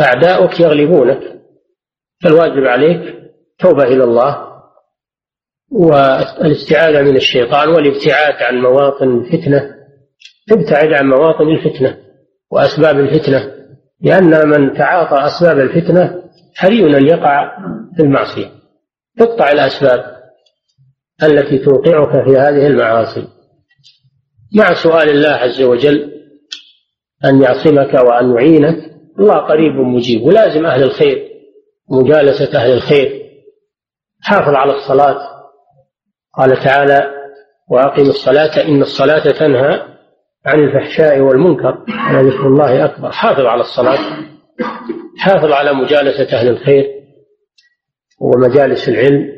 أعداؤك 0.00 0.60
يغلبونك. 0.60 1.40
فالواجب 2.22 2.64
عليك 2.64 3.32
توبة 3.58 3.84
إلى 3.84 4.04
الله. 4.04 4.48
والاستعاذة 5.72 7.02
من 7.02 7.16
الشيطان 7.16 7.68
والابتعاد 7.68 8.42
عن 8.42 8.62
مواطن 8.62 9.08
الفتنة. 9.08 9.74
ابتعد 10.52 10.92
عن 10.92 11.06
مواطن 11.06 11.48
الفتنة 11.48 11.98
وأسباب 12.50 13.00
الفتنة. 13.00 13.57
لأن 14.00 14.48
من 14.48 14.74
تعاطى 14.74 15.26
أسباب 15.26 15.58
الفتنة 15.58 16.22
حري 16.56 16.96
أن 16.98 17.06
يقع 17.06 17.58
في 17.96 18.02
المعصية. 18.02 18.50
اقطع 19.20 19.50
الأسباب 19.50 20.18
التي 21.22 21.58
توقعك 21.58 22.24
في 22.24 22.36
هذه 22.36 22.66
المعاصي. 22.66 23.28
مع 24.54 24.74
سؤال 24.82 25.10
الله 25.10 25.28
عز 25.28 25.62
وجل 25.62 26.12
أن 27.24 27.42
يعصمك 27.42 27.94
وأن 27.94 28.34
يعينك 28.34 28.76
الله 29.18 29.36
قريب 29.36 29.72
مجيب. 29.72 30.22
ولازم 30.22 30.66
أهل 30.66 30.82
الخير 30.82 31.28
مجالسة 31.90 32.58
أهل 32.58 32.72
الخير. 32.72 33.22
حافظ 34.22 34.54
على 34.54 34.72
الصلاة. 34.72 35.18
قال 36.34 36.64
تعالى 36.64 37.10
وأقم 37.70 38.02
الصلاة 38.08 38.68
إن 38.68 38.82
الصلاة 38.82 39.30
تنهى 39.30 39.97
عن 40.46 40.60
الفحشاء 40.60 41.20
والمنكر 41.20 41.84
ذكر 42.12 42.46
الله 42.46 42.84
أكبر. 42.84 43.10
حافظ 43.12 43.40
على 43.40 43.60
الصلاة 43.60 43.98
حافظ 45.18 45.52
على 45.52 45.72
مجالسة 45.72 46.38
أهل 46.38 46.48
الخير 46.48 46.84
ومجالس 48.20 48.88
العلم 48.88 49.28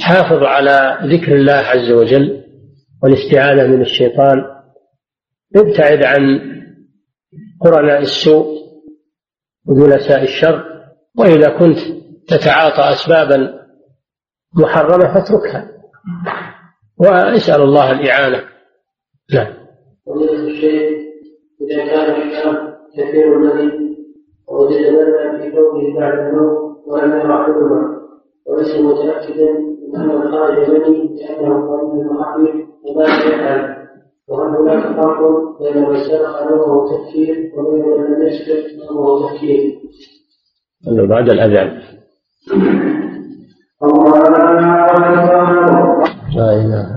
حافظ 0.00 0.42
على 0.42 0.98
ذكر 1.02 1.34
الله 1.34 1.52
عز 1.52 1.90
وجل 1.90 2.44
والاستعاذة 3.02 3.66
من 3.66 3.80
الشيطان. 3.80 4.44
ابتعد 5.56 6.04
عن 6.04 6.40
قرناء 7.60 8.00
السوء 8.00 8.62
وجلساء 9.66 10.22
الشر 10.22 10.64
وإذا 11.18 11.48
كنت 11.58 11.78
تتعاطى 12.28 12.92
أسبابا 12.92 13.62
محرمة 14.54 15.14
فاتركها. 15.14 15.68
وأسأل 16.96 17.62
الله 17.62 17.90
الإعانة. 17.90 18.44
نعم. 19.34 19.61
فضيلة 20.06 20.46
الشيخ 20.46 20.82
إذا 21.60 21.86
كان 21.86 22.22
الشاب 22.22 22.74
كثير 22.96 23.38
الذي 23.38 23.96
ووجد 24.48 24.92
ماء 24.92 25.36
في 25.36 25.56
ثوبه 25.56 26.00
بعد 26.00 26.18
النوم 26.18 26.76
ولم 26.86 27.12
يرى 27.12 27.44
حلما 27.44 27.98
وليس 28.46 28.76
متأكدا 28.80 29.52
من 29.88 29.96
أن 29.96 30.10
الخارج 30.10 30.70
مني 30.70 31.16
لأنه 31.16 31.68
قريب 31.68 32.08
خفيف 32.08 32.66
وماذا 32.84 33.34
يفعل؟ 33.34 33.82
وهل 34.28 34.56
هناك 34.56 34.96
فرق 34.96 35.20
بين 35.60 35.88
من 35.88 35.96
سبق 35.96 36.50
نومه 36.50 36.88
تفكير 36.90 37.52
وبين 37.56 37.88
من 37.88 38.04
لم 38.04 38.22
يسبق 38.26 38.90
نومه 38.90 39.28
تفكير؟ 39.28 39.78
أنه 40.88 41.06
بعد 41.06 41.30
الأذان 41.30 41.82
لا 46.36 46.52
إله 46.54 46.91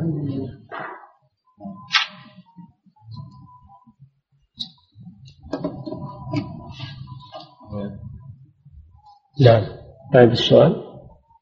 نعم 9.42 9.64
بعد 10.14 10.32
السؤال 10.32 10.76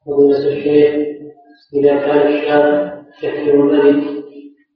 فضيلة 0.05 0.37
الشيخ 0.37 0.93
إذا 1.73 1.95
كان 1.99 2.33
الشاب 2.33 2.93
كثير 3.21 3.53
الملك 3.53 4.23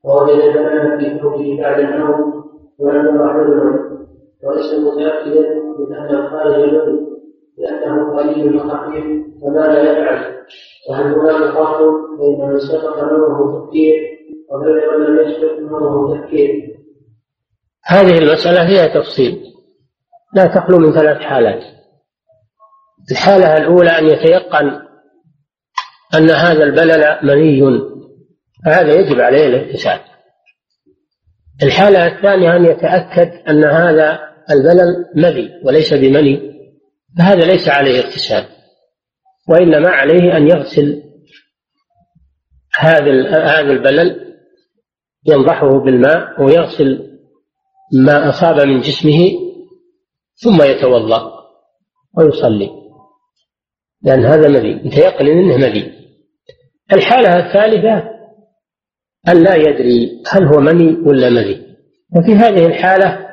ووجد 0.04 0.54
بنانا 0.54 0.98
في 0.98 1.20
ثوبه 1.20 1.58
بعد 1.62 1.80
النوم 1.80 2.44
ولم 2.80 3.30
حلما 3.30 3.98
وليس 4.44 4.74
متأكدا 4.74 5.50
من 5.80 5.96
أن 5.96 6.16
الخارج 6.16 6.74
منه 6.74 7.08
لأنه 7.58 8.18
قليل 8.18 8.60
خفيف 8.60 9.06
فماذا 9.42 9.82
يفعل؟ 9.82 10.38
وهل 10.90 11.14
هناك 11.14 11.54
فرق 11.54 11.82
بين 12.20 12.50
من 12.50 12.60
سبق 12.60 13.04
نوره 13.04 13.66
تفكير 13.66 13.96
وبين 14.52 15.00
من 15.00 15.06
لم 15.06 15.30
يسبق 15.30 15.60
نوره 15.60 16.18
تفكير؟ 16.18 16.78
هذه 17.86 18.18
المسألة 18.18 18.68
فيها 18.68 19.02
تفصيل 19.02 19.44
لا 20.36 20.46
تخلو 20.46 20.78
من 20.78 20.92
ثلاث 20.92 21.18
حالات 21.18 21.64
الحالة 23.12 23.58
الأولى 23.58 23.90
أن 23.90 24.06
يتيقن 24.06 24.82
أن 26.16 26.30
هذا 26.30 26.64
البلل 26.64 27.20
مني. 27.24 27.98
فهذا 28.66 28.94
يجب 28.94 29.20
عليه 29.20 29.48
الاغتسال 29.48 30.00
الحالة 31.64 32.08
الثانية 32.08 32.56
أن 32.56 32.66
يتأكد 32.66 33.32
أن 33.50 33.64
هذا 33.64 34.20
البلل 34.52 35.06
مذي 35.16 35.50
وليس 35.64 35.94
بمني 35.94 36.58
فهذا 37.18 37.46
ليس 37.46 37.70
عليه 37.70 38.00
اغتسال 38.00 38.46
وإنما 39.50 39.90
عليه 39.90 40.38
أن 40.38 40.48
يغسل 40.48 41.04
هذا 42.80 43.30
هذا 43.30 43.72
البلل 43.72 44.38
ينضحه 45.26 45.80
بالماء 45.80 46.44
ويغسل 46.44 47.20
ما 47.94 48.30
أصاب 48.30 48.68
من 48.68 48.82
جسمه 48.82 49.32
ثم 50.36 50.64
يتوضأ 50.64 51.32
ويصلي. 52.18 52.87
لأن 54.02 54.26
هذا 54.26 54.50
مذي. 54.50 54.88
يتيقن 54.88 55.28
أنه 55.28 55.58
مذي. 55.58 55.94
الحالة 56.94 57.48
الثالثة 57.48 58.18
أن 59.28 59.44
لا 59.44 59.56
يدري 59.56 60.24
هل 60.28 60.44
هو 60.44 60.60
مني 60.60 60.98
ولا 61.06 61.30
مذي. 61.30 61.68
وفي 62.16 62.36
هذه 62.36 62.66
الحالة 62.66 63.28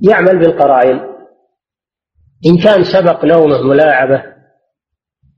يعمل 0.00 0.38
بالقرائن. 0.38 1.00
إن 2.46 2.58
كان 2.64 2.84
سبق 2.84 3.24
نومه 3.24 3.62
ملاعبة 3.62 4.22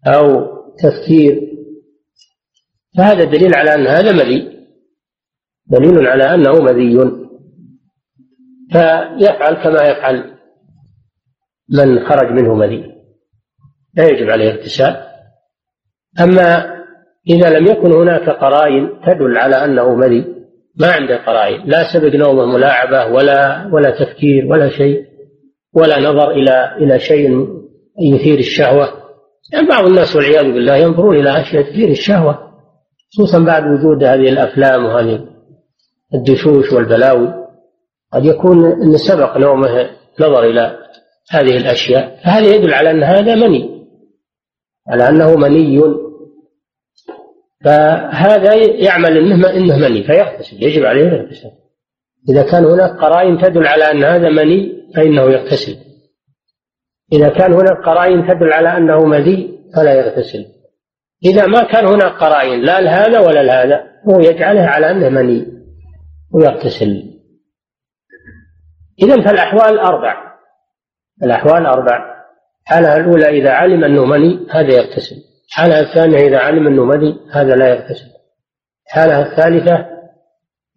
أو 0.06 0.46
تفكير 0.78 1.54
فهذا 2.98 3.24
دليل 3.24 3.54
على 3.54 3.74
أن 3.74 3.86
هذا 3.86 4.12
مذي. 4.12 4.66
دليل 5.66 6.06
على 6.06 6.34
أنه 6.34 6.52
مذي. 6.52 7.24
فيفعل 8.72 9.54
كما 9.54 9.88
يفعل. 9.88 10.34
من 11.70 12.08
خرج 12.08 12.32
منه 12.32 12.54
مذي. 12.54 12.93
لا 13.96 14.04
يجب 14.04 14.30
عليه 14.30 14.50
اغتسال 14.50 14.96
أما 16.20 16.74
إذا 17.30 17.50
لم 17.50 17.66
يكن 17.66 17.92
هناك 17.92 18.30
قرائن 18.30 18.90
تدل 19.06 19.38
على 19.38 19.64
أنه 19.64 19.94
مذي 19.94 20.24
ما 20.80 20.92
عنده 20.92 21.16
قرائن 21.16 21.62
لا 21.66 21.92
سبق 21.92 22.14
نومه 22.14 22.46
ملاعبة 22.46 23.14
ولا 23.14 23.68
ولا 23.72 23.90
تفكير 23.90 24.46
ولا 24.46 24.70
شيء 24.70 25.04
ولا 25.74 26.00
نظر 26.00 26.30
إلى 26.30 26.76
إلى 26.76 26.98
شيء 26.98 27.48
يثير 28.00 28.38
الشهوة. 28.38 28.88
يعني 29.52 29.68
بعض 29.68 29.86
الناس 29.86 30.16
والعياذ 30.16 30.44
بالله 30.44 30.76
ينظرون 30.76 31.16
إلى 31.16 31.40
أشياء 31.40 31.62
تثير 31.62 31.88
الشهوة 31.88 32.38
خصوصا 33.12 33.38
بعد 33.38 33.62
وجود 33.66 34.04
هذه 34.04 34.28
الأفلام 34.28 34.84
وهذه 34.84 35.20
الدشوش 36.14 36.72
والبلاوي. 36.72 37.34
قد 38.12 38.24
يكون 38.24 38.64
أن 38.64 38.96
سبق 38.96 39.36
نومه 39.36 39.90
نظر 40.20 40.44
إلى 40.44 40.78
هذه 41.30 41.56
الأشياء 41.56 42.20
فهذا 42.24 42.54
يدل 42.54 42.74
على 42.74 42.90
أن 42.90 43.02
هذا 43.02 43.34
مني. 43.34 43.73
على 44.88 45.08
أنه 45.08 45.36
مني. 45.36 45.80
فهذا 47.64 48.54
يعمل 48.54 49.18
إنه 49.18 49.50
إنه 49.50 49.78
مني 49.78 50.02
فيغتسل 50.02 50.62
يجب 50.62 50.84
عليه 50.84 51.02
الاغتسال 51.02 51.50
إذا 52.28 52.42
كان 52.42 52.64
هناك 52.64 52.90
قرائن 52.90 53.38
تدل 53.38 53.66
على 53.66 53.84
أن 53.90 54.04
هذا 54.04 54.28
مني 54.28 54.90
فإنه 54.96 55.22
يغتسل. 55.22 55.76
إذا 57.12 57.28
كان 57.28 57.52
هناك 57.52 57.84
قرائن 57.84 58.28
تدل 58.28 58.52
على 58.52 58.76
أنه 58.76 59.04
مذي 59.04 59.58
فلا 59.76 59.94
يغتسل. 59.94 60.46
إذا 61.24 61.46
ما 61.46 61.62
كان 61.72 61.86
هناك 61.86 62.12
قرائن 62.12 62.60
لا 62.60 62.80
لهذا 62.80 63.18
ولا 63.18 63.42
لهذا 63.42 63.84
هو 64.08 64.20
يجعله 64.20 64.62
على 64.62 64.90
أنه 64.90 65.08
مني 65.08 65.46
ويغتسل. 66.32 67.20
اذا 69.02 69.22
فالأحوال 69.22 69.78
أربع. 69.78 70.34
الأحوال 71.22 71.66
أربع. 71.66 72.13
الحالة 72.64 72.96
الأولى 72.96 73.28
إذا 73.28 73.50
علم 73.50 73.84
أنه 73.84 74.04
مني 74.04 74.46
هذا 74.50 74.74
يغتسل. 74.74 75.16
الحالة 75.48 75.80
الثانية 75.80 76.28
إذا 76.28 76.38
علم 76.38 76.66
أنه 76.66 76.84
مني 76.84 77.16
هذا 77.32 77.56
لا 77.56 77.68
يغتسل. 77.68 78.06
الحالة 78.86 79.22
الثالثة 79.22 79.86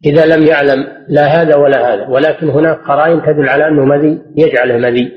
إذا 0.06 0.26
لم 0.26 0.48
يعلم 0.48 0.88
لا 1.08 1.26
هذا 1.26 1.56
ولا 1.56 1.94
هذا 1.94 2.08
ولكن 2.08 2.50
هناك 2.50 2.78
قرائن 2.78 3.22
تدل 3.22 3.50
على 3.50 3.68
أنه 3.68 3.86
مذي 3.86 4.22
يجعله 4.36 4.78
مذي. 4.78 5.12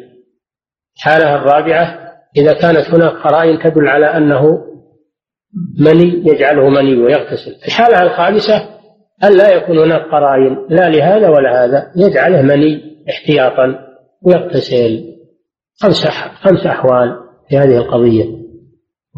الحالة 0.96 1.34
الرابعة 1.34 1.98
إذا 2.36 2.52
كانت 2.52 2.90
هناك 2.90 3.12
قرائن 3.12 3.58
تدل 3.58 3.88
على 3.88 4.06
أنه 4.06 4.66
مني 5.78 6.22
يجعله 6.26 6.68
مني 6.68 6.96
ويغتسل. 6.96 7.56
الحالة 7.66 8.02
الخامسة 8.02 8.68
أن 9.24 9.36
لا 9.36 9.54
يكون 9.54 9.78
هناك 9.78 10.02
قرائن 10.02 10.66
لا 10.68 10.88
لهذا 10.88 11.28
ولا 11.28 11.64
هذا 11.64 11.92
يجعله 11.96 12.42
مني 12.42 13.04
احتياطا 13.10 13.78
ويغتسل. 14.22 15.19
خمس 15.82 16.06
خمس 16.42 16.66
أحوال 16.66 17.20
في 17.48 17.58
هذه 17.58 17.76
القضية. 17.76 18.24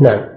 نعم. 0.00 0.32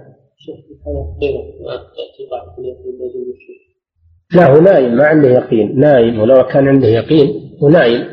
لا 4.34 4.50
هو 4.50 4.60
نايم 4.60 4.96
ما 4.96 5.06
عنده 5.06 5.28
يقين. 5.28 5.80
نايم 5.80 6.20
ولو 6.20 6.42
كان 6.42 6.68
عنده 6.68 6.86
يقين 6.88 7.56
هو 7.62 7.68
نايم 7.68 8.04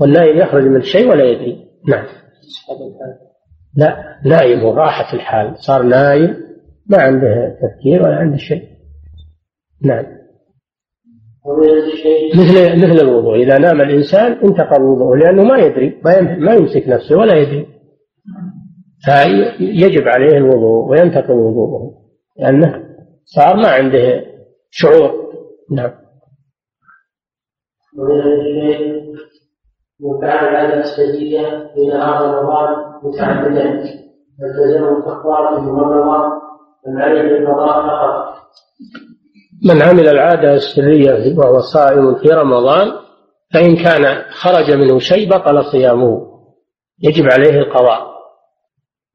والنايم 0.00 0.38
يخرج 0.38 0.64
من 0.64 0.82
شيء 0.82 1.10
ولا 1.10 1.24
يدري. 1.24 1.66
نعم. 1.88 2.06
لا 3.76 4.20
نايم 4.24 4.64
وراحة 4.64 5.14
الحال. 5.14 5.56
صار 5.56 5.82
نايم 5.82 6.36
ما 6.86 6.98
عنده 6.98 7.56
تفكير 7.62 8.02
ولا 8.02 8.16
عنده 8.16 8.36
شيء. 8.36 8.62
نعم. 9.82 10.21
مثل 12.34 12.76
مثل 12.76 13.04
الوضوء. 13.04 13.36
إذا 13.36 13.58
نام 13.58 13.80
الإنسان 13.80 14.32
انتقل 14.32 14.82
وضوءه 14.82 15.16
لأنه 15.16 15.42
ما 15.42 15.58
يدري 15.58 16.00
ما 16.38 16.54
يمسك 16.54 16.88
نفسه 16.88 17.16
ولا 17.18 17.34
يدري. 17.34 17.66
فيجب 19.04 20.08
عليه 20.08 20.36
الوضوء 20.36 20.90
وينتقل 20.90 21.32
وضوءه. 21.32 21.94
لأنه 22.38 22.84
صار 23.24 23.56
ما 23.56 23.68
عنده 23.68 24.24
شعور. 24.70 25.32
نعم. 25.70 25.90
وكان 30.00 30.48
العادة 30.48 30.80
السرية 30.80 31.70
في 31.74 31.86
نهار 31.86 32.34
رمضان 32.34 32.76
متعددا. 33.02 33.84
فالتزم 34.38 34.84
الكفارة 34.84 35.60
في 35.60 35.66
رمضان 35.66 36.30
من 36.86 37.02
عليه 37.02 37.20
القضاء 37.20 37.86
فقط. 37.86 38.34
من 39.64 39.82
عمل 39.82 40.08
العادة 40.08 40.54
السرية 40.54 41.38
وهو 41.38 41.60
صائم 41.60 42.14
في 42.14 42.28
رمضان 42.28 42.92
فإن 43.54 43.76
كان 43.76 44.22
خرج 44.30 44.70
منه 44.70 44.98
شيء 44.98 45.28
بطل 45.28 45.64
صيامه. 45.64 46.32
يجب 47.02 47.30
عليه 47.30 47.58
القضاء. 47.58 48.12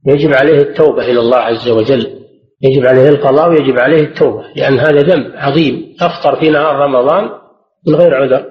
يجب 0.08 0.34
عليه 0.34 0.62
التوبة 0.62 1.06
إلى 1.06 1.20
الله 1.20 1.38
عز 1.38 1.70
وجل. 1.70 2.18
يجب 2.62 2.86
عليه 2.86 3.10
القضاء 3.10 3.50
ويجب 3.50 3.80
عليه 3.80 4.02
التوبة 4.02 4.44
لأن 4.56 4.80
هذا 4.80 5.02
ذنب 5.02 5.32
عظيم 5.36 5.96
أفطر 6.02 6.40
في 6.40 6.50
نهار 6.50 6.76
رمضان 6.76 7.30
من 7.88 7.96
غير 7.96 8.16
عذر. 8.16 8.46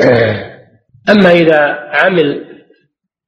أما 1.12 1.32
إذا 1.32 1.58
عمل 1.92 2.44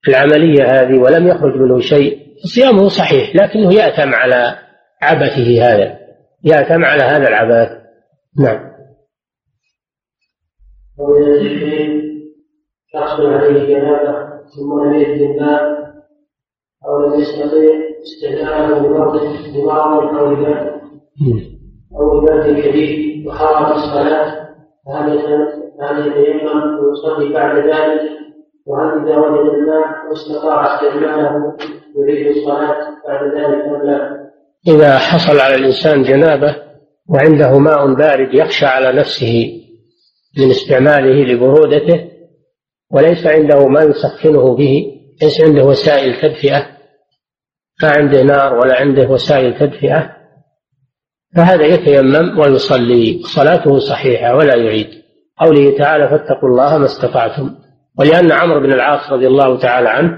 العملية 0.09 0.65
هذه 0.65 0.99
ولم 0.99 1.29
يخرج 1.29 1.57
منه 1.57 1.81
شيء 1.81 2.19
صيامه 2.45 2.89
صحيح 2.89 3.37
لكنه 3.37 3.75
يأثم 3.75 4.15
على 4.15 4.59
عبثه 5.03 5.63
هذا. 5.63 6.02
يأثم 6.45 6.85
على 6.85 7.03
هذا 7.03 7.29
العبث 7.29 7.83
نعم 8.39 8.73
شخص 12.93 13.21
عليه 13.21 13.67
جنابه 13.67 14.29
ثم 14.57 14.85
لم 14.85 14.95
يجد 14.95 15.21
الماء 15.21 15.93
أو 16.87 17.07
لم 17.07 17.21
يستطيع 17.21 17.73
استعماله 18.03 18.79
بمرض 18.79 19.21
بمرض 19.55 20.17
أو 20.17 20.31
لبرد 20.33 20.83
أو 21.97 22.21
لبرد 22.21 22.61
شديد 22.61 23.27
وحرم 23.27 23.73
الصلاه 23.73 24.49
فهل 24.87 25.19
هل 25.81 26.07
يتيمم 26.07 26.79
ويصلي 26.79 27.33
بعد 27.35 27.57
ذلك 27.57 28.01
وهل 28.67 29.09
اذا 29.09 29.19
وجد 29.19 29.55
الماء 29.55 30.09
واستطاع 30.11 30.75
استعماله 30.75 31.57
يريد 31.97 32.37
الصلاه 32.37 32.77
بعد 33.09 33.25
ذلك 33.25 33.65
ام 33.65 33.83
لا؟ 33.83 34.22
إذا 34.69 34.99
حصل 34.99 35.41
على 35.41 35.55
الإنسان 35.55 36.03
جنابة 36.03 36.57
وعنده 37.09 37.59
ماء 37.59 37.95
بارد 37.95 38.35
يخشى 38.35 38.67
على 38.67 38.93
نفسه 38.93 39.63
من 40.39 40.51
استعماله 40.51 41.33
لبرودته 41.33 42.09
وليس 42.91 43.27
عنده 43.27 43.69
ما 43.69 43.83
يسخنه 43.83 44.57
به 44.57 44.85
ليس 45.23 45.41
عنده 45.41 45.65
وسائل 45.65 46.21
تدفئة 46.21 46.67
ما 47.83 47.89
عنده 47.89 48.23
نار 48.23 48.55
ولا 48.55 48.81
عنده 48.81 49.09
وسائل 49.09 49.59
تدفئة 49.59 50.17
فهذا 51.37 51.67
يتيمم 51.67 52.39
ويصلي 52.39 53.21
صلاته 53.35 53.79
صحيحة 53.79 54.37
ولا 54.37 54.57
يعيد. 54.57 55.03
قوله 55.39 55.79
تعالى 55.79 56.09
فاتقوا 56.09 56.49
الله 56.49 56.79
ما 56.79 56.85
استطعتم 56.85 57.55
ولأن 57.99 58.33
عمرو 58.33 58.61
بن 58.61 58.73
العاص 58.73 59.13
رضي 59.13 59.27
الله 59.27 59.59
تعالى 59.59 59.89
عنه 59.89 60.17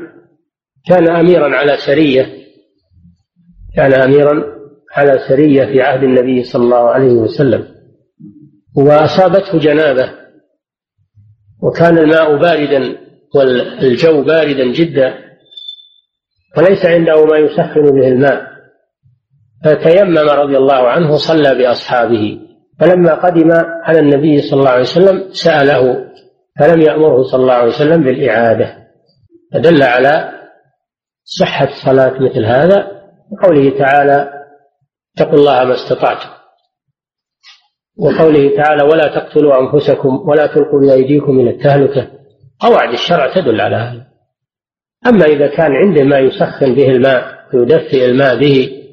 كان 0.89 1.09
أميرا 1.09 1.57
على 1.57 1.77
سرية 1.77 2.44
كان 3.77 3.93
أميرا 3.93 4.45
على 4.93 5.19
سرية 5.29 5.65
في 5.65 5.83
عهد 5.83 6.03
النبي 6.03 6.43
صلى 6.45 6.63
الله 6.65 6.91
عليه 6.91 7.13
وسلم 7.13 7.69
وأصابته 8.77 9.59
جنابة 9.59 10.11
وكان 11.63 11.99
الماء 11.99 12.37
باردا 12.37 12.97
والجو 13.35 14.25
باردا 14.25 14.73
جدا 14.73 15.15
وليس 16.57 16.85
عنده 16.85 17.25
ما 17.25 17.39
يسخن 17.39 17.83
به 17.83 18.09
الماء. 18.09 18.55
فتيمم 19.65 20.19
رضي 20.19 20.57
الله 20.57 20.89
عنه 20.89 21.17
صلى 21.17 21.55
بأصحابه 21.55 22.39
فلما 22.81 23.15
قدم 23.15 23.53
على 23.83 23.99
النبي 23.99 24.43
صلى 24.43 24.61
الله 24.61 24.71
عليه 24.71 24.83
وسلم 24.83 25.33
سأله 25.33 26.05
فلم 26.61 26.81
يأمره 26.81 27.23
صلى 27.23 27.43
الله 27.43 27.53
عليه 27.53 27.73
وسلم 27.75 28.05
بالإعادة. 28.05 28.77
فدل 29.53 29.83
على 29.83 30.31
صحة 31.25 31.69
صلاة 31.85 32.23
مثل 32.23 32.45
هذا 32.45 32.94
وقوله 33.35 33.79
تعالى 33.79 34.31
اتقوا 35.17 35.39
الله 35.39 35.65
ما 35.65 35.75
استطعتم. 35.75 36.29
وقوله 37.97 38.57
تعالى 38.57 38.83
ولا 38.83 39.15
تقتلوا 39.15 39.61
أنفسكم 39.61 40.29
ولا 40.29 40.47
تلقوا 40.47 40.81
بأيديكم 40.81 41.41
إلى 41.41 41.51
التهلكة. 41.51 42.11
قواعد 42.61 42.93
الشرع 42.93 43.35
تدل 43.35 43.61
على 43.61 43.77
هذا. 43.77 44.07
أما 45.07 45.25
إذا 45.25 45.47
كان 45.47 45.73
عنده 45.73 46.03
ما 46.03 46.19
يسخن 46.19 46.75
به 46.75 46.89
الماء 46.89 47.49
ويدفئ 47.55 48.05
الماء 48.05 48.41
به 48.41 48.85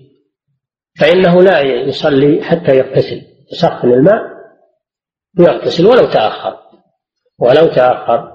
فإنه 0.99 1.43
لا 1.43 1.59
يصلي 1.59 2.43
حتى 2.43 2.77
يغتسل. 2.77 3.21
يسخن 3.53 3.93
الماء 3.93 4.21
ويغتسل 5.39 5.85
ولو 5.85 6.05
تأخر. 6.05 6.57
ولو 7.39 7.67
تأخر. 7.67 8.31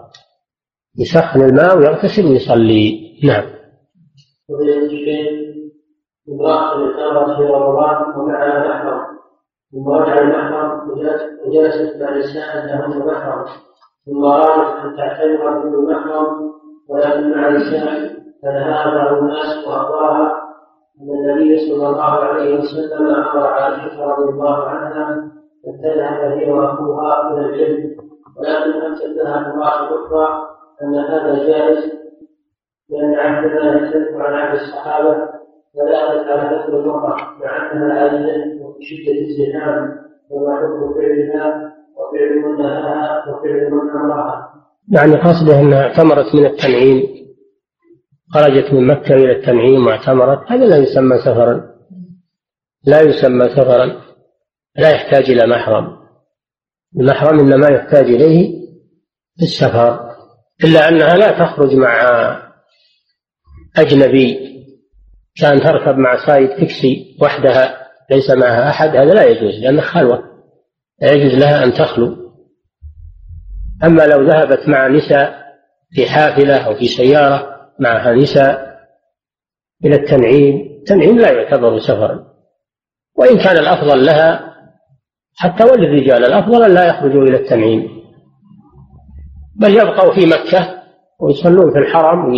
يسخن 0.99 1.43
الماء 1.43 1.79
ويغتسل 1.79 2.27
ويصلي. 2.27 3.19
نعم. 3.25 3.57
امرأة 6.29 7.37
في 7.37 7.45
رمضان 7.45 8.19
ومعها 8.19 8.69
محرم 8.69 9.17
ثم 9.73 9.89
رجع 9.89 10.19
المحرم 10.19 10.91
وجلست 10.91 12.03
مع 12.03 12.11
نساء 12.17 12.67
لهن 12.67 13.07
محرم. 13.07 13.45
ثم 14.07 14.25
أرادت 14.25 14.85
أن 14.85 14.97
تعتمر 14.97 15.59
بدون 15.59 15.93
محرم 15.93 16.51
ولكن 16.89 17.31
مع 17.31 17.49
نساء 17.49 18.17
فنهاها 18.43 18.95
بعض 18.95 19.19
الناس 19.19 19.67
وأخبرها 19.67 20.43
أن 21.01 21.11
النبي 21.11 21.59
صلى 21.69 21.89
الله 21.89 22.05
عليه 22.05 22.59
وسلم 22.59 23.07
أمر 23.07 23.47
عائشة 23.47 24.05
رضي 24.05 24.31
الله 24.31 24.65
عنها 24.65 25.11
أن 25.69 25.81
تذهب 25.83 26.33
هي 26.39 26.53
وأخوها 26.53 27.31
إلى 27.33 27.41
العلم. 27.41 27.97
ولكن 28.39 28.83
أن 28.83 28.95
تذهب 28.95 29.45
امرأة 29.53 30.07
أخرى 30.07 30.29
أن 30.83 30.95
هذا 30.95 31.35
جائز 31.47 31.93
لأن 32.91 33.15
عهدنا 33.15 33.83
يختلف 33.83 34.17
عن 34.17 34.35
عهد 34.35 34.59
الصحابة 34.61 35.36
المرأة 36.69 37.39
مع 37.41 37.73
أنها 37.73 38.01
عاجزة 38.01 38.35
الزحام 39.29 40.07
وما 40.31 40.57
حكم 40.57 40.95
فعلها 40.95 41.73
وفعل 41.97 42.39
من 42.39 42.61
وفعل 43.29 43.71
من 43.71 43.91
أمرها. 43.91 44.53
يعني 44.93 45.17
قصده 45.17 45.61
أنها 45.61 45.83
اعتمرت 45.83 46.35
من 46.35 46.47
التنعيم 46.47 47.03
خرجت 48.35 48.73
من 48.73 48.87
مكة 48.87 49.15
إلى 49.15 49.33
التنعيم 49.33 49.87
واعتمرت 49.87 50.53
هذا 50.53 50.67
لا 50.67 50.77
يسمى 50.77 51.19
سفرا. 51.19 51.77
لا 52.85 53.01
يسمى 53.01 53.49
سفرا. 53.49 53.87
لا 54.77 54.91
يحتاج 54.91 55.31
إلى 55.31 55.47
محرم. 55.47 55.97
المحرم 57.01 57.39
إنما 57.39 57.69
يحتاج 57.69 58.05
إليه 58.05 58.67
في 59.37 59.43
السفر. 59.43 60.07
إلا 60.65 60.89
أنها 60.89 61.17
لا 61.17 61.31
تخرج 61.31 61.75
مع 61.75 61.93
أجنبي 63.79 64.56
كان 65.41 65.61
تركب 65.61 65.99
مع 65.99 66.27
سايد 66.27 66.49
تكسي 66.49 67.17
وحدها 67.23 67.87
ليس 68.11 68.31
معها 68.31 68.71
أحد 68.71 68.89
هذا 68.89 69.15
لا 69.15 69.25
يجوز 69.25 69.55
لأنه 69.63 69.83
خلوة 69.83 70.23
لا 71.03 71.13
يجوز 71.13 71.35
لها 71.35 71.65
أن 71.65 71.73
تخلو. 71.73 72.17
أما 73.85 74.03
لو 74.03 74.23
ذهبت 74.23 74.69
مع 74.69 74.89
نساء 74.89 75.47
في 75.91 76.07
حافلة 76.07 76.57
أو 76.57 76.75
في 76.75 76.85
سيارة 76.85 77.57
معها 77.81 78.13
نساء 78.13 78.77
إلى 79.85 79.97
التنعيم 79.97 80.77
التنعيم 80.81 81.19
لا 81.19 81.33
يعتبر 81.33 81.79
سفرا. 81.79 82.27
وإن 83.19 83.39
كان 83.39 83.57
الأفضل 83.57 84.07
لها 84.07 84.55
حتى 85.37 85.65
وللرجال 85.65 86.25
الأفضل 86.25 86.63
أن 86.63 86.75
لا 86.75 86.87
يخرجوا 86.87 87.23
إلى 87.23 87.37
التنعيم. 87.37 87.89
بل 89.57 89.71
يبقوا 89.71 90.15
في 90.15 90.27
مكة 90.27 90.83
ويصلون 91.21 91.73
في 91.73 91.79
الحرم 91.79 92.35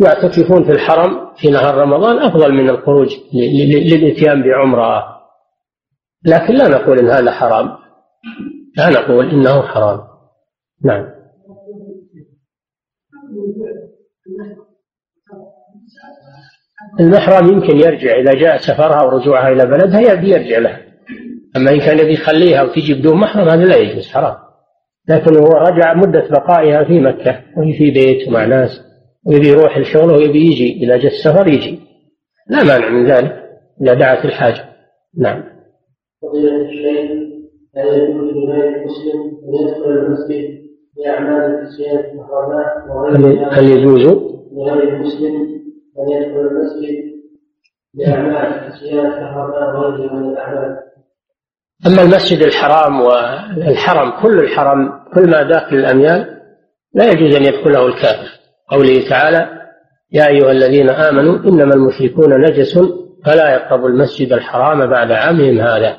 ويعتكفون 0.00 0.64
في 0.64 0.72
الحرم 0.72 1.34
في 1.36 1.50
نهار 1.50 1.74
رمضان 1.74 2.18
أفضل 2.18 2.52
من 2.52 2.70
الخروج 2.70 3.08
للإتيان 3.34 4.42
بعمرة. 4.42 5.04
لكن 6.26 6.54
لا 6.54 6.68
نقول 6.68 6.98
إن 6.98 7.10
هذا 7.10 7.30
حرام. 7.30 7.68
لا 8.76 8.88
نقول 8.90 9.30
إنه 9.30 9.62
حرام. 9.62 10.00
نعم. 10.84 11.14
المحرم 17.00 17.48
يمكن 17.52 17.76
يرجع 17.76 18.16
إذا 18.16 18.32
جاء 18.32 18.56
سفرها 18.56 19.02
ورجوعها 19.02 19.48
إلى 19.48 19.66
بلدها 19.66 20.00
يرجع 20.00 20.58
لها. 20.58 20.80
أما 21.56 21.70
إن 21.70 21.78
كان 21.78 21.98
يبي 21.98 22.12
يخليها 22.12 22.62
وتجي 22.62 22.94
بدون 22.94 23.16
محرم 23.16 23.48
هذا 23.48 23.64
لا 23.64 23.76
يجوز 23.76 24.08
حرام. 24.08 24.36
لكن 25.08 25.36
هو 25.36 25.48
رجع 25.48 25.94
مدة 25.94 26.28
بقائها 26.30 26.84
في 26.84 27.00
مكة 27.00 27.42
وهي 27.56 27.72
في 27.78 27.90
بيت 27.90 28.28
ومع 28.28 28.44
ناس. 28.44 28.83
ويبي 29.26 29.48
يروح 29.48 29.76
الشغل 29.76 30.10
ويبي 30.10 30.46
يجي 30.46 30.84
إذا 30.84 30.96
جاء 30.96 31.12
السفر 31.12 31.48
يجي. 31.48 31.80
لا 32.48 32.64
مانع 32.64 32.88
من 32.88 33.10
ذلك 33.10 33.44
إذا 33.82 33.94
دعت 33.94 34.24
الحاجة. 34.24 34.64
نعم. 35.18 35.44
فضيلة 36.22 36.56
الشيخ 36.56 37.10
لا 37.74 37.82
يجوز 37.82 38.30
لغير 38.34 38.76
المسلم 38.76 39.20
أن 39.48 39.54
يدخل 39.54 39.90
المسجد 39.90 40.64
لأعمال 40.96 41.62
الصيام 41.62 41.98
المحرمات 41.98 43.52
هل 43.52 43.68
يجوز؟ 43.68 44.06
لغير 44.52 44.88
المسلم 44.88 45.34
أن 45.98 46.12
يدخل 46.12 46.40
المسجد 46.40 47.14
لأعمال 47.94 48.72
الصيام 48.72 49.06
المحرمات 49.06 49.74
وغيرها 49.74 50.14
من 50.14 50.30
الأعمال؟ 50.30 50.78
أما 51.86 52.02
المسجد 52.02 52.42
الحرام 52.42 53.00
والحرم 53.00 54.22
كل 54.22 54.38
الحرم 54.38 54.92
كل 55.14 55.30
ما 55.30 55.42
داخل 55.42 55.76
الأميال 55.76 56.40
لا 56.94 57.10
يجوز 57.10 57.36
أن 57.36 57.44
يدخله 57.44 57.86
الكافر. 57.86 58.43
قوله 58.70 59.08
تعالى 59.08 59.48
يا 60.12 60.28
أيها 60.28 60.50
الذين 60.50 60.90
آمنوا 60.90 61.38
إنما 61.38 61.74
المشركون 61.74 62.40
نجس 62.40 62.78
فلا 63.24 63.54
يقربوا 63.54 63.88
المسجد 63.88 64.32
الحرام 64.32 64.86
بعد 64.90 65.12
عامهم 65.12 65.60
هذا 65.60 65.98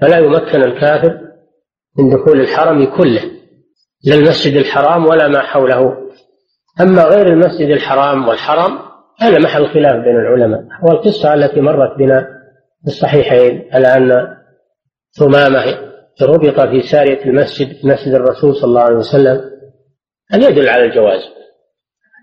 فلا 0.00 0.18
يمكن 0.18 0.62
الكافر 0.62 1.20
من 1.98 2.10
دخول 2.10 2.40
الحرم 2.40 2.84
كله 2.96 3.22
لا 4.04 4.14
المسجد 4.14 4.56
الحرام 4.56 5.06
ولا 5.06 5.28
ما 5.28 5.40
حوله. 5.40 5.96
أما 6.80 7.02
غير 7.02 7.26
المسجد 7.26 7.68
الحرام 7.68 8.28
والحرم 8.28 8.78
هذا 9.20 9.38
محل 9.38 9.66
خلاف 9.66 10.04
بين 10.04 10.16
العلماء 10.16 10.60
والقصة 10.82 11.34
التي 11.34 11.60
مرت 11.60 11.98
بنا 11.98 12.20
في 12.82 12.86
الصحيحين 12.86 13.68
على 13.72 13.86
أن 13.86 14.36
ثمامة 15.18 15.64
ربط 16.22 16.60
في 16.60 16.82
سارية 16.82 17.24
المسجد 17.24 17.86
مسجد 17.86 18.14
الرسول 18.14 18.54
صلى 18.56 18.68
الله 18.68 18.82
عليه 18.82 18.96
وسلم 18.96 19.40
أن 20.34 20.42
يدل 20.42 20.68
على 20.68 20.84
الجواز. 20.84 21.35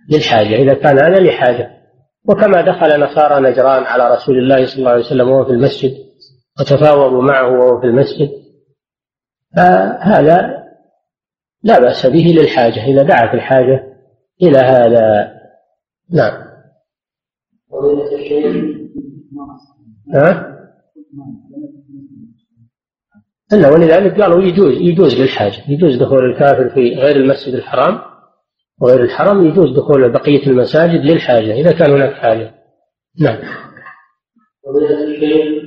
للحاجة 0.09 0.55
إذا 0.55 0.73
كان 0.73 0.99
هذا 0.99 1.19
لحاجة. 1.19 1.69
وكما 2.25 2.61
دخل 2.61 2.99
نصارى 2.99 3.51
نجران 3.51 3.83
على 3.83 4.15
رسول 4.15 4.37
الله 4.37 4.65
صلى 4.65 4.77
الله 4.77 4.91
عليه 4.91 5.05
وسلم 5.05 5.29
وهو 5.29 5.45
في 5.45 5.51
المسجد 5.51 5.91
وتفاوضوا 6.59 7.21
معه 7.21 7.51
وهو 7.51 7.81
في 7.81 7.87
المسجد. 7.87 8.29
فهذا 9.55 10.63
لا 11.63 11.79
بأس 11.79 12.05
به 12.05 12.33
للحاجة 12.37 12.85
إذا 12.85 13.03
دعت 13.03 13.33
الحاجة 13.33 13.83
إلى 14.41 14.57
هذا. 14.57 15.33
نعم. 16.11 16.43
ها؟ 20.15 20.49
ولذلك 23.53 24.21
قالوا 24.21 24.43
يجوز 24.43 24.73
يجوز 24.73 25.21
للحاجة 25.21 25.61
يجوز 25.67 25.95
دخول 25.95 26.25
الكافر 26.31 26.69
في 26.69 26.95
غير 26.95 27.15
المسجد 27.15 27.53
الحرام. 27.53 28.12
وغير 28.81 29.03
الحرم 29.03 29.45
يجوز 29.45 29.77
دخول 29.77 30.11
بقية 30.11 30.47
المساجد 30.47 31.05
للحاجة 31.05 31.53
إذا 31.53 31.71
كان 31.71 31.91
هناك 31.91 32.13
حاجة. 32.13 32.53
نعم. 33.21 33.37
ومن 34.63 34.85
الشيخ 34.85 35.63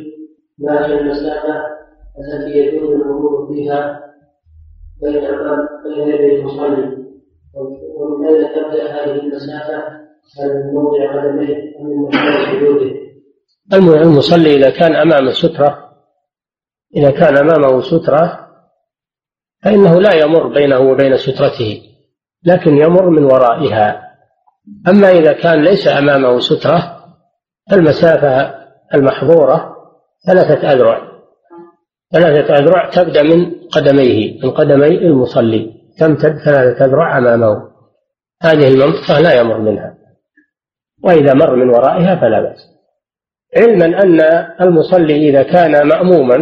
ما 0.58 0.86
هي 0.86 1.00
المسافة 1.00 1.62
التي 2.18 2.58
يجوز 2.58 2.90
الوضوء 2.90 3.54
فيها 3.54 4.00
بين 5.02 5.20
بين 5.84 6.08
يدي 6.08 6.36
المصلي. 6.36 7.06
ومن 7.96 8.28
أين 8.28 8.44
تبدأ 8.54 8.92
هذه 8.92 9.20
المسافة 9.20 10.06
هل 10.38 10.48
من 10.48 10.74
موضع 10.74 11.22
قدميه 11.22 11.56
أم 11.80 11.86
من 11.86 12.08
مكان 12.08 12.60
سجوده؟ 12.60 13.06
المصلي 14.02 14.56
إذا 14.56 14.70
كان 14.70 14.94
أمام 14.94 15.30
سترة 15.30 15.86
إذا 16.96 17.10
كان 17.10 17.36
أمامه 17.36 17.80
سترة 17.80 18.46
فإنه 19.64 20.00
لا 20.00 20.14
يمر 20.14 20.48
بينه 20.48 20.80
وبين 20.80 21.16
سترته. 21.16 21.95
لكن 22.46 22.76
يمر 22.76 23.10
من 23.10 23.24
ورائها. 23.24 24.02
أما 24.88 25.10
إذا 25.10 25.32
كان 25.32 25.64
ليس 25.64 25.88
أمامه 25.88 26.40
سترة 26.40 26.96
فالمسافة 27.70 28.54
المحظورة 28.94 29.76
ثلاثة 30.26 30.72
أذرع. 30.72 30.98
ثلاثة 32.12 32.54
أذرع 32.54 32.90
تبدأ 32.90 33.22
من 33.22 33.52
قدميه 33.72 34.42
من 34.42 34.50
قدمي 34.50 34.98
المصلي. 34.98 35.72
تمتد 35.98 36.38
ثلاثة 36.44 36.84
أذرع 36.84 37.18
أمامه. 37.18 37.68
هذه 38.42 38.68
المنطقة 38.68 39.20
لا 39.20 39.40
يمر 39.40 39.58
منها. 39.58 39.94
وإذا 41.04 41.34
مر 41.34 41.56
من 41.56 41.68
ورائها 41.68 42.16
فلا 42.16 42.40
بأس. 42.40 42.76
علما 43.56 44.02
أن 44.02 44.20
المصلي 44.60 45.30
إذا 45.30 45.42
كان 45.42 45.88
مأموما 45.88 46.36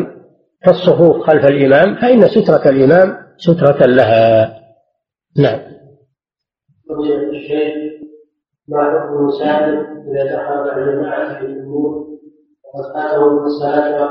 في 0.65 0.71
الصفوف 0.71 1.27
خلف 1.27 1.45
الإمام 1.47 1.95
فإن 1.95 2.29
سترة 2.29 2.69
الإمام 2.69 3.17
سترة 3.39 3.87
لها. 3.87 4.55
نعم. 5.39 5.75
فضيلة 6.89 7.31
الشيخ 7.31 7.75
ما 8.69 8.85
حكم 8.85 9.17
المسافر 9.17 9.87
إذا 10.11 10.77
الجماعة 10.77 11.39
في 11.39 11.47
الأمور 11.47 12.07
وقد 12.75 12.95
فاته 12.95 13.45
الصلاة 13.47 14.05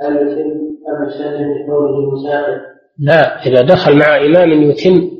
هل 0.00 0.16
يتم 0.16 0.50
أم 0.88 1.08
يسلم 1.08 1.52
لكونه 1.52 2.10
مسافر؟ 2.10 2.60
لا 2.98 3.46
إذا 3.46 3.62
دخل 3.62 3.98
مع 3.98 4.16
إمام 4.16 4.52
يتم 4.62 5.10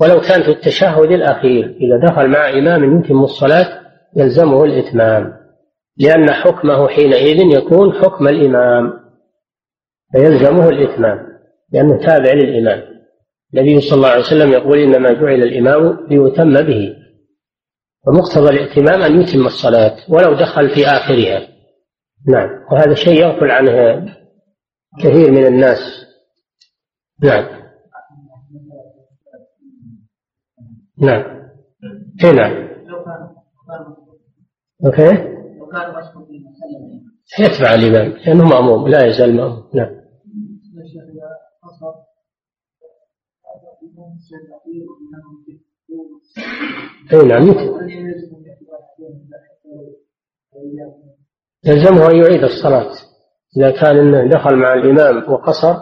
ولو 0.00 0.20
كان 0.20 0.42
في 0.42 0.50
التشهد 0.50 1.12
الأخير 1.12 1.76
إذا 1.80 2.06
دخل 2.06 2.28
مع 2.28 2.50
إمام 2.50 2.98
يتم 2.98 3.24
الصلاة 3.24 3.80
يلزمه 4.16 4.64
الإتمام 4.64 5.38
لأن 5.96 6.30
حكمه 6.30 6.88
حينئذ 6.88 7.56
يكون 7.56 7.92
حكم 7.92 8.28
الإمام 8.28 8.92
فيلزمه 10.12 10.68
الإتمام 10.68 11.26
لأنه 11.72 12.06
تابع 12.06 12.32
للإمام 12.32 12.97
النبي 13.54 13.80
صلى 13.80 13.96
الله 13.96 14.08
عليه 14.08 14.20
وسلم 14.20 14.52
يقول 14.52 14.78
إنما 14.78 15.12
جعل 15.12 15.42
الإمام 15.42 16.06
ليتم 16.10 16.54
به. 16.54 16.96
ومقتضى 18.06 18.50
الائتمام 18.50 19.02
أن 19.02 19.20
يتم 19.20 19.46
الصلاة 19.46 19.96
ولو 20.08 20.34
دخل 20.34 20.68
في 20.74 20.86
آخرها. 20.86 21.48
نعم. 22.28 22.48
وهذا 22.72 22.94
شيء 22.94 23.20
يغفل 23.20 23.50
عنه 23.50 24.06
كثير 25.00 25.30
من 25.30 25.46
الناس. 25.46 25.78
نعم. 27.24 27.46
نعم. 30.98 31.50
اي 32.24 32.32
نعم. 32.32 32.68
أوكي. 34.86 35.38
يتبع 37.40 37.74
الإمام. 37.74 38.12
لأنه 38.26 38.44
مأموم. 38.44 38.88
لا 38.88 39.06
يزال 39.06 39.36
مأموم. 39.36 39.70
نعم. 39.74 39.97
أي 47.12 47.26
نعم. 47.26 47.54
يلزمه 51.64 52.10
أن 52.10 52.16
يعيد 52.16 52.44
الصلاة. 52.44 52.90
إذا 53.56 53.70
كان 53.70 54.28
دخل 54.28 54.56
مع 54.56 54.74
الإمام 54.74 55.32
وقصر 55.32 55.74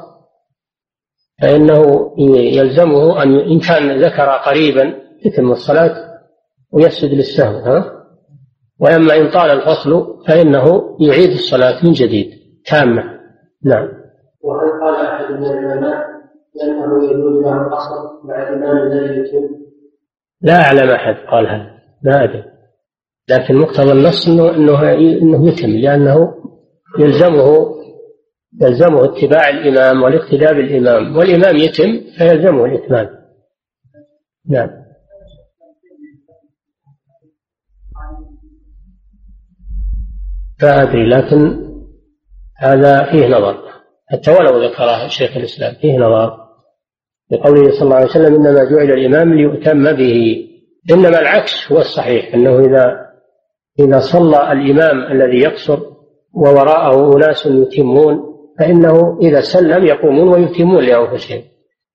فإنه 1.42 2.12
يلزمه 2.58 3.22
أن 3.22 3.38
إن 3.38 3.60
كان 3.60 4.00
ذكر 4.00 4.28
قريبا 4.28 4.94
يتم 5.24 5.52
الصلاة 5.52 5.94
ويسجد 6.72 7.10
للسهو 7.10 7.58
ها؟ 7.58 7.92
وأما 8.80 9.16
إن 9.16 9.30
طال 9.30 9.50
الفصل 9.50 10.24
فإنه 10.28 10.96
يعيد 11.00 11.30
الصلاة 11.30 11.84
من 11.84 11.92
جديد 11.92 12.30
تامة. 12.66 13.02
نعم. 13.64 13.88
وهل 14.42 14.80
قال 14.82 15.06
أحد 15.06 15.34
من 15.34 15.44
العلماء 15.44 16.06
لأنه 16.54 17.04
يجوز 17.04 17.42
له 17.42 17.66
القصر 17.66 18.24
مع 18.24 18.48
الإمام 18.48 18.76
الذي 18.76 19.20
يتم؟ 19.20 19.65
لا 20.40 20.60
أعلم 20.62 20.90
أحد 20.90 21.14
قالها 21.30 21.78
ما 22.02 22.24
أدري. 22.24 22.44
لكن 23.28 23.54
مقتضى 23.54 23.92
النص 23.92 24.28
أنه 24.28 24.50
أنه 24.50 24.92
أنه 24.92 25.48
يتم 25.48 25.70
لأنه 25.70 26.34
يلزمه 26.98 27.76
يلزمه 28.62 29.04
اتباع 29.04 29.48
الإمام 29.48 30.02
والاقتداء 30.02 30.54
بالإمام. 30.54 31.16
والإمام 31.16 31.56
يتم 31.56 32.00
فيلزمه 32.18 32.64
الإتمام. 32.64 33.08
نعم. 34.48 34.70
لا 40.62 40.82
أدري 40.82 41.08
لكن 41.08 41.66
هذا 42.56 43.12
فيه 43.12 43.26
نظر. 43.26 43.62
حتى 44.06 44.30
ولو 44.30 44.64
ذكرها 44.64 45.08
شيخ 45.08 45.36
الإسلام 45.36 45.74
فيه 45.74 45.96
نظر. 45.98 46.45
لقوله 47.32 47.70
صلى 47.70 47.82
الله 47.82 47.96
عليه 47.96 48.06
وسلم 48.06 48.34
إنما 48.34 48.64
جعل 48.64 48.92
الإمام 48.92 49.34
ليؤتم 49.34 49.92
به. 49.92 50.46
إنما 50.90 51.20
العكس 51.20 51.72
هو 51.72 51.78
الصحيح 51.78 52.34
أنه 52.34 52.58
إذا 52.58 53.06
إذا 53.80 54.00
صلى 54.00 54.52
الإمام 54.52 55.12
الذي 55.12 55.38
يقصر 55.38 55.78
ووراءه 56.34 57.16
أناس 57.16 57.46
يتمون 57.46 58.18
فإنه 58.58 59.18
إذا 59.22 59.40
سلم 59.40 59.86
يقومون 59.86 60.28
ويتمون 60.28 60.84
لأنفسهم. 60.84 61.42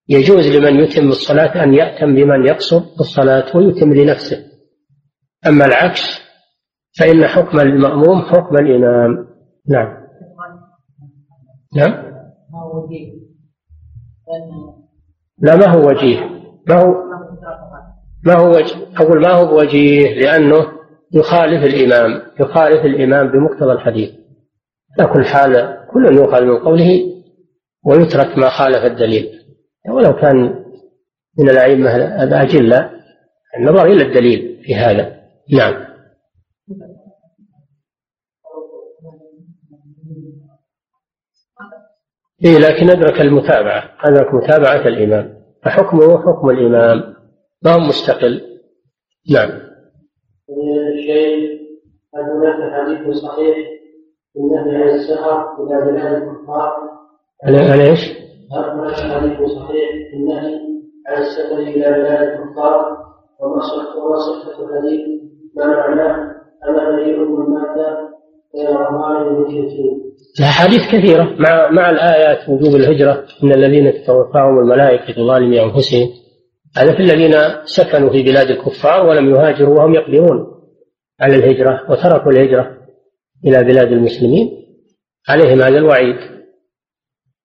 يجوز 0.09 0.47
لمن 0.47 0.79
يتم 0.79 1.07
الصلاة 1.07 1.63
أن 1.63 1.73
يأتم 1.73 2.15
بمن 2.15 2.45
يقصر 2.47 2.81
الصلاة 2.99 3.57
ويتم 3.57 3.93
لنفسه. 3.93 4.37
أما 5.47 5.65
العكس 5.65 6.21
فإن 6.99 7.27
حكم 7.27 7.59
المأموم 7.59 8.21
حكم 8.21 8.57
الإمام. 8.57 9.27
نعم. 9.69 10.01
نعم. 11.75 12.11
لا 15.41 15.55
ما 15.55 15.67
هو 15.67 15.89
وجيه؟ 15.89 16.19
ما 16.69 16.81
هو 16.81 16.95
ما 18.25 18.33
هو 18.33 18.49
وجه 18.49 18.75
أقول 18.97 19.21
ما 19.21 19.31
هو 19.31 19.59
وجيه 19.59 20.19
لأنه 20.19 20.67
يخالف 21.13 21.63
الإمام 21.63 22.21
يخالف 22.39 22.85
الإمام 22.85 23.31
بمقتضى 23.31 23.71
الحديث. 23.71 24.09
على 24.99 25.13
كل 25.13 25.25
حال 25.25 25.77
كل 25.93 26.15
يؤخذ 26.15 26.43
من 26.43 26.57
قوله 26.57 27.01
ويترك 27.85 28.37
ما 28.37 28.49
خالف 28.49 28.85
الدليل. 28.85 29.29
ولو 29.89 30.13
كان 30.13 30.55
من 31.39 31.49
الأئمة 31.49 31.95
الأجلة 32.23 32.89
النظر 33.57 33.85
إلى 33.85 34.03
الدليل 34.03 34.61
في 34.63 34.75
هذا. 34.75 35.21
نعم. 35.53 35.73
إيه 42.45 42.57
لكن 42.57 42.89
أدرك 42.89 43.21
المتابعة 43.21 43.83
أدرك 44.03 44.33
متابعة 44.33 44.87
الإمام 44.87 45.33
فحكمه 45.63 46.17
حكم 46.17 46.49
الإمام 46.49 47.13
ما 47.63 47.73
هو 47.73 47.79
مستقل 47.79 48.41
نعم 49.33 49.49
الشيء 50.99 51.61
هل 52.15 52.21
هناك 52.21 52.73
حديث 52.73 53.17
صحيح 53.17 53.57
في 54.33 54.39
النهي 54.39 54.75
عن 54.83 54.89
السهر 54.89 55.63
إلى 55.63 55.91
بلاد 55.91 56.23
الكفار؟ 56.23 56.73
على 57.43 57.89
إيش؟ 57.89 57.99
هل 58.51 58.63
هناك 58.63 58.95
حديث 58.95 59.49
صحيح 59.49 59.89
النهي 60.13 60.59
عن 61.07 61.21
السفر 61.21 61.57
إلى 61.57 61.91
بلاد 61.91 62.27
الكفار؟ 62.27 62.97
وما 63.39 63.61
صحة 64.17 64.63
الحديث 64.63 65.01
الأحاديث 70.39 70.81
كثيرة. 70.87 71.23
مع 71.39 71.69
مع 71.69 71.89
الآيات 71.89 72.49
وجوب 72.49 72.75
الهجرة 72.75 73.25
إن 73.43 73.51
الذين 73.51 73.93
تتوفاهم 73.93 74.59
الملائكة 74.59 75.13
ظالمي 75.13 75.63
أنفسهم. 75.63 76.09
هذا 76.77 76.95
في 76.95 76.99
الذين 76.99 77.33
سكنوا 77.65 78.09
في 78.09 78.23
بلاد 78.23 78.49
الكفار 78.49 79.05
ولم 79.05 79.35
يهاجروا 79.35 79.77
وهم 79.77 79.93
يقدرون 79.93 80.47
على 81.19 81.35
الهجرة 81.35 81.91
وتركوا 81.91 82.31
الهجرة 82.31 82.77
إلى 83.45 83.63
بلاد 83.63 83.91
المسلمين. 83.91 84.51
عليهم 85.29 85.61
هذا 85.61 85.77
الوعيد 85.77 86.15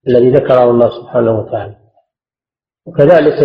الذي 0.09 0.31
ذكره 0.31 0.71
الله 0.71 0.91
سبحانه 0.91 1.39
وتعالى. 1.39 1.77
وكذلك 2.87 3.43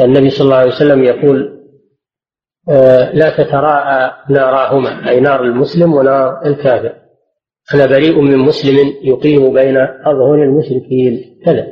النبي 0.00 0.30
صلى 0.30 0.44
الله 0.44 0.56
عليه 0.56 0.72
وسلم 0.72 1.04
يقول 1.04 1.59
لا 3.12 3.34
تتراءى 3.38 4.12
ناراهما 4.30 5.08
أي 5.08 5.20
نار 5.20 5.42
المسلم 5.42 5.94
ونار 5.94 6.46
الكافر. 6.46 6.94
أنا 7.74 7.86
بريء 7.86 8.20
من 8.20 8.38
مسلم 8.38 8.94
يقيم 9.02 9.52
بين 9.52 9.76
أظهر 10.06 10.34
المشركين. 10.34 11.40
كذا. 11.44 11.66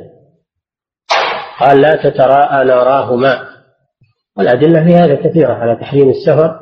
قال 1.59 1.81
لا 1.81 2.09
تتراءى 2.09 2.65
ناراهما. 2.65 3.49
والأدلة 4.37 4.85
في 4.85 4.95
هذا 4.95 5.15
كثيرة 5.15 5.53
على 5.53 5.75
تحريم 5.75 6.09
السفر 6.09 6.59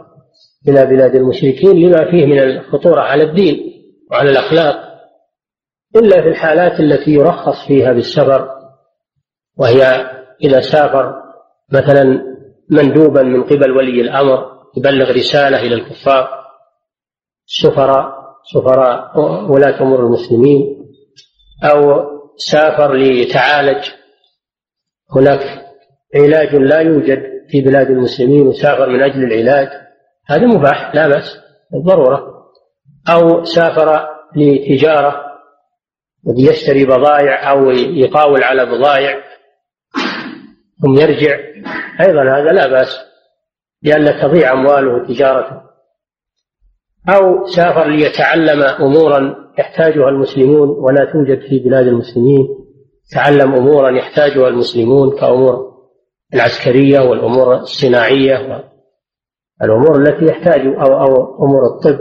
إلى 0.67 0.85
بلاد 0.85 1.15
المشركين 1.15 1.71
لما 1.71 2.11
فيه 2.11 2.25
من 2.25 2.39
الخطورة 2.39 3.01
على 3.01 3.23
الدين 3.23 3.57
وعلى 4.11 4.29
الأخلاق 4.29 4.75
إلا 5.95 6.21
في 6.21 6.27
الحالات 6.27 6.79
التي 6.79 7.11
يرخص 7.11 7.67
فيها 7.67 7.93
بالسفر 7.93 8.49
وهي 9.57 9.83
إذا 10.43 10.61
سافر 10.61 11.15
مثلا 11.73 12.36
مندوبا 12.69 13.23
من 13.23 13.43
قبل 13.43 13.71
ولي 13.71 14.01
الأمر 14.01 14.57
يبلغ 14.77 15.11
رسالة 15.11 15.59
إلى 15.59 15.75
الكفار 15.75 16.29
السفراء 17.47 18.17
سفراء 18.53 19.19
ولاة 19.51 19.81
أمور 19.81 19.99
المسلمين 19.99 20.85
أو 21.63 22.03
سافر 22.37 22.93
ليتعالج. 22.93 23.89
هناك 25.15 25.65
علاج 26.15 26.55
لا 26.55 26.79
يوجد 26.79 27.23
في 27.49 27.61
بلاد 27.61 27.89
المسلمين 27.89 28.47
وسافر 28.47 28.89
من 28.89 29.01
أجل 29.01 29.23
العلاج. 29.23 29.67
هذا 30.27 30.45
مباح 30.45 30.95
لا 30.95 31.07
بأس 31.07 31.37
بالضرورة. 31.71 32.47
أو 33.09 33.43
سافر 33.43 34.07
لتجارة 34.35 35.23
يشتري 36.37 36.85
بضائع 36.85 37.51
أو 37.51 37.71
يقاول 37.71 38.43
على 38.43 38.65
بضائع. 38.65 39.23
ثم 40.81 40.93
يرجع. 40.93 41.39
أيضا 42.01 42.21
هذا 42.21 42.51
لا 42.51 42.67
بأس 42.67 42.89
لأن 43.83 44.21
تضيع 44.21 44.53
أمواله 44.53 44.93
وتجارته. 44.93 45.61
أو 47.09 47.45
سافر 47.45 47.87
ليتعلم 47.87 48.61
أمورا 48.63 49.35
يحتاجها 49.59 50.09
المسلمون 50.09 50.69
ولا 50.69 51.11
توجد 51.13 51.39
في 51.49 51.59
بلاد 51.59 51.87
المسلمين. 51.87 52.47
تعلم 53.11 53.53
أمورا 53.53 53.89
يحتاجها 53.89 54.47
المسلمون 54.47 55.19
كأمور 55.19 55.67
العسكرية 56.33 56.99
والأمور 56.99 57.55
الصناعية 57.55 58.63
الأمور 59.63 60.01
التي 60.01 60.25
يحتاج 60.25 60.61
أو 60.61 60.99
أو 60.99 61.45
أمور 61.45 61.61
الطب 61.65 61.99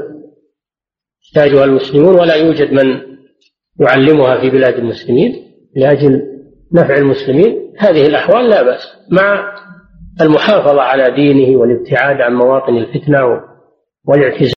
يحتاجها 1.25 1.65
المسلمون 1.65 2.15
ولا 2.21 2.35
يوجد 2.35 2.73
من 2.73 3.17
يعلمها 3.81 4.41
في 4.41 4.51
بلاد 4.51 4.75
المسلمين 4.75 5.33
لأجل 5.77 6.23
نفع 6.73 6.95
المسلمين. 6.95 7.66
هذه 7.79 8.07
الأحوال 8.07 8.49
لا 8.51 8.63
بأس 8.63 8.83
مع 9.11 9.55
المحافظة 10.21 10.83
على 10.83 11.15
دينه 11.17 11.59
والابتعاد 11.61 12.21
عن 12.21 12.35
مواطن 12.35 12.77
الفتنة 12.77 13.19
والاعتزال. 14.09 14.55